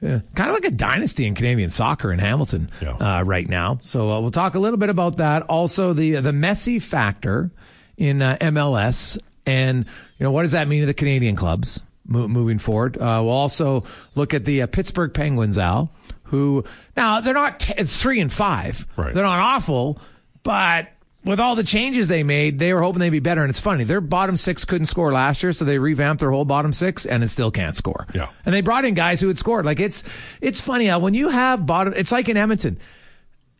uh, 0.05 0.19
kind 0.35 0.49
of 0.49 0.53
like 0.53 0.65
a 0.65 0.71
dynasty 0.71 1.25
in 1.25 1.33
Canadian 1.33 1.69
soccer 1.69 2.11
in 2.11 2.19
Hamilton 2.19 2.69
Yeah. 2.81 2.91
uh, 2.97 3.23
right 3.23 3.47
now. 3.47 3.79
So 3.83 4.11
uh, 4.11 4.19
we'll 4.19 4.31
talk 4.31 4.55
a 4.55 4.59
little 4.59 4.77
bit 4.77 4.89
about 4.89 5.17
that. 5.17 5.43
Also, 5.43 5.93
the 5.93 6.15
the 6.15 6.31
Messi 6.33 6.81
factor 6.81 7.49
in 7.97 8.21
uh, 8.21 8.35
MLS, 8.41 9.17
and 9.45 9.85
you 10.17 10.23
know 10.25 10.31
what 10.31 10.41
does 10.41 10.51
that 10.51 10.67
mean 10.67 10.81
to 10.81 10.85
the 10.85 10.93
Canadian 10.93 11.37
clubs 11.37 11.79
mo- 12.05 12.27
moving 12.27 12.59
forward? 12.59 12.97
Uh, 12.97 13.21
we'll 13.23 13.29
also 13.31 13.85
look 14.15 14.33
at 14.33 14.43
the 14.43 14.63
uh, 14.63 14.67
Pittsburgh 14.67 15.13
Penguins, 15.13 15.57
Al, 15.57 15.89
who 16.33 16.63
now 16.97 17.21
they're 17.21 17.35
not 17.35 17.59
t- 17.59 17.75
it's 17.77 18.01
three 18.01 18.19
and 18.19 18.33
five. 18.33 18.87
Right. 18.97 19.13
They're 19.13 19.23
not 19.23 19.39
awful, 19.39 19.99
but 20.41 20.87
with 21.23 21.39
all 21.39 21.55
the 21.55 21.63
changes 21.63 22.07
they 22.07 22.23
made, 22.23 22.57
they 22.57 22.73
were 22.73 22.81
hoping 22.81 22.99
they'd 22.99 23.11
be 23.11 23.19
better. 23.19 23.41
And 23.41 23.51
it's 23.51 23.59
funny, 23.59 23.83
their 23.83 24.01
bottom 24.01 24.35
six 24.35 24.65
couldn't 24.65 24.87
score 24.87 25.13
last 25.13 25.43
year, 25.43 25.53
so 25.53 25.63
they 25.63 25.77
revamped 25.77 26.21
their 26.21 26.31
whole 26.31 26.43
bottom 26.43 26.73
six, 26.73 27.05
and 27.05 27.23
it 27.23 27.29
still 27.29 27.51
can't 27.51 27.77
score. 27.77 28.07
Yeah. 28.15 28.29
And 28.47 28.53
they 28.53 28.61
brought 28.61 28.83
in 28.83 28.95
guys 28.95 29.21
who 29.21 29.27
had 29.27 29.37
scored. 29.37 29.63
Like 29.63 29.79
it's 29.79 30.03
it's 30.41 30.59
funny 30.59 30.87
how 30.87 30.97
when 30.97 31.13
you 31.13 31.29
have 31.29 31.67
bottom, 31.67 31.93
it's 31.95 32.11
like 32.11 32.27
in 32.29 32.35
Edmonton. 32.35 32.79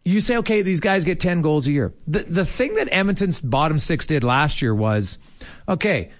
You 0.04 0.20
say, 0.20 0.38
okay, 0.38 0.64
these 0.64 0.82
guys 0.82 1.04
get 1.04 1.20
ten 1.20 1.44
goals 1.44 1.68
a 1.68 1.72
year. 1.72 1.94
The 2.08 2.24
the 2.24 2.44
thing 2.44 2.74
that 2.74 2.90
Edmonton's 2.92 3.40
bottom 3.40 3.78
six 3.78 4.08
did 4.08 4.24
last 4.24 4.64
year 4.64 4.74
was, 4.74 5.20
okay, 5.70 6.12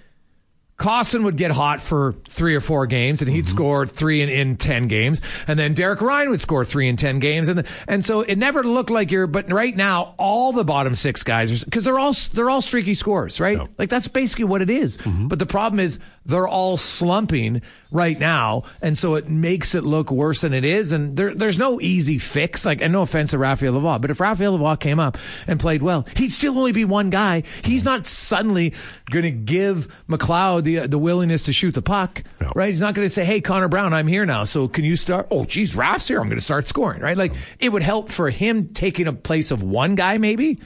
Kostin 0.84 1.24
would 1.24 1.38
get 1.38 1.50
hot 1.50 1.80
for 1.80 2.12
three 2.28 2.54
or 2.54 2.60
four 2.60 2.86
games, 2.86 3.22
and 3.22 3.30
he'd 3.30 3.46
mm-hmm. 3.46 3.56
score 3.56 3.86
three 3.86 4.20
in, 4.20 4.28
in 4.28 4.58
ten 4.58 4.86
games, 4.86 5.22
and 5.46 5.58
then 5.58 5.72
Derek 5.72 6.02
Ryan 6.02 6.28
would 6.28 6.42
score 6.42 6.62
three 6.62 6.90
in 6.90 6.96
ten 6.96 7.20
games, 7.20 7.48
and 7.48 7.66
and 7.88 8.04
so 8.04 8.20
it 8.20 8.36
never 8.36 8.62
looked 8.62 8.90
like 8.90 9.10
you're. 9.10 9.26
But 9.26 9.50
right 9.50 9.74
now, 9.74 10.14
all 10.18 10.52
the 10.52 10.62
bottom 10.62 10.94
six 10.94 11.22
guys 11.22 11.64
because 11.64 11.84
they're 11.84 11.98
all 11.98 12.12
they're 12.34 12.50
all 12.50 12.60
streaky 12.60 12.92
scores, 12.92 13.40
right? 13.40 13.56
Yep. 13.56 13.70
Like 13.78 13.88
that's 13.88 14.08
basically 14.08 14.44
what 14.44 14.60
it 14.60 14.68
is. 14.68 14.98
Mm-hmm. 14.98 15.28
But 15.28 15.38
the 15.38 15.46
problem 15.46 15.80
is 15.80 15.98
they're 16.26 16.48
all 16.48 16.76
slumping 16.76 17.60
right 17.90 18.18
now, 18.18 18.62
and 18.82 18.96
so 18.96 19.14
it 19.14 19.28
makes 19.28 19.74
it 19.74 19.84
look 19.84 20.10
worse 20.10 20.40
than 20.40 20.52
it 20.52 20.64
is. 20.64 20.90
And 20.92 21.16
there, 21.16 21.34
there's 21.34 21.58
no 21.58 21.80
easy 21.80 22.18
fix. 22.18 22.64
Like, 22.64 22.80
and 22.80 22.92
no 22.92 23.02
offense 23.02 23.30
to 23.32 23.38
Raphael 23.38 23.74
Lavoie, 23.74 24.00
but 24.00 24.10
if 24.10 24.20
Raphael 24.20 24.58
Lavoie 24.58 24.80
came 24.80 24.98
up 24.98 25.18
and 25.46 25.60
played 25.60 25.82
well, 25.82 26.06
he'd 26.16 26.30
still 26.30 26.58
only 26.58 26.72
be 26.72 26.84
one 26.84 27.10
guy. 27.10 27.42
He's 27.62 27.84
not 27.84 28.06
suddenly 28.06 28.74
going 29.10 29.24
to 29.24 29.30
give 29.30 29.88
McLeod 30.08 30.64
the 30.64 30.86
the 30.86 30.98
willingness 30.98 31.42
to 31.44 31.52
shoot 31.52 31.74
the 31.74 31.82
puck, 31.82 32.22
No. 32.40 32.52
right? 32.54 32.68
He's 32.70 32.80
not 32.80 32.94
going 32.94 33.06
to 33.06 33.12
say, 33.12 33.24
"Hey, 33.24 33.40
Connor 33.40 33.68
Brown, 33.68 33.92
I'm 33.94 34.06
here 34.06 34.24
now, 34.26 34.44
so 34.44 34.66
can 34.68 34.84
you 34.84 34.96
start?" 34.96 35.28
Oh, 35.30 35.44
geez, 35.44 35.76
Raf's 35.76 36.08
here. 36.08 36.20
I'm 36.20 36.28
going 36.28 36.38
to 36.38 36.44
start 36.44 36.66
scoring, 36.66 37.00
right? 37.02 37.16
Like, 37.16 37.34
it 37.60 37.68
would 37.68 37.82
help 37.82 38.08
for 38.10 38.30
him 38.30 38.68
taking 38.68 39.06
a 39.06 39.12
place 39.12 39.50
of 39.50 39.62
one 39.62 39.94
guy, 39.94 40.18
maybe 40.18 40.60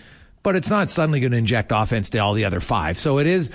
but 0.45 0.55
it's 0.55 0.71
not 0.71 0.89
suddenly 0.89 1.19
going 1.21 1.33
to 1.33 1.37
inject 1.37 1.73
offense 1.75 2.09
to 2.11 2.19
all 2.19 2.33
the 2.33 2.45
other 2.45 2.61
five. 2.61 2.97
So 2.97 3.19
it 3.19 3.27
is, 3.27 3.51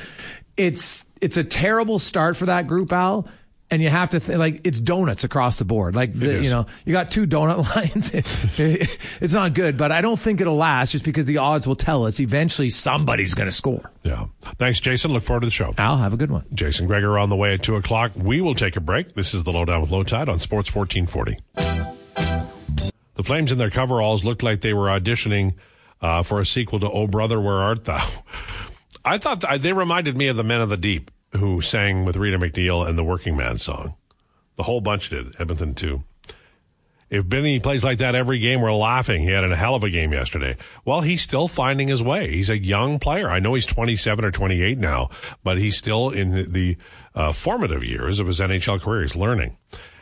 it's 0.57 1.05
it's 1.21 1.37
a 1.37 1.43
terrible 1.43 1.99
start 1.99 2.37
for 2.37 2.45
that 2.47 2.67
group, 2.67 2.91
Al. 2.91 3.27
And 3.71 3.81
you 3.81 3.89
have 3.89 4.11
to 4.11 4.19
th- 4.19 4.37
like 4.37 4.61
it's 4.67 4.79
donuts 4.79 5.23
across 5.23 5.57
the 5.57 5.65
board. 5.65 5.95
Like 5.95 6.13
the, 6.13 6.43
you 6.43 6.51
know, 6.51 6.67
you 6.85 6.93
got 6.93 7.09
two 7.09 7.25
donut 7.25 7.57
lines. 7.75 8.11
it's 9.19 9.33
not 9.33 9.55
good, 9.55 9.77
but 9.77 9.91
I 9.91 10.01
don't 10.01 10.19
think 10.19 10.41
it'll 10.41 10.57
last 10.57 10.91
just 10.91 11.03
because 11.03 11.25
the 11.25 11.37
odds 11.37 11.65
will 11.65 11.75
tell 11.75 12.05
us 12.05 12.19
eventually 12.19 12.69
somebody's 12.69 13.33
going 13.33 13.47
to 13.47 13.51
score. 13.51 13.89
Yeah. 14.03 14.25
Thanks, 14.59 14.79
Jason. 14.79 15.11
Look 15.11 15.23
forward 15.23 15.39
to 15.39 15.47
the 15.47 15.51
show. 15.51 15.73
Al, 15.79 15.97
have 15.97 16.13
a 16.13 16.17
good 16.17 16.29
one. 16.29 16.43
Jason 16.53 16.85
Gregor 16.85 17.17
on 17.17 17.29
the 17.29 17.35
way 17.35 17.55
at 17.55 17.63
2 17.63 17.75
o'clock. 17.77 18.11
We 18.15 18.41
will 18.41 18.53
take 18.53 18.75
a 18.75 18.81
break. 18.81 19.15
This 19.15 19.33
is 19.33 19.41
the 19.43 19.51
Lowdown 19.51 19.81
with 19.81 19.89
Lowetide 19.89 20.29
on 20.29 20.37
Sports 20.37 20.75
1440. 20.75 21.39
The 23.15 23.23
Flames 23.23 23.51
in 23.51 23.57
their 23.57 23.71
coveralls 23.71 24.23
looked 24.23 24.43
like 24.43 24.61
they 24.61 24.73
were 24.73 24.87
auditioning 24.87 25.55
uh, 25.99 26.21
for 26.21 26.39
a 26.39 26.45
sequel 26.45 26.79
to 26.79 26.91
Oh 26.91 27.07
Brother, 27.07 27.39
Where 27.41 27.57
Art 27.57 27.85
Thou? 27.85 28.07
I 29.05 29.17
thought 29.17 29.41
th- 29.41 29.61
they 29.61 29.73
reminded 29.73 30.17
me 30.17 30.27
of 30.27 30.37
the 30.37 30.43
Men 30.43 30.61
of 30.61 30.69
the 30.69 30.77
Deep 30.77 31.11
who 31.31 31.61
sang 31.61 32.05
with 32.05 32.15
Rita 32.15 32.37
MacNeil 32.37 32.87
and 32.87 32.97
the 32.97 33.03
Working 33.03 33.35
Man 33.35 33.57
song. 33.57 33.95
The 34.55 34.63
whole 34.63 34.81
bunch 34.81 35.09
did, 35.09 35.35
Edmonton 35.39 35.73
too. 35.73 36.03
If 37.09 37.29
Benny 37.29 37.59
plays 37.59 37.83
like 37.83 37.99
that 37.99 38.15
every 38.15 38.39
game, 38.39 38.61
we're 38.61 38.73
laughing. 38.73 39.21
He 39.21 39.29
had 39.29 39.43
a 39.43 39.55
hell 39.55 39.75
of 39.75 39.83
a 39.83 39.89
game 39.91 40.13
yesterday. 40.13 40.57
Well, 40.83 41.01
he's 41.01 41.21
still 41.21 41.47
finding 41.47 41.87
his 41.87 42.01
way. 42.01 42.31
He's 42.31 42.49
a 42.49 42.57
young 42.57 42.97
player. 42.97 43.29
I 43.29 43.39
know 43.39 43.53
he's 43.53 43.67
27 43.67 44.25
or 44.25 44.31
28 44.31 44.79
now, 44.79 45.11
but 45.43 45.59
he's 45.59 45.77
still 45.77 46.09
in 46.09 46.51
the 46.51 46.75
uh, 47.13 47.31
formative 47.31 47.83
years 47.83 48.19
of 48.19 48.25
his 48.25 48.39
NHL 48.39 48.81
career. 48.81 49.03
He's 49.03 49.15
learning, 49.15 49.57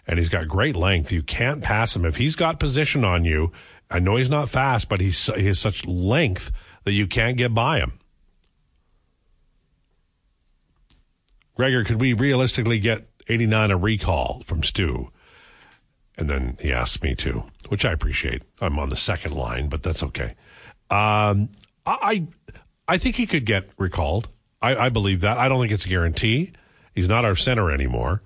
and 0.08 0.20
he's 0.20 0.30
got 0.30 0.48
great 0.48 0.76
length. 0.78 1.12
You 1.12 1.22
can't 1.22 1.62
pass 1.62 1.98
him 1.98 2.06
if 2.06 2.16
he's 2.16 2.36
got 2.36 2.62
position 2.62 3.04
on 3.04 3.26
you. 3.26 3.52
I 3.90 4.00
know 4.00 4.16
he's 4.16 4.30
not 4.30 4.50
fast, 4.50 4.88
but 4.88 5.02
he's 5.02 5.26
he 5.36 5.48
has 5.48 5.60
such 5.60 5.86
length 5.86 6.50
that 6.86 6.94
you 6.94 7.08
can't 7.08 7.36
get 7.36 7.54
by 7.54 7.80
him. 7.80 8.00
Gregor, 11.56 11.84
could 11.84 12.00
we 12.00 12.14
realistically 12.14 12.80
get 12.80 13.10
89 13.28 13.72
a 13.72 13.78
recall 13.78 14.44
from 14.46 14.64
Stu? 14.64 15.12
And 16.18 16.30
then 16.30 16.58
he 16.60 16.72
asked 16.72 17.04
me 17.04 17.16
to, 17.16 17.44
which 17.70 17.86
I 17.86 17.92
appreciate. 17.92 18.44
I'm 18.60 18.78
on 18.80 18.90
the 18.90 18.96
second 18.96 19.34
line, 19.34 19.70
but 19.70 19.84
that's 19.84 20.04
okay. 20.04 20.36
Um, 20.90 21.50
I 21.86 22.28
I 22.88 22.98
think 22.98 23.16
he 23.16 23.26
could 23.26 23.46
get 23.46 23.70
recalled. 23.78 24.30
I, 24.62 24.76
I 24.76 24.90
believe 24.90 25.22
that. 25.22 25.38
I 25.38 25.48
don't 25.48 25.60
think 25.62 25.72
it's 25.72 25.86
a 25.86 25.90
guarantee. 25.90 26.52
He's 26.94 27.08
not 27.08 27.26
our 27.26 27.36
center 27.36 27.72
anymore, 27.72 28.22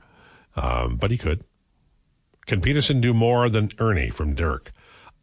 um, 0.55 0.97
but 0.97 1.11
he 1.11 1.17
could. 1.17 1.43
Can 2.47 2.61
Peterson 2.61 2.99
do 2.99 3.13
more 3.13 3.49
than 3.49 3.69
Ernie 3.79 4.09
from 4.09 4.33
Dirk? 4.33 4.71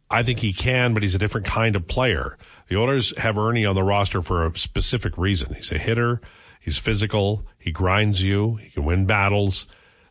I 0.09 0.23
think 0.23 0.39
he 0.39 0.53
can, 0.53 0.93
but 0.93 1.03
he's 1.03 1.15
a 1.15 1.19
different 1.19 1.47
kind 1.47 1.75
of 1.75 1.87
player. 1.87 2.37
The 2.69 2.77
Oilers 2.77 3.17
have 3.17 3.37
Ernie 3.37 3.65
on 3.65 3.75
the 3.75 3.83
roster 3.83 4.21
for 4.21 4.45
a 4.45 4.57
specific 4.57 5.17
reason. 5.17 5.53
He's 5.55 5.71
a 5.71 5.77
hitter. 5.77 6.21
He's 6.63 6.77
physical. 6.77 7.45
He 7.59 7.71
grinds 7.71 8.23
you. 8.23 8.55
He 8.55 8.69
can 8.69 8.85
win 8.85 9.05
battles. 9.05 9.67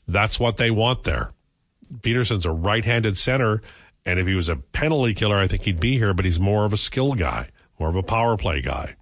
That's 0.07 0.39
what 0.39 0.59
they 0.59 0.71
want 0.71 1.05
there. 1.05 1.33
Peterson's 2.03 2.45
a 2.45 2.51
right-handed 2.51 3.17
center, 3.17 3.63
and 4.05 4.19
if 4.19 4.27
he 4.27 4.35
was 4.35 4.51
a 4.51 4.57
penalty 4.57 5.15
killer, 5.15 5.39
I 5.39 5.49
think 5.49 5.63
he'd 5.63 5.81
be 5.81 5.97
here. 5.97 6.13
But 6.13 6.27
he's 6.27 6.39
more 6.39 6.67
of 6.67 6.75
a 6.75 6.77
skill 6.77 7.15
guy, 7.15 7.49
more 7.79 7.89
of 7.89 7.97
a 7.97 8.03
power 8.03 8.37
play 8.37 8.61
guy. 8.61 8.97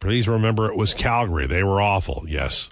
Please 0.00 0.26
remember, 0.26 0.70
it 0.70 0.76
was 0.76 0.94
Calgary. 0.94 1.46
They 1.46 1.62
were 1.62 1.82
awful. 1.82 2.24
Yes, 2.26 2.70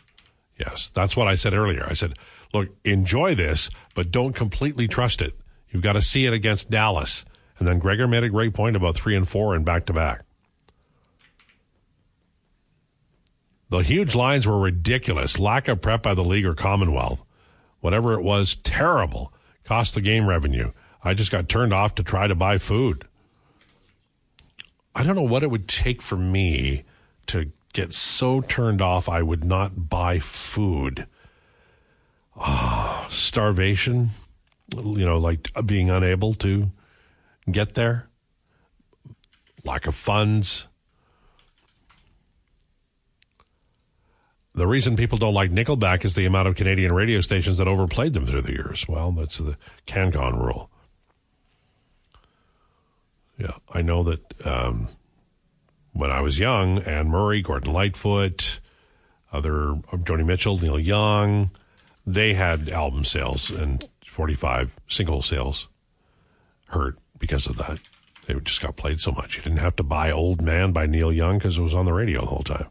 yes, 0.59 0.91
that's 0.95 1.15
what 1.15 1.29
I 1.29 1.35
said 1.35 1.53
earlier. 1.53 1.87
I 1.87 1.93
said, 1.93 2.19
look, 2.55 2.69
enjoy 2.83 3.35
this, 3.35 3.69
but 3.95 4.11
don't 4.11 4.33
completely 4.33 4.89
trust 4.89 5.21
it. 5.21 5.35
You've 5.71 5.83
got 5.83 5.93
to 5.93 6.03
see 6.03 6.25
it 6.25 6.33
against 6.33 6.71
Dallas. 6.71 7.27
And 7.59 7.69
then 7.69 7.79
Gregor 7.79 8.09
made 8.09 8.25
a 8.25 8.31
great 8.31 8.55
point 8.55 8.75
about 8.75 8.95
three 8.95 9.17
and 9.17 9.29
four 9.29 9.55
and 9.55 9.67
back 9.67 9.85
to 9.87 9.93
back. 9.93 10.23
The 13.75 13.81
huge 13.81 14.15
lines 14.15 14.47
were 14.47 14.61
ridiculous. 14.61 15.41
Lack 15.41 15.67
of 15.67 15.81
prep 15.81 16.05
by 16.05 16.15
the 16.15 16.23
league 16.23 16.47
or 16.47 16.55
Commonwealth. 16.55 17.19
Whatever 17.81 18.13
it 18.13 18.23
was, 18.23 18.55
terrible. 18.55 19.33
Cost 19.65 19.97
the 19.97 20.01
game 20.01 20.29
revenue. 20.29 20.71
I 21.03 21.13
just 21.13 21.33
got 21.33 21.49
turned 21.49 21.73
off 21.73 21.97
to 21.97 22.05
try 22.05 22.29
to 22.29 22.37
buy 22.37 22.59
food. 22.59 23.09
I 24.95 25.03
don't 25.03 25.17
know 25.17 25.23
what 25.23 25.43
it 25.43 25.51
would 25.51 25.67
take 25.67 26.03
for 26.03 26.15
me 26.15 26.85
to 27.27 27.51
get 27.73 27.93
so 27.93 28.41
turned 28.43 28.81
off 28.81 29.09
I 29.09 29.23
would 29.23 29.43
not 29.43 29.89
buy 29.89 30.21
food. 30.21 31.09
Ah, 32.37 33.09
starvation, 33.11 34.11
you 34.73 35.05
know, 35.05 35.19
like 35.19 35.51
being 35.67 35.91
unable 35.91 36.33
to 36.35 36.71
get 37.51 37.75
there, 37.75 38.07
lack 39.65 39.89
of 39.89 39.97
funds. 39.97 40.69
The 44.55 44.67
reason 44.67 44.97
people 44.97 45.19
don't 45.19 45.35
like 45.35 45.51
Nickelback 45.51 46.05
is 46.05 46.15
the 46.15 46.27
amount 46.27 46.47
of 46.47 46.55
Canadian 46.55 46.93
radio 46.93 47.21
stations 47.21 47.59
that 47.59 47.67
overplayed 47.67 48.13
them 48.13 48.27
through 48.27 48.43
the 48.43 48.53
years. 48.53 48.87
Well, 48.89 49.11
that's 49.11 49.39
the 49.39 49.57
CanCon 49.87 50.41
rule. 50.41 50.71
Yeah, 53.37 53.55
I 53.73 53.83
know 53.83 54.05
that 54.05 54.47
um, 54.47 54.89
when 55.93 56.13
I 56.13 56.21
was 56.21 56.39
young, 56.39 56.79
Anne 56.79 57.09
Murray, 57.09 57.43
Gordon 57.43 57.73
Lightfoot, 57.73 58.61
other 59.33 59.73
uh, 59.73 59.97
Joni 59.97 60.25
Mitchell, 60.25 60.57
Neil 60.57 60.79
Young, 60.79 61.51
they 62.07 62.35
had 62.35 62.69
album 62.69 63.05
sales 63.05 63.51
and 63.51 63.89
45 64.07 64.73
single 64.89 65.23
sales 65.23 65.67
hurt 66.69 66.97
because 67.19 67.49
of 67.49 67.57
that. 67.57 67.81
They 68.27 68.35
just 68.35 68.63
got 68.63 68.77
played 68.77 69.01
so 69.01 69.11
much. 69.11 69.37
You 69.37 69.43
didn't 69.43 69.59
have 69.59 69.77
to 69.77 69.83
buy 69.83 70.13
Old 70.13 70.41
Man 70.41 70.71
by 70.71 70.87
Neil 70.87 71.13
Young 71.13 71.39
because 71.39 71.59
it 71.59 71.63
was 71.63 71.75
on 71.75 71.87
the 71.87 71.93
radio 71.93 72.21
the 72.21 72.29
whole 72.29 72.45
time. 72.45 72.69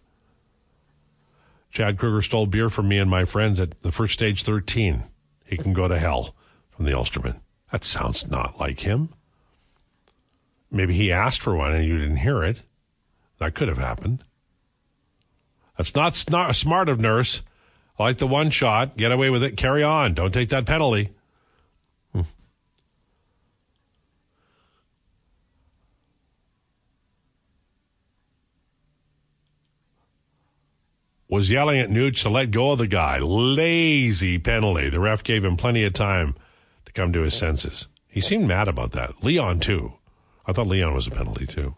Chad 1.73 1.97
Kroeger 1.97 2.23
stole 2.23 2.45
beer 2.45 2.69
from 2.69 2.87
me 2.87 2.99
and 2.99 3.09
my 3.09 3.25
friends 3.25 3.59
at 3.59 3.81
the 3.81 3.91
first 3.91 4.13
stage 4.13 4.43
13. 4.43 5.05
He 5.43 5.57
can 5.57 5.73
go 5.73 5.87
to 5.87 5.97
hell 5.97 6.35
from 6.69 6.85
the 6.85 6.91
Ulsterman. 6.91 7.39
That 7.71 7.83
sounds 7.83 8.27
not 8.27 8.59
like 8.59 8.81
him. 8.81 9.09
Maybe 10.69 10.93
he 10.93 11.11
asked 11.11 11.41
for 11.41 11.55
one 11.55 11.73
and 11.73 11.83
you 11.83 11.97
didn't 11.97 12.17
hear 12.17 12.43
it. 12.43 12.61
That 13.39 13.55
could 13.55 13.69
have 13.69 13.79
happened. 13.79 14.23
That's 15.75 15.95
not 15.95 16.15
smart 16.55 16.89
of 16.89 16.99
Nurse. 16.99 17.41
I 17.97 18.03
like 18.03 18.19
the 18.19 18.27
one 18.27 18.51
shot. 18.51 18.95
Get 18.95 19.11
away 19.11 19.31
with 19.31 19.43
it. 19.43 19.57
Carry 19.57 19.83
on. 19.83 20.13
Don't 20.13 20.31
take 20.31 20.49
that 20.49 20.67
penalty. 20.67 21.09
Was 31.33 31.49
yelling 31.49 31.79
at 31.79 31.89
Nuge 31.89 32.21
to 32.21 32.29
let 32.29 32.51
go 32.51 32.73
of 32.73 32.77
the 32.77 32.85
guy. 32.85 33.17
Lazy 33.17 34.37
penalty. 34.37 34.87
The 34.91 34.99
ref 34.99 35.23
gave 35.23 35.43
him 35.43 35.57
plenty 35.57 35.83
of 35.83 35.93
time 35.93 36.35
to 36.85 36.91
come 36.91 37.11
to 37.11 37.21
his 37.21 37.33
senses. 37.33 37.87
He 38.07 38.21
seemed 38.21 38.47
mad 38.47 38.67
about 38.67 38.91
that. 38.91 39.23
Leon, 39.23 39.59
too. 39.59 39.93
I 40.45 40.53
thought 40.53 40.67
Leon 40.67 40.93
was 40.93 41.07
a 41.07 41.09
penalty, 41.09 41.47
too. 41.47 41.73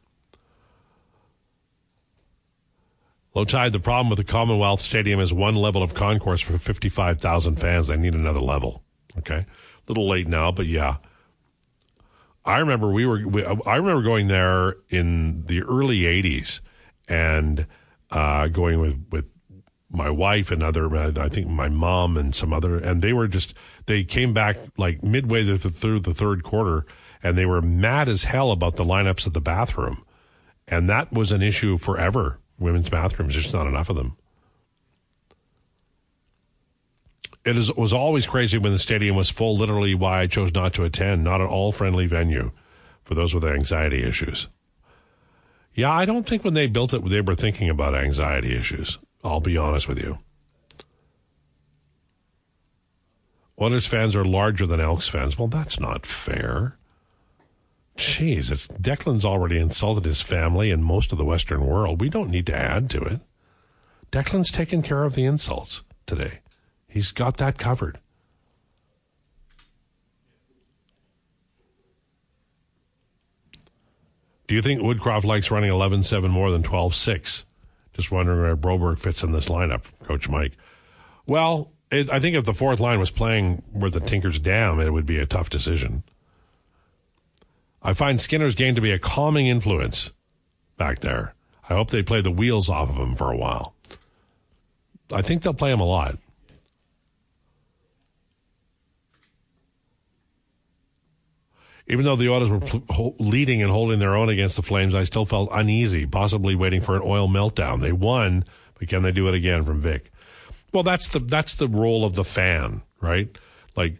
Lowetide, 3.34 3.72
the 3.72 3.80
problem 3.80 4.10
with 4.10 4.18
the 4.18 4.26
Commonwealth 4.26 4.82
Stadium 4.82 5.22
is 5.22 5.32
one 5.32 5.56
level 5.56 5.82
of 5.82 5.93
concourse 5.93 6.41
for 6.41 6.58
55,000 6.58 7.56
fans. 7.56 7.88
They 7.88 7.95
need 7.95 8.14
another 8.14 8.41
level. 8.41 8.84
Okay. 9.20 9.38
A 9.38 9.45
little 9.88 10.10
late 10.10 10.28
now, 10.28 10.51
but 10.51 10.66
yeah. 10.66 10.97
I 12.43 12.58
remember 12.58 12.89
we 12.89 13.06
were, 13.06 13.26
we, 13.26 13.45
I 13.45 13.78
remember 13.78 14.01
going 14.01 14.28
there 14.28 14.76
in 14.89 15.45
the 15.45 15.62
early 15.62 15.99
80s 16.01 16.60
and 17.08 17.68
uh, 18.12 18.47
going 18.47 18.82
with, 18.82 19.06
with 19.12 19.34
my 19.95 20.09
wife 20.09 20.51
and 20.51 20.61
other, 20.61 20.93
uh, 20.95 21.11
I 21.17 21.29
think 21.29 21.47
my 21.47 21.69
mom 21.69 22.17
and 22.17 22.33
some 22.35 22.53
other, 22.53 22.77
and 22.77 23.01
they 23.01 23.13
were 23.13 23.27
just, 23.27 23.53
they 23.85 24.03
came 24.03 24.33
back 24.33 24.57
like 24.77 25.03
midway 25.03 25.57
through 25.57 25.99
the 25.99 26.13
third 26.13 26.43
quarter 26.43 26.85
and 27.23 27.37
they 27.37 27.45
were 27.45 27.61
mad 27.61 28.07
as 28.07 28.25
hell 28.25 28.51
about 28.51 28.75
the 28.75 28.85
lineups 28.85 29.25
at 29.25 29.33
the 29.33 29.41
bathroom. 29.41 30.03
And 30.67 30.89
that 30.89 31.11
was 31.11 31.31
an 31.31 31.41
issue 31.41 31.77
forever 31.77 32.39
women's 32.59 32.89
bathrooms. 32.89 33.33
There's 33.33 33.45
just 33.45 33.55
not 33.55 33.67
enough 33.67 33.89
of 33.89 33.95
them. 33.95 34.17
It 37.43 37.57
is, 37.57 37.71
was 37.73 37.93
always 37.93 38.25
crazy 38.25 38.57
when 38.57 38.71
the 38.71 38.79
stadium 38.79 39.15
was 39.15 39.29
full, 39.29 39.55
literally 39.55 39.93
why 39.93 40.21
I 40.21 40.27
chose 40.27 40.53
not 40.53 40.73
to 40.75 40.83
attend. 40.83 41.23
Not 41.23 41.41
at 41.41 41.47
all 41.47 41.71
friendly 41.71 42.07
venue 42.07 42.51
for 43.03 43.13
those 43.13 43.35
with 43.35 43.45
anxiety 43.45 44.03
issues. 44.03 44.47
Yeah, 45.75 45.91
I 45.91 46.05
don't 46.05 46.25
think 46.25 46.43
when 46.43 46.53
they 46.53 46.67
built 46.67 46.93
it, 46.93 47.07
they 47.07 47.21
were 47.21 47.35
thinking 47.35 47.69
about 47.69 47.95
anxiety 47.95 48.55
issues. 48.55 48.97
I'll 49.26 49.41
be 49.41 49.57
honest 49.57 49.88
with 49.88 49.97
you. 49.97 50.19
Oilers 53.59 53.88
fans 53.88 54.15
are 54.15 54.26
larger 54.26 54.67
than 54.67 54.80
Elks 54.80 55.07
fans. 55.07 55.39
Well, 55.39 55.47
that's 55.47 55.80
not 55.80 56.05
fair. 56.05 56.78
Jeez, 57.97 58.51
it's 58.51 58.67
Declan's 58.67 59.23
already 59.23 59.57
insulted 59.57 60.03
his 60.03 60.21
family 60.21 60.69
and 60.69 60.84
most 60.84 61.11
of 61.11 61.17
the 61.17 61.26
Western 61.26 61.65
world. 61.65 62.01
We 62.01 62.09
don't 62.09 62.30
need 62.30 62.45
to 62.47 62.55
add 62.55 62.89
to 62.91 63.01
it. 63.01 63.21
Declan's 64.11 64.51
taken 64.51 64.82
care 64.82 65.05
of 65.05 65.15
the 65.15 65.26
insults 65.26 65.84
today. 66.05 66.39
He's 66.88 67.11
got 67.11 67.38
that 67.38 67.57
covered. 67.57 67.99
Do 74.47 74.55
you 74.55 74.61
think 74.61 74.82
Woodcroft 74.82 75.23
likes 75.23 75.49
running 75.49 75.71
11 75.71 76.03
7 76.03 76.30
more 76.30 76.51
than 76.51 76.61
12 76.61 76.93
6? 76.93 77.45
Just 77.95 78.11
wondering 78.11 78.41
where 78.41 78.57
Broberg 78.57 78.99
fits 78.99 79.23
in 79.23 79.31
this 79.31 79.47
lineup, 79.47 79.83
Coach 80.03 80.27
Mike. 80.27 80.53
Well, 81.25 81.71
it, 81.91 82.09
I 82.09 82.19
think 82.19 82.35
if 82.35 82.45
the 82.45 82.53
fourth 82.53 82.79
line 82.79 82.99
was 82.99 83.11
playing 83.11 83.63
where 83.71 83.89
the 83.89 83.99
Tinkers 83.99 84.39
Dam, 84.39 84.79
it 84.79 84.91
would 84.91 85.05
be 85.05 85.17
a 85.17 85.25
tough 85.25 85.49
decision. 85.49 86.03
I 87.81 87.93
find 87.93 88.19
Skinner's 88.19 88.55
game 88.55 88.75
to 88.75 88.81
be 88.81 88.91
a 88.91 88.99
calming 88.99 89.47
influence 89.47 90.11
back 90.77 90.99
there. 90.99 91.35
I 91.69 91.73
hope 91.73 91.89
they 91.89 92.03
play 92.03 92.21
the 92.21 92.31
wheels 92.31 92.69
off 92.69 92.89
of 92.89 92.95
him 92.95 93.15
for 93.15 93.31
a 93.31 93.37
while. 93.37 93.75
I 95.11 95.21
think 95.21 95.41
they'll 95.41 95.53
play 95.53 95.71
him 95.71 95.79
a 95.79 95.85
lot. 95.85 96.17
Even 101.88 102.05
though 102.05 102.15
the 102.15 102.29
Oilers 102.29 102.49
were 102.49 102.59
pl- 102.59 103.15
leading 103.19 103.61
and 103.61 103.71
holding 103.71 103.99
their 103.99 104.15
own 104.15 104.29
against 104.29 104.55
the 104.55 104.63
Flames, 104.63 104.95
I 104.95 105.03
still 105.03 105.25
felt 105.25 105.49
uneasy, 105.51 106.05
possibly 106.05 106.55
waiting 106.55 106.81
for 106.81 106.95
an 106.95 107.03
oil 107.05 107.27
meltdown. 107.27 107.81
They 107.81 107.91
won, 107.91 108.43
but 108.79 108.88
can 108.88 109.03
they 109.03 109.11
do 109.11 109.27
it 109.27 109.36
again 109.36 109.63
from 109.65 109.81
Vic? 109.81 110.11
Well, 110.73 110.83
that's 110.83 111.09
the 111.09 111.19
that's 111.19 111.53
the 111.53 111.67
role 111.67 112.03
of 112.03 112.15
the 112.15 112.23
fan, 112.23 112.81
right? 113.01 113.29
Like 113.75 113.97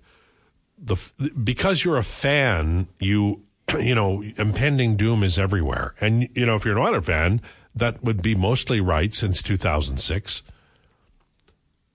the 0.78 0.98
because 1.44 1.84
you're 1.84 1.98
a 1.98 2.04
fan, 2.04 2.88
you 3.00 3.46
you 3.80 3.96
know, 3.96 4.24
impending 4.38 4.96
doom 4.96 5.24
is 5.24 5.40
everywhere. 5.40 5.96
And, 6.02 6.30
you 6.34 6.46
know, 6.46 6.56
if 6.56 6.66
you're 6.66 6.78
an 6.78 6.84
Oiler 6.84 7.02
fan, 7.02 7.42
that 7.74 8.04
would 8.04 8.22
be 8.22 8.36
mostly 8.36 8.80
right 8.80 9.14
since 9.14 9.42
2006, 9.42 10.44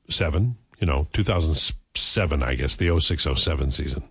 seven, 0.09 0.57
you 0.79 0.87
know, 0.87 1.07
2007, 1.13 2.43
I 2.43 2.55
guess, 2.55 2.77
the 2.77 2.99
06 2.99 3.27
07 3.35 3.71
season. 3.71 4.03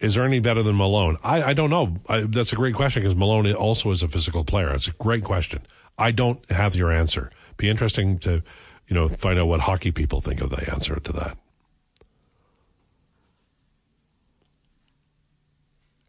Is 0.00 0.14
there 0.14 0.24
any 0.24 0.40
better 0.40 0.62
than 0.62 0.76
Malone? 0.76 1.18
I, 1.22 1.42
I 1.42 1.52
don't 1.52 1.68
know. 1.68 1.94
I, 2.08 2.22
that's 2.22 2.52
a 2.54 2.56
great 2.56 2.74
question 2.74 3.02
because 3.02 3.14
Malone 3.14 3.52
also 3.52 3.90
is 3.90 4.02
a 4.02 4.08
physical 4.08 4.44
player. 4.44 4.72
It's 4.74 4.88
a 4.88 4.92
great 4.92 5.22
question. 5.22 5.62
I 5.98 6.10
don't 6.10 6.50
have 6.50 6.74
your 6.74 6.90
answer. 6.90 7.30
Be 7.58 7.68
interesting 7.68 8.18
to, 8.20 8.42
you 8.88 8.94
know, 8.94 9.08
find 9.08 9.38
out 9.38 9.46
what 9.46 9.60
hockey 9.60 9.92
people 9.92 10.22
think 10.22 10.40
of 10.40 10.48
the 10.48 10.70
answer 10.70 10.98
to 10.98 11.12
that. 11.12 11.36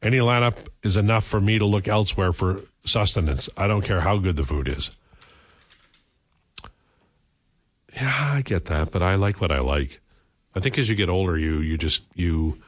Any 0.02 0.18
lineup 0.18 0.56
is 0.82 0.96
enough 0.96 1.26
for 1.26 1.42
me 1.42 1.60
to 1.60 1.66
look 1.66 1.88
elsewhere 1.88 2.32
for 2.32 2.62
sustenance. 2.86 3.50
I 3.58 3.68
don't 3.68 3.84
care 3.84 4.02
how 4.02 4.18
good 4.18 4.38
the 4.38 4.46
food 4.46 4.70
is. 4.70 4.98
Yeah, 7.94 8.32
I 8.36 8.42
get 8.42 8.66
that, 8.66 8.90
but 8.92 9.04
I 9.04 9.16
like 9.16 9.42
what 9.42 9.52
I 9.52 9.60
like. 9.60 10.00
I 10.56 10.62
think 10.62 10.78
as 10.80 10.90
you 10.90 10.96
get 10.96 11.10
older, 11.10 11.38
you 11.38 11.60
you 11.60 11.78
just 11.78 12.04
you 12.16 12.62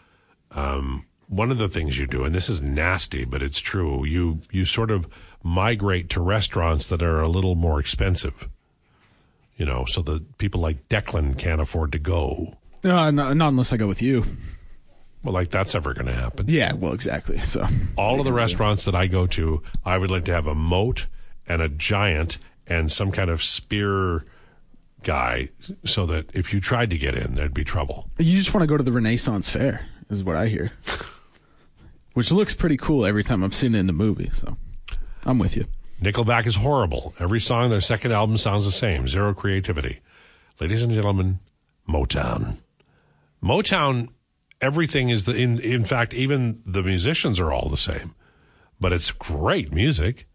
um, 0.52 1.06
one 1.36 1.52
of 1.52 1.58
the 1.58 1.70
things 1.70 1.98
you 1.98 2.08
do, 2.08 2.24
and 2.24 2.34
this 2.34 2.50
is 2.50 2.62
nasty, 2.62 3.26
but 3.26 3.42
it's 3.42 3.60
true. 3.60 4.06
You 4.06 4.40
you 4.52 4.66
sort 4.66 4.92
of 4.92 5.08
migrate 5.44 6.10
to 6.12 6.22
restaurants 6.22 6.88
that 6.88 7.02
are 7.02 7.22
a 7.22 7.28
little 7.28 7.56
more 7.56 7.80
expensive. 7.80 8.48
You 9.58 9.66
know, 9.66 9.86
so 9.86 10.02
that 10.04 10.38
people 10.38 10.62
like 10.62 10.90
Declan 10.90 11.38
can't 11.38 11.62
afford 11.62 11.92
to 11.92 12.00
go. 12.00 12.58
Uh, 12.84 13.12
not, 13.12 13.38
not 13.38 13.50
unless 13.50 13.72
I 13.72 13.78
go 13.78 13.88
with 13.88 14.02
you. 14.02 14.26
Well, 15.24 15.34
like 15.34 15.52
that's 15.52 15.76
ever 15.76 15.94
going 15.94 16.08
to 16.08 16.14
happen. 16.14 16.48
Yeah, 16.50 16.74
well, 16.74 16.92
exactly. 16.94 17.40
So 17.40 17.68
all 17.96 18.20
of 18.20 18.26
the 18.26 18.34
restaurants 18.34 18.84
that 18.86 18.96
I 18.96 19.08
go 19.08 19.26
to, 19.28 19.62
I 19.86 19.98
would 19.98 20.12
like 20.12 20.26
to 20.26 20.34
have 20.34 20.48
a 20.48 20.56
moat 20.56 21.08
and 21.48 21.62
a 21.62 21.70
giant 21.70 22.40
and 22.68 22.92
some 22.92 23.12
kind 23.12 23.30
of 23.30 23.42
spear 23.44 24.26
guy, 25.04 25.50
so 25.86 26.06
that 26.08 26.30
if 26.34 26.54
you 26.54 26.60
tried 26.60 26.90
to 26.90 26.98
get 26.98 27.16
in, 27.16 27.36
there'd 27.36 27.54
be 27.54 27.64
trouble. 27.64 28.10
You 28.18 28.38
just 28.38 28.54
want 28.54 28.64
to 28.64 28.68
go 28.68 28.78
to 28.78 28.84
the 28.84 28.92
Renaissance 28.92 29.50
Fair, 29.50 29.86
is 30.10 30.24
what 30.24 30.36
I 30.36 30.48
hear. 30.48 30.72
Which 32.14 32.32
looks 32.32 32.54
pretty 32.54 32.78
cool 32.78 33.06
every 33.06 33.24
time 33.24 33.44
I've 33.44 33.56
seen 33.56 33.76
it 33.76 33.80
in 33.80 33.88
the 33.88 33.94
movie. 33.94 34.30
So 34.32 34.58
I'm 35.26 35.40
with 35.40 35.56
you. 35.56 35.66
Nickelback 36.02 36.46
is 36.46 36.56
horrible. 36.56 37.14
Every 37.20 37.40
song, 37.40 37.64
on 37.64 37.70
their 37.70 37.82
second 37.82 38.12
album 38.12 38.38
sounds 38.38 38.66
the 38.66 38.72
same. 38.72 39.08
Zero 39.08 39.34
creativity. 39.34 40.02
Ladies 40.60 40.84
and 40.84 40.94
gentlemen, 40.94 41.40
Motown. 41.88 42.58
Motown 43.42 44.10
everything 44.64 45.10
is 45.10 45.26
the 45.26 45.34
in 45.34 45.60
in 45.60 45.84
fact 45.84 46.14
even 46.14 46.62
the 46.66 46.82
musicians 46.82 47.38
are 47.38 47.52
all 47.52 47.68
the 47.68 47.76
same 47.76 48.16
but 48.80 48.94
it's 48.94 49.12
great 49.12 49.74
music 49.74 50.26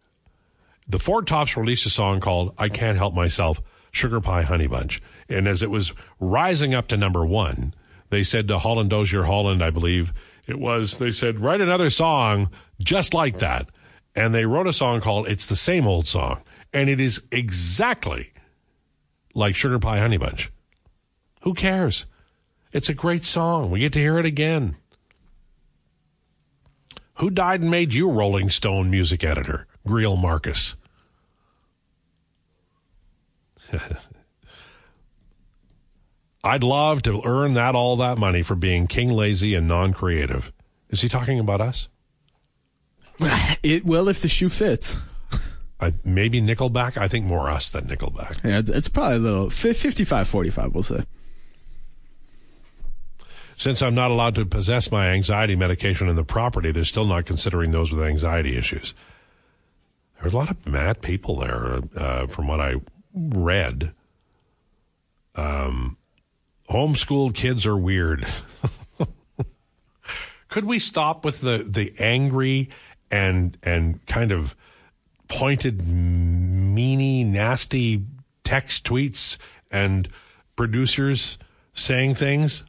the 0.87 0.99
Four 0.99 1.23
Tops 1.23 1.57
released 1.57 1.85
a 1.85 1.89
song 1.89 2.19
called 2.19 2.53
I 2.57 2.69
Can't 2.69 2.97
Help 2.97 3.13
Myself 3.13 3.59
Sugar 3.91 4.21
Pie 4.21 4.43
Honey 4.43 4.67
Bunch 4.67 5.01
and 5.27 5.47
as 5.47 5.63
it 5.63 5.71
was 5.71 5.93
rising 6.19 6.75
up 6.75 6.87
to 6.89 6.97
number 6.97 7.25
1 7.25 7.73
they 8.11 8.21
said 8.21 8.47
to 8.49 8.59
Holland 8.59 8.91
Dozier 8.91 9.23
Holland 9.23 9.63
I 9.63 9.71
believe 9.71 10.13
it 10.49 10.59
was 10.59 10.97
they 10.97 11.11
said 11.11 11.39
write 11.39 11.61
another 11.61 11.89
song 11.89 12.49
just 12.83 13.13
like 13.13 13.39
that 13.39 13.69
and 14.15 14.33
they 14.33 14.45
wrote 14.45 14.67
a 14.67 14.73
song 14.73 14.99
called 15.01 15.27
It's 15.27 15.45
the 15.45 15.55
Same 15.55 15.87
Old 15.87 16.07
Song 16.07 16.41
and 16.73 16.89
it 16.89 16.99
is 16.99 17.23
exactly 17.31 18.33
like 19.33 19.55
Sugar 19.55 19.79
Pie 19.79 19.99
Honey 19.99 20.17
Bunch 20.17 20.51
who 21.41 21.53
cares 21.53 22.05
it's 22.71 22.89
a 22.89 22.93
great 22.93 23.25
song. 23.25 23.71
We 23.71 23.79
get 23.79 23.93
to 23.93 23.99
hear 23.99 24.19
it 24.19 24.25
again. 24.25 24.75
Who 27.15 27.31
died 27.31 27.61
and 27.61 27.71
made 27.71 27.93
you 27.93 28.11
Rolling 28.11 28.49
Stone 28.49 28.89
music 28.91 29.23
editor? 29.23 29.65
Greil 29.87 30.19
Marcus. 30.19 30.75
I'd 36.43 36.63
love 36.63 37.01
to 37.03 37.21
earn 37.25 37.53
that 37.53 37.75
all 37.75 37.97
that 37.97 38.17
money 38.17 38.41
for 38.41 38.55
being 38.55 38.87
king 38.87 39.09
lazy 39.09 39.55
and 39.55 39.67
non 39.67 39.93
creative. 39.93 40.51
Is 40.89 41.01
he 41.01 41.09
talking 41.09 41.39
about 41.39 41.61
us? 41.61 41.87
It 43.61 43.85
well 43.85 44.07
if 44.07 44.21
the 44.21 44.29
shoe 44.29 44.47
fits. 44.47 44.97
I, 45.81 45.93
maybe 46.03 46.41
Nickelback. 46.41 46.97
I 46.97 47.07
think 47.07 47.25
more 47.25 47.49
us 47.49 47.69
than 47.69 47.87
Nickelback. 47.87 48.43
Yeah, 48.43 48.59
it's, 48.59 48.69
it's 48.69 48.87
probably 48.89 49.17
a 49.17 49.19
little 49.19 49.47
55-45, 49.47 50.73
we'll 50.73 50.83
say. 50.83 51.03
Since 53.55 53.81
I'm 53.81 53.95
not 53.95 54.11
allowed 54.11 54.35
to 54.35 54.45
possess 54.45 54.91
my 54.91 55.09
anxiety 55.09 55.55
medication 55.55 56.07
in 56.09 56.15
the 56.15 56.23
property, 56.23 56.71
they're 56.71 56.85
still 56.85 57.05
not 57.05 57.25
considering 57.25 57.71
those 57.71 57.91
with 57.91 58.03
anxiety 58.03 58.57
issues. 58.57 58.93
There's 60.19 60.33
a 60.33 60.37
lot 60.37 60.51
of 60.51 60.67
mad 60.67 61.01
people 61.01 61.37
there, 61.37 61.79
uh, 61.95 62.27
from 62.27 62.47
what 62.47 62.59
I 62.59 62.75
read. 63.13 63.93
Um, 65.35 65.97
homeschooled 66.69 67.33
kids 67.33 67.65
are 67.65 67.77
weird. 67.77 68.27
Could 70.49 70.65
we 70.65 70.79
stop 70.79 71.25
with 71.25 71.41
the, 71.41 71.65
the 71.67 71.93
angry 71.99 72.69
and 73.11 73.57
and 73.63 74.05
kind 74.05 74.31
of 74.31 74.55
pointed, 75.27 75.87
meany, 75.87 77.23
nasty 77.23 78.05
text 78.43 78.85
tweets 78.85 79.37
and 79.71 80.09
producers 80.55 81.37
saying 81.73 82.15
things? 82.15 82.63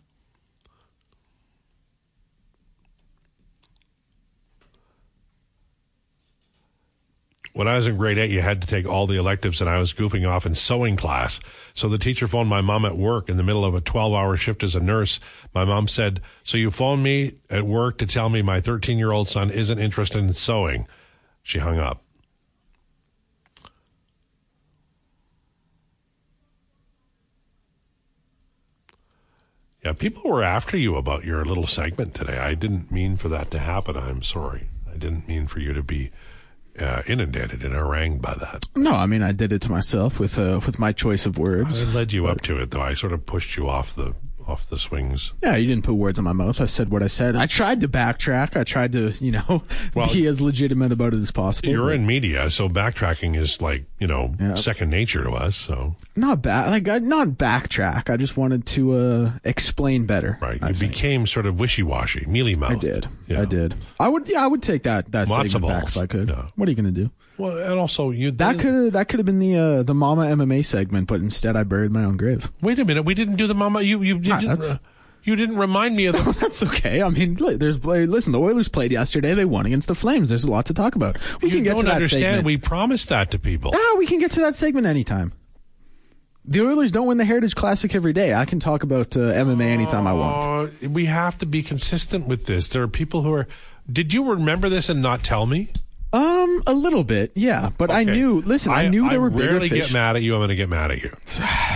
When 7.52 7.66
I 7.66 7.76
was 7.76 7.86
in 7.86 7.96
grade 7.96 8.18
eight, 8.18 8.30
you 8.30 8.42
had 8.42 8.60
to 8.60 8.66
take 8.66 8.86
all 8.86 9.06
the 9.06 9.18
electives, 9.18 9.60
and 9.60 9.68
I 9.68 9.78
was 9.78 9.92
goofing 9.92 10.28
off 10.28 10.46
in 10.46 10.54
sewing 10.54 10.96
class. 10.96 11.40
So 11.74 11.88
the 11.88 11.98
teacher 11.98 12.28
phoned 12.28 12.48
my 12.48 12.60
mom 12.60 12.84
at 12.84 12.96
work 12.96 13.28
in 13.28 13.36
the 13.36 13.42
middle 13.42 13.64
of 13.64 13.74
a 13.74 13.80
12 13.80 14.12
hour 14.14 14.36
shift 14.36 14.62
as 14.62 14.76
a 14.76 14.80
nurse. 14.80 15.18
My 15.54 15.64
mom 15.64 15.88
said, 15.88 16.20
So 16.44 16.58
you 16.58 16.70
phoned 16.70 17.02
me 17.02 17.34
at 17.48 17.66
work 17.66 17.98
to 17.98 18.06
tell 18.06 18.28
me 18.28 18.42
my 18.42 18.60
13 18.60 18.98
year 18.98 19.10
old 19.10 19.28
son 19.28 19.50
isn't 19.50 19.78
interested 19.78 20.18
in 20.18 20.32
sewing. 20.32 20.86
She 21.42 21.58
hung 21.58 21.78
up. 21.78 22.02
Yeah, 29.84 29.94
people 29.94 30.30
were 30.30 30.42
after 30.42 30.76
you 30.76 30.96
about 30.96 31.24
your 31.24 31.42
little 31.44 31.66
segment 31.66 32.14
today. 32.14 32.36
I 32.36 32.54
didn't 32.54 32.92
mean 32.92 33.16
for 33.16 33.30
that 33.30 33.50
to 33.52 33.58
happen. 33.58 33.96
I'm 33.96 34.22
sorry. 34.22 34.68
I 34.86 34.98
didn't 34.98 35.26
mean 35.26 35.46
for 35.46 35.58
you 35.58 35.72
to 35.72 35.82
be 35.82 36.10
uh, 36.78 37.02
inundated 37.06 37.64
and 37.64 37.74
harangued 37.74 38.22
by 38.22 38.34
that. 38.34 38.64
No, 38.76 38.92
I 38.92 39.06
mean 39.06 39.22
I 39.22 39.32
did 39.32 39.52
it 39.52 39.62
to 39.62 39.70
myself 39.70 40.20
with 40.20 40.38
uh, 40.38 40.60
with 40.64 40.78
my 40.78 40.92
choice 40.92 41.26
of 41.26 41.38
words. 41.38 41.82
I 41.84 41.86
led 41.88 42.12
you 42.12 42.26
up 42.26 42.40
to 42.42 42.58
it, 42.58 42.70
though. 42.70 42.82
I 42.82 42.94
sort 42.94 43.12
of 43.12 43.26
pushed 43.26 43.56
you 43.56 43.68
off 43.68 43.94
the 43.94 44.14
off 44.50 44.68
the 44.68 44.78
swings. 44.78 45.32
Yeah, 45.42 45.56
you 45.56 45.66
didn't 45.68 45.84
put 45.84 45.94
words 45.94 46.18
in 46.18 46.24
my 46.24 46.32
mouth. 46.32 46.60
I 46.60 46.66
said 46.66 46.90
what 46.90 47.02
I 47.02 47.06
said. 47.06 47.36
I 47.36 47.46
tried 47.46 47.80
to 47.82 47.88
backtrack. 47.88 48.56
I 48.56 48.64
tried 48.64 48.92
to, 48.92 49.12
you 49.20 49.30
know, 49.32 49.62
Well, 49.94 50.12
be 50.12 50.26
as 50.26 50.40
legitimate 50.40 50.92
about 50.92 51.14
it 51.14 51.20
as 51.20 51.30
possible. 51.30 51.68
You're 51.68 51.92
in 51.92 52.04
media, 52.06 52.50
so 52.50 52.68
backtracking 52.68 53.36
is 53.36 53.62
like 53.62 53.84
you 53.98 54.06
know 54.06 54.34
Yeah. 54.40 54.54
second 54.56 54.90
nature 54.90 55.22
to 55.24 55.30
us. 55.30 55.56
So 55.56 55.94
not 56.16 56.42
back, 56.42 56.66
like 56.68 56.88
I, 56.88 56.98
not 56.98 57.28
backtrack. 57.28 58.10
I 58.10 58.16
just 58.16 58.36
wanted 58.36 58.66
to 58.66 58.92
uh, 58.94 59.32
explain 59.44 60.04
better. 60.06 60.38
right, 60.40 60.62
I 60.62 60.68
you 60.68 60.74
think. 60.74 60.92
became 60.92 61.26
sort 61.26 61.46
of 61.46 61.58
wishy 61.60 61.82
washy, 61.82 62.24
mealy 62.26 62.56
mouthed. 62.56 62.84
I 62.84 62.88
did. 62.92 63.06
I 63.38 63.44
did. 63.44 63.74
I 64.00 64.08
would. 64.08 64.28
Yeah, 64.28 64.42
I 64.44 64.46
would 64.48 64.62
take 64.62 64.82
that 64.82 65.12
that 65.12 65.28
Matzo 65.28 65.60
back 65.66 65.84
if 65.84 65.96
I 65.96 66.06
could. 66.06 66.28
Yeah. 66.28 66.48
What 66.56 66.68
are 66.68 66.70
you 66.72 66.76
gonna 66.76 66.90
do? 66.90 67.10
Well, 67.40 67.56
and 67.58 67.78
also 67.80 68.10
you 68.10 68.30
That 68.32 68.58
could 68.58 68.92
that 68.92 69.08
could 69.08 69.18
have 69.18 69.26
been 69.26 69.38
the 69.38 69.56
uh, 69.56 69.82
the 69.82 69.94
Mama 69.94 70.22
MMA 70.26 70.64
segment, 70.64 71.08
but 71.08 71.20
instead 71.20 71.56
I 71.56 71.62
buried 71.64 71.90
my 71.90 72.04
own 72.04 72.16
grave. 72.16 72.52
Wait 72.60 72.78
a 72.78 72.84
minute, 72.84 73.02
we 73.04 73.14
didn't 73.14 73.36
do 73.36 73.46
the 73.46 73.54
mama. 73.54 73.82
You 73.82 74.02
you, 74.02 74.18
you 74.18 74.32
Ah, 74.32 74.40
didn't. 74.40 74.60
Uh, 74.62 74.78
you 75.22 75.36
didn't 75.36 75.56
remind 75.56 75.96
me 75.96 76.06
of 76.06 76.14
the. 76.16 76.32
That's 76.40 76.62
okay. 76.62 77.02
I 77.02 77.08
mean, 77.10 77.34
there's 77.34 77.84
listen. 77.84 78.32
The 78.32 78.40
Oilers 78.40 78.68
played 78.68 78.90
yesterday. 78.92 79.34
They 79.34 79.44
won 79.44 79.66
against 79.66 79.88
the 79.88 79.94
Flames. 79.94 80.28
There's 80.30 80.44
a 80.44 80.50
lot 80.50 80.66
to 80.66 80.74
talk 80.74 80.94
about. 80.94 81.18
We 81.42 81.48
you 81.50 81.56
can 81.56 81.64
get 81.64 81.70
don't 81.72 81.80
to 81.80 81.86
that 81.86 81.94
understand. 81.96 82.22
segment. 82.22 82.44
We 82.46 82.56
promised 82.56 83.08
that 83.10 83.30
to 83.32 83.38
people. 83.38 83.72
ah, 83.74 83.94
we 83.98 84.06
can 84.06 84.18
get 84.18 84.30
to 84.32 84.40
that 84.40 84.54
segment 84.54 84.86
anytime. 84.86 85.32
The 86.46 86.62
Oilers 86.66 86.90
don't 86.90 87.06
win 87.06 87.18
the 87.18 87.26
Heritage 87.26 87.54
Classic 87.54 87.94
every 87.94 88.14
day. 88.14 88.32
I 88.34 88.46
can 88.46 88.60
talk 88.60 88.82
about 88.82 89.14
uh, 89.16 89.20
MMA 89.20 89.64
anytime 89.66 90.06
I 90.06 90.12
want. 90.14 90.72
Uh, 90.82 90.88
we 90.88 91.04
have 91.04 91.36
to 91.38 91.46
be 91.46 91.62
consistent 91.62 92.26
with 92.26 92.46
this. 92.46 92.66
There 92.68 92.82
are 92.82 92.88
people 92.88 93.22
who 93.22 93.32
are. 93.34 93.46
Did 93.92 94.14
you 94.14 94.30
remember 94.30 94.68
this 94.70 94.88
and 94.88 95.02
not 95.02 95.22
tell 95.22 95.44
me? 95.46 95.68
Um, 96.12 96.62
a 96.66 96.72
little 96.74 97.04
bit, 97.04 97.32
yeah. 97.34 97.70
But 97.78 97.90
I 97.90 98.04
knew. 98.04 98.40
Listen, 98.40 98.72
I, 98.72 98.88
knew 98.88 99.08
there 99.08 99.20
were 99.20 99.30
bigger 99.30 99.52
rarely 99.52 99.68
fish. 99.68 99.86
get 99.86 99.92
mad 99.92 100.16
at 100.16 100.22
you. 100.22 100.34
I'm 100.34 100.40
going 100.40 100.48
to 100.48 100.56
get 100.56 100.68
mad 100.68 100.90
at 100.90 101.02
you, 101.02 101.10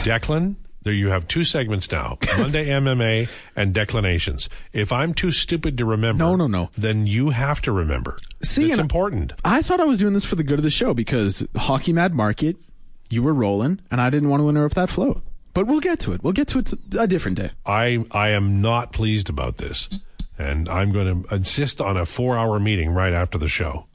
Declan. 0.02 0.56
There 0.82 0.92
you 0.92 1.08
have 1.08 1.26
two 1.28 1.44
segments 1.44 1.90
now: 1.90 2.18
Monday 2.38 2.66
MMA 2.66 3.28
and 3.56 3.72
declinations. 3.72 4.50
If 4.72 4.92
I'm 4.92 5.14
too 5.14 5.32
stupid 5.32 5.78
to 5.78 5.84
remember, 5.86 6.18
No, 6.22 6.36
no, 6.36 6.46
no. 6.46 6.70
then 6.76 7.06
you 7.06 7.30
have 7.30 7.62
to 7.62 7.72
remember. 7.72 8.16
See, 8.42 8.68
it's 8.70 8.78
important. 8.78 9.32
I 9.44 9.62
thought 9.62 9.80
I 9.80 9.84
was 9.84 9.98
doing 10.00 10.12
this 10.12 10.26
for 10.26 10.34
the 10.36 10.42
good 10.42 10.58
of 10.58 10.62
the 10.62 10.70
show 10.70 10.92
because 10.92 11.46
Hockey 11.56 11.92
Mad 11.94 12.12
Market, 12.14 12.56
you 13.08 13.22
were 13.22 13.32
rolling, 13.32 13.80
and 13.90 13.98
I 14.00 14.10
didn't 14.10 14.28
want 14.28 14.42
to 14.42 14.48
interrupt 14.50 14.74
that 14.74 14.90
flow. 14.90 15.22
But 15.54 15.66
we'll 15.68 15.80
get 15.80 16.00
to 16.00 16.12
it. 16.12 16.22
We'll 16.22 16.32
get 16.34 16.48
to 16.48 16.58
it 16.58 16.72
a 16.98 17.06
different 17.06 17.38
day. 17.38 17.50
I 17.64 18.04
I 18.10 18.30
am 18.30 18.60
not 18.60 18.92
pleased 18.92 19.30
about 19.30 19.56
this, 19.56 19.88
and 20.36 20.68
I'm 20.68 20.92
going 20.92 21.22
to 21.22 21.34
insist 21.34 21.80
on 21.80 21.96
a 21.96 22.04
four-hour 22.04 22.58
meeting 22.60 22.90
right 22.90 23.12
after 23.14 23.38
the 23.38 23.48
show. 23.48 23.86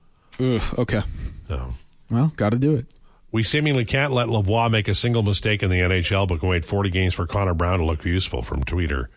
Oof. 0.41 0.77
Okay. 0.77 1.01
So. 1.47 1.73
Well, 2.09 2.33
got 2.35 2.51
to 2.51 2.57
do 2.57 2.75
it. 2.75 2.85
We 3.31 3.43
seemingly 3.43 3.85
can't 3.85 4.11
let 4.11 4.27
Lavoie 4.27 4.71
make 4.71 4.87
a 4.87 4.95
single 4.95 5.21
mistake 5.21 5.61
in 5.61 5.69
the 5.69 5.79
NHL, 5.79 6.27
but 6.27 6.39
can 6.39 6.49
wait 6.49 6.65
40 6.65 6.89
games 6.89 7.13
for 7.13 7.27
Connor 7.27 7.53
Brown 7.53 7.79
to 7.79 7.85
look 7.85 8.03
useful 8.03 8.41
from 8.41 8.63
Tweeter. 8.63 9.07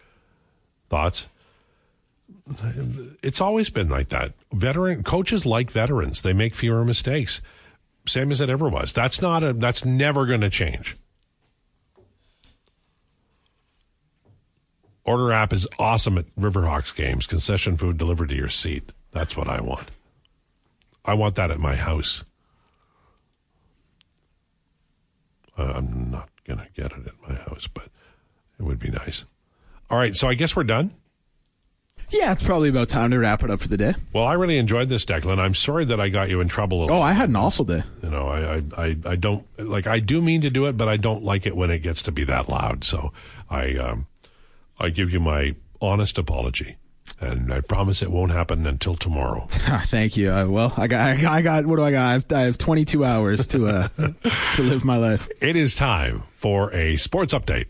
Thoughts? 0.90 1.28
It's 3.22 3.40
always 3.40 3.70
been 3.70 3.88
like 3.88 4.08
that. 4.08 4.32
Veteran 4.52 5.02
coaches 5.04 5.46
like 5.46 5.70
veterans; 5.70 6.22
they 6.22 6.32
make 6.32 6.54
fewer 6.54 6.84
mistakes, 6.84 7.40
same 8.06 8.30
as 8.30 8.40
it 8.40 8.50
ever 8.50 8.68
was. 8.68 8.92
That's 8.92 9.22
not 9.22 9.42
a. 9.44 9.52
That's 9.52 9.84
never 9.84 10.26
going 10.26 10.40
to 10.40 10.50
change. 10.50 10.96
Order 15.04 15.32
app 15.32 15.52
is 15.52 15.68
awesome 15.78 16.18
at 16.18 16.34
Riverhawks 16.36 16.94
games. 16.94 17.26
Concession 17.26 17.76
food 17.76 17.96
delivered 17.96 18.28
to 18.30 18.36
your 18.36 18.48
seat. 18.48 18.92
That's 19.12 19.36
what 19.36 19.48
I 19.48 19.60
want. 19.60 19.90
I 21.04 21.14
want 21.14 21.34
that 21.36 21.50
at 21.50 21.58
my 21.60 21.74
house. 21.74 22.24
Uh, 25.58 25.72
I'm 25.76 26.10
not 26.10 26.28
going 26.46 26.60
to 26.60 26.66
get 26.74 26.92
it 26.92 27.06
at 27.06 27.28
my 27.28 27.34
house, 27.34 27.66
but 27.66 27.88
it 28.58 28.62
would 28.62 28.78
be 28.78 28.90
nice. 28.90 29.24
All 29.90 29.98
right, 29.98 30.16
so 30.16 30.28
I 30.28 30.34
guess 30.34 30.56
we're 30.56 30.64
done. 30.64 30.92
Yeah, 32.10 32.30
it's 32.32 32.42
probably 32.42 32.68
about 32.68 32.90
time 32.90 33.10
to 33.10 33.18
wrap 33.18 33.42
it 33.42 33.50
up 33.50 33.60
for 33.60 33.68
the 33.68 33.78
day. 33.78 33.94
Well, 34.12 34.24
I 34.24 34.34
really 34.34 34.58
enjoyed 34.58 34.90
this, 34.90 35.04
Declan. 35.06 35.38
I'm 35.38 35.54
sorry 35.54 35.86
that 35.86 35.98
I 35.98 36.10
got 36.10 36.28
you 36.28 36.42
in 36.42 36.48
trouble. 36.48 36.86
Oh, 36.90 37.00
I 37.00 37.12
had 37.12 37.30
an 37.30 37.36
awful 37.36 37.64
day. 37.64 37.82
You 38.02 38.10
know, 38.10 38.28
I, 38.28 38.56
I, 38.56 38.62
I, 38.76 38.96
I 39.06 39.16
don't 39.16 39.46
like. 39.58 39.86
I 39.86 39.98
do 39.98 40.20
mean 40.20 40.42
to 40.42 40.50
do 40.50 40.66
it, 40.66 40.76
but 40.76 40.88
I 40.88 40.98
don't 40.98 41.24
like 41.24 41.46
it 41.46 41.56
when 41.56 41.70
it 41.70 41.78
gets 41.78 42.02
to 42.02 42.12
be 42.12 42.24
that 42.24 42.50
loud. 42.50 42.84
So 42.84 43.12
I, 43.48 43.76
um, 43.76 44.08
I 44.78 44.90
give 44.90 45.10
you 45.10 45.20
my 45.20 45.54
honest 45.80 46.18
apology, 46.18 46.76
and 47.22 47.52
I 47.52 47.60
promise 47.60 48.02
it 48.02 48.10
won't 48.10 48.32
happen 48.32 48.66
until 48.66 48.94
tomorrow. 48.94 49.46
Thank 49.50 50.16
you. 50.16 50.32
Uh, 50.32 50.46
well, 50.46 50.74
I 50.76 50.86
got, 50.86 51.00
I 51.00 51.20
got, 51.20 51.32
I 51.32 51.42
got, 51.42 51.66
what 51.66 51.76
do 51.76 51.82
I 51.82 51.90
got? 51.90 52.06
I 52.08 52.12
have, 52.12 52.32
I 52.32 52.40
have 52.42 52.58
22 52.58 53.04
hours 53.04 53.46
to, 53.48 53.66
uh, 53.68 53.88
to 54.56 54.62
live 54.62 54.84
my 54.84 54.96
life. 54.96 55.28
it 55.40 55.56
is 55.56 55.74
time 55.74 56.22
for 56.36 56.72
a 56.74 56.96
sports 56.96 57.32
update. 57.34 57.66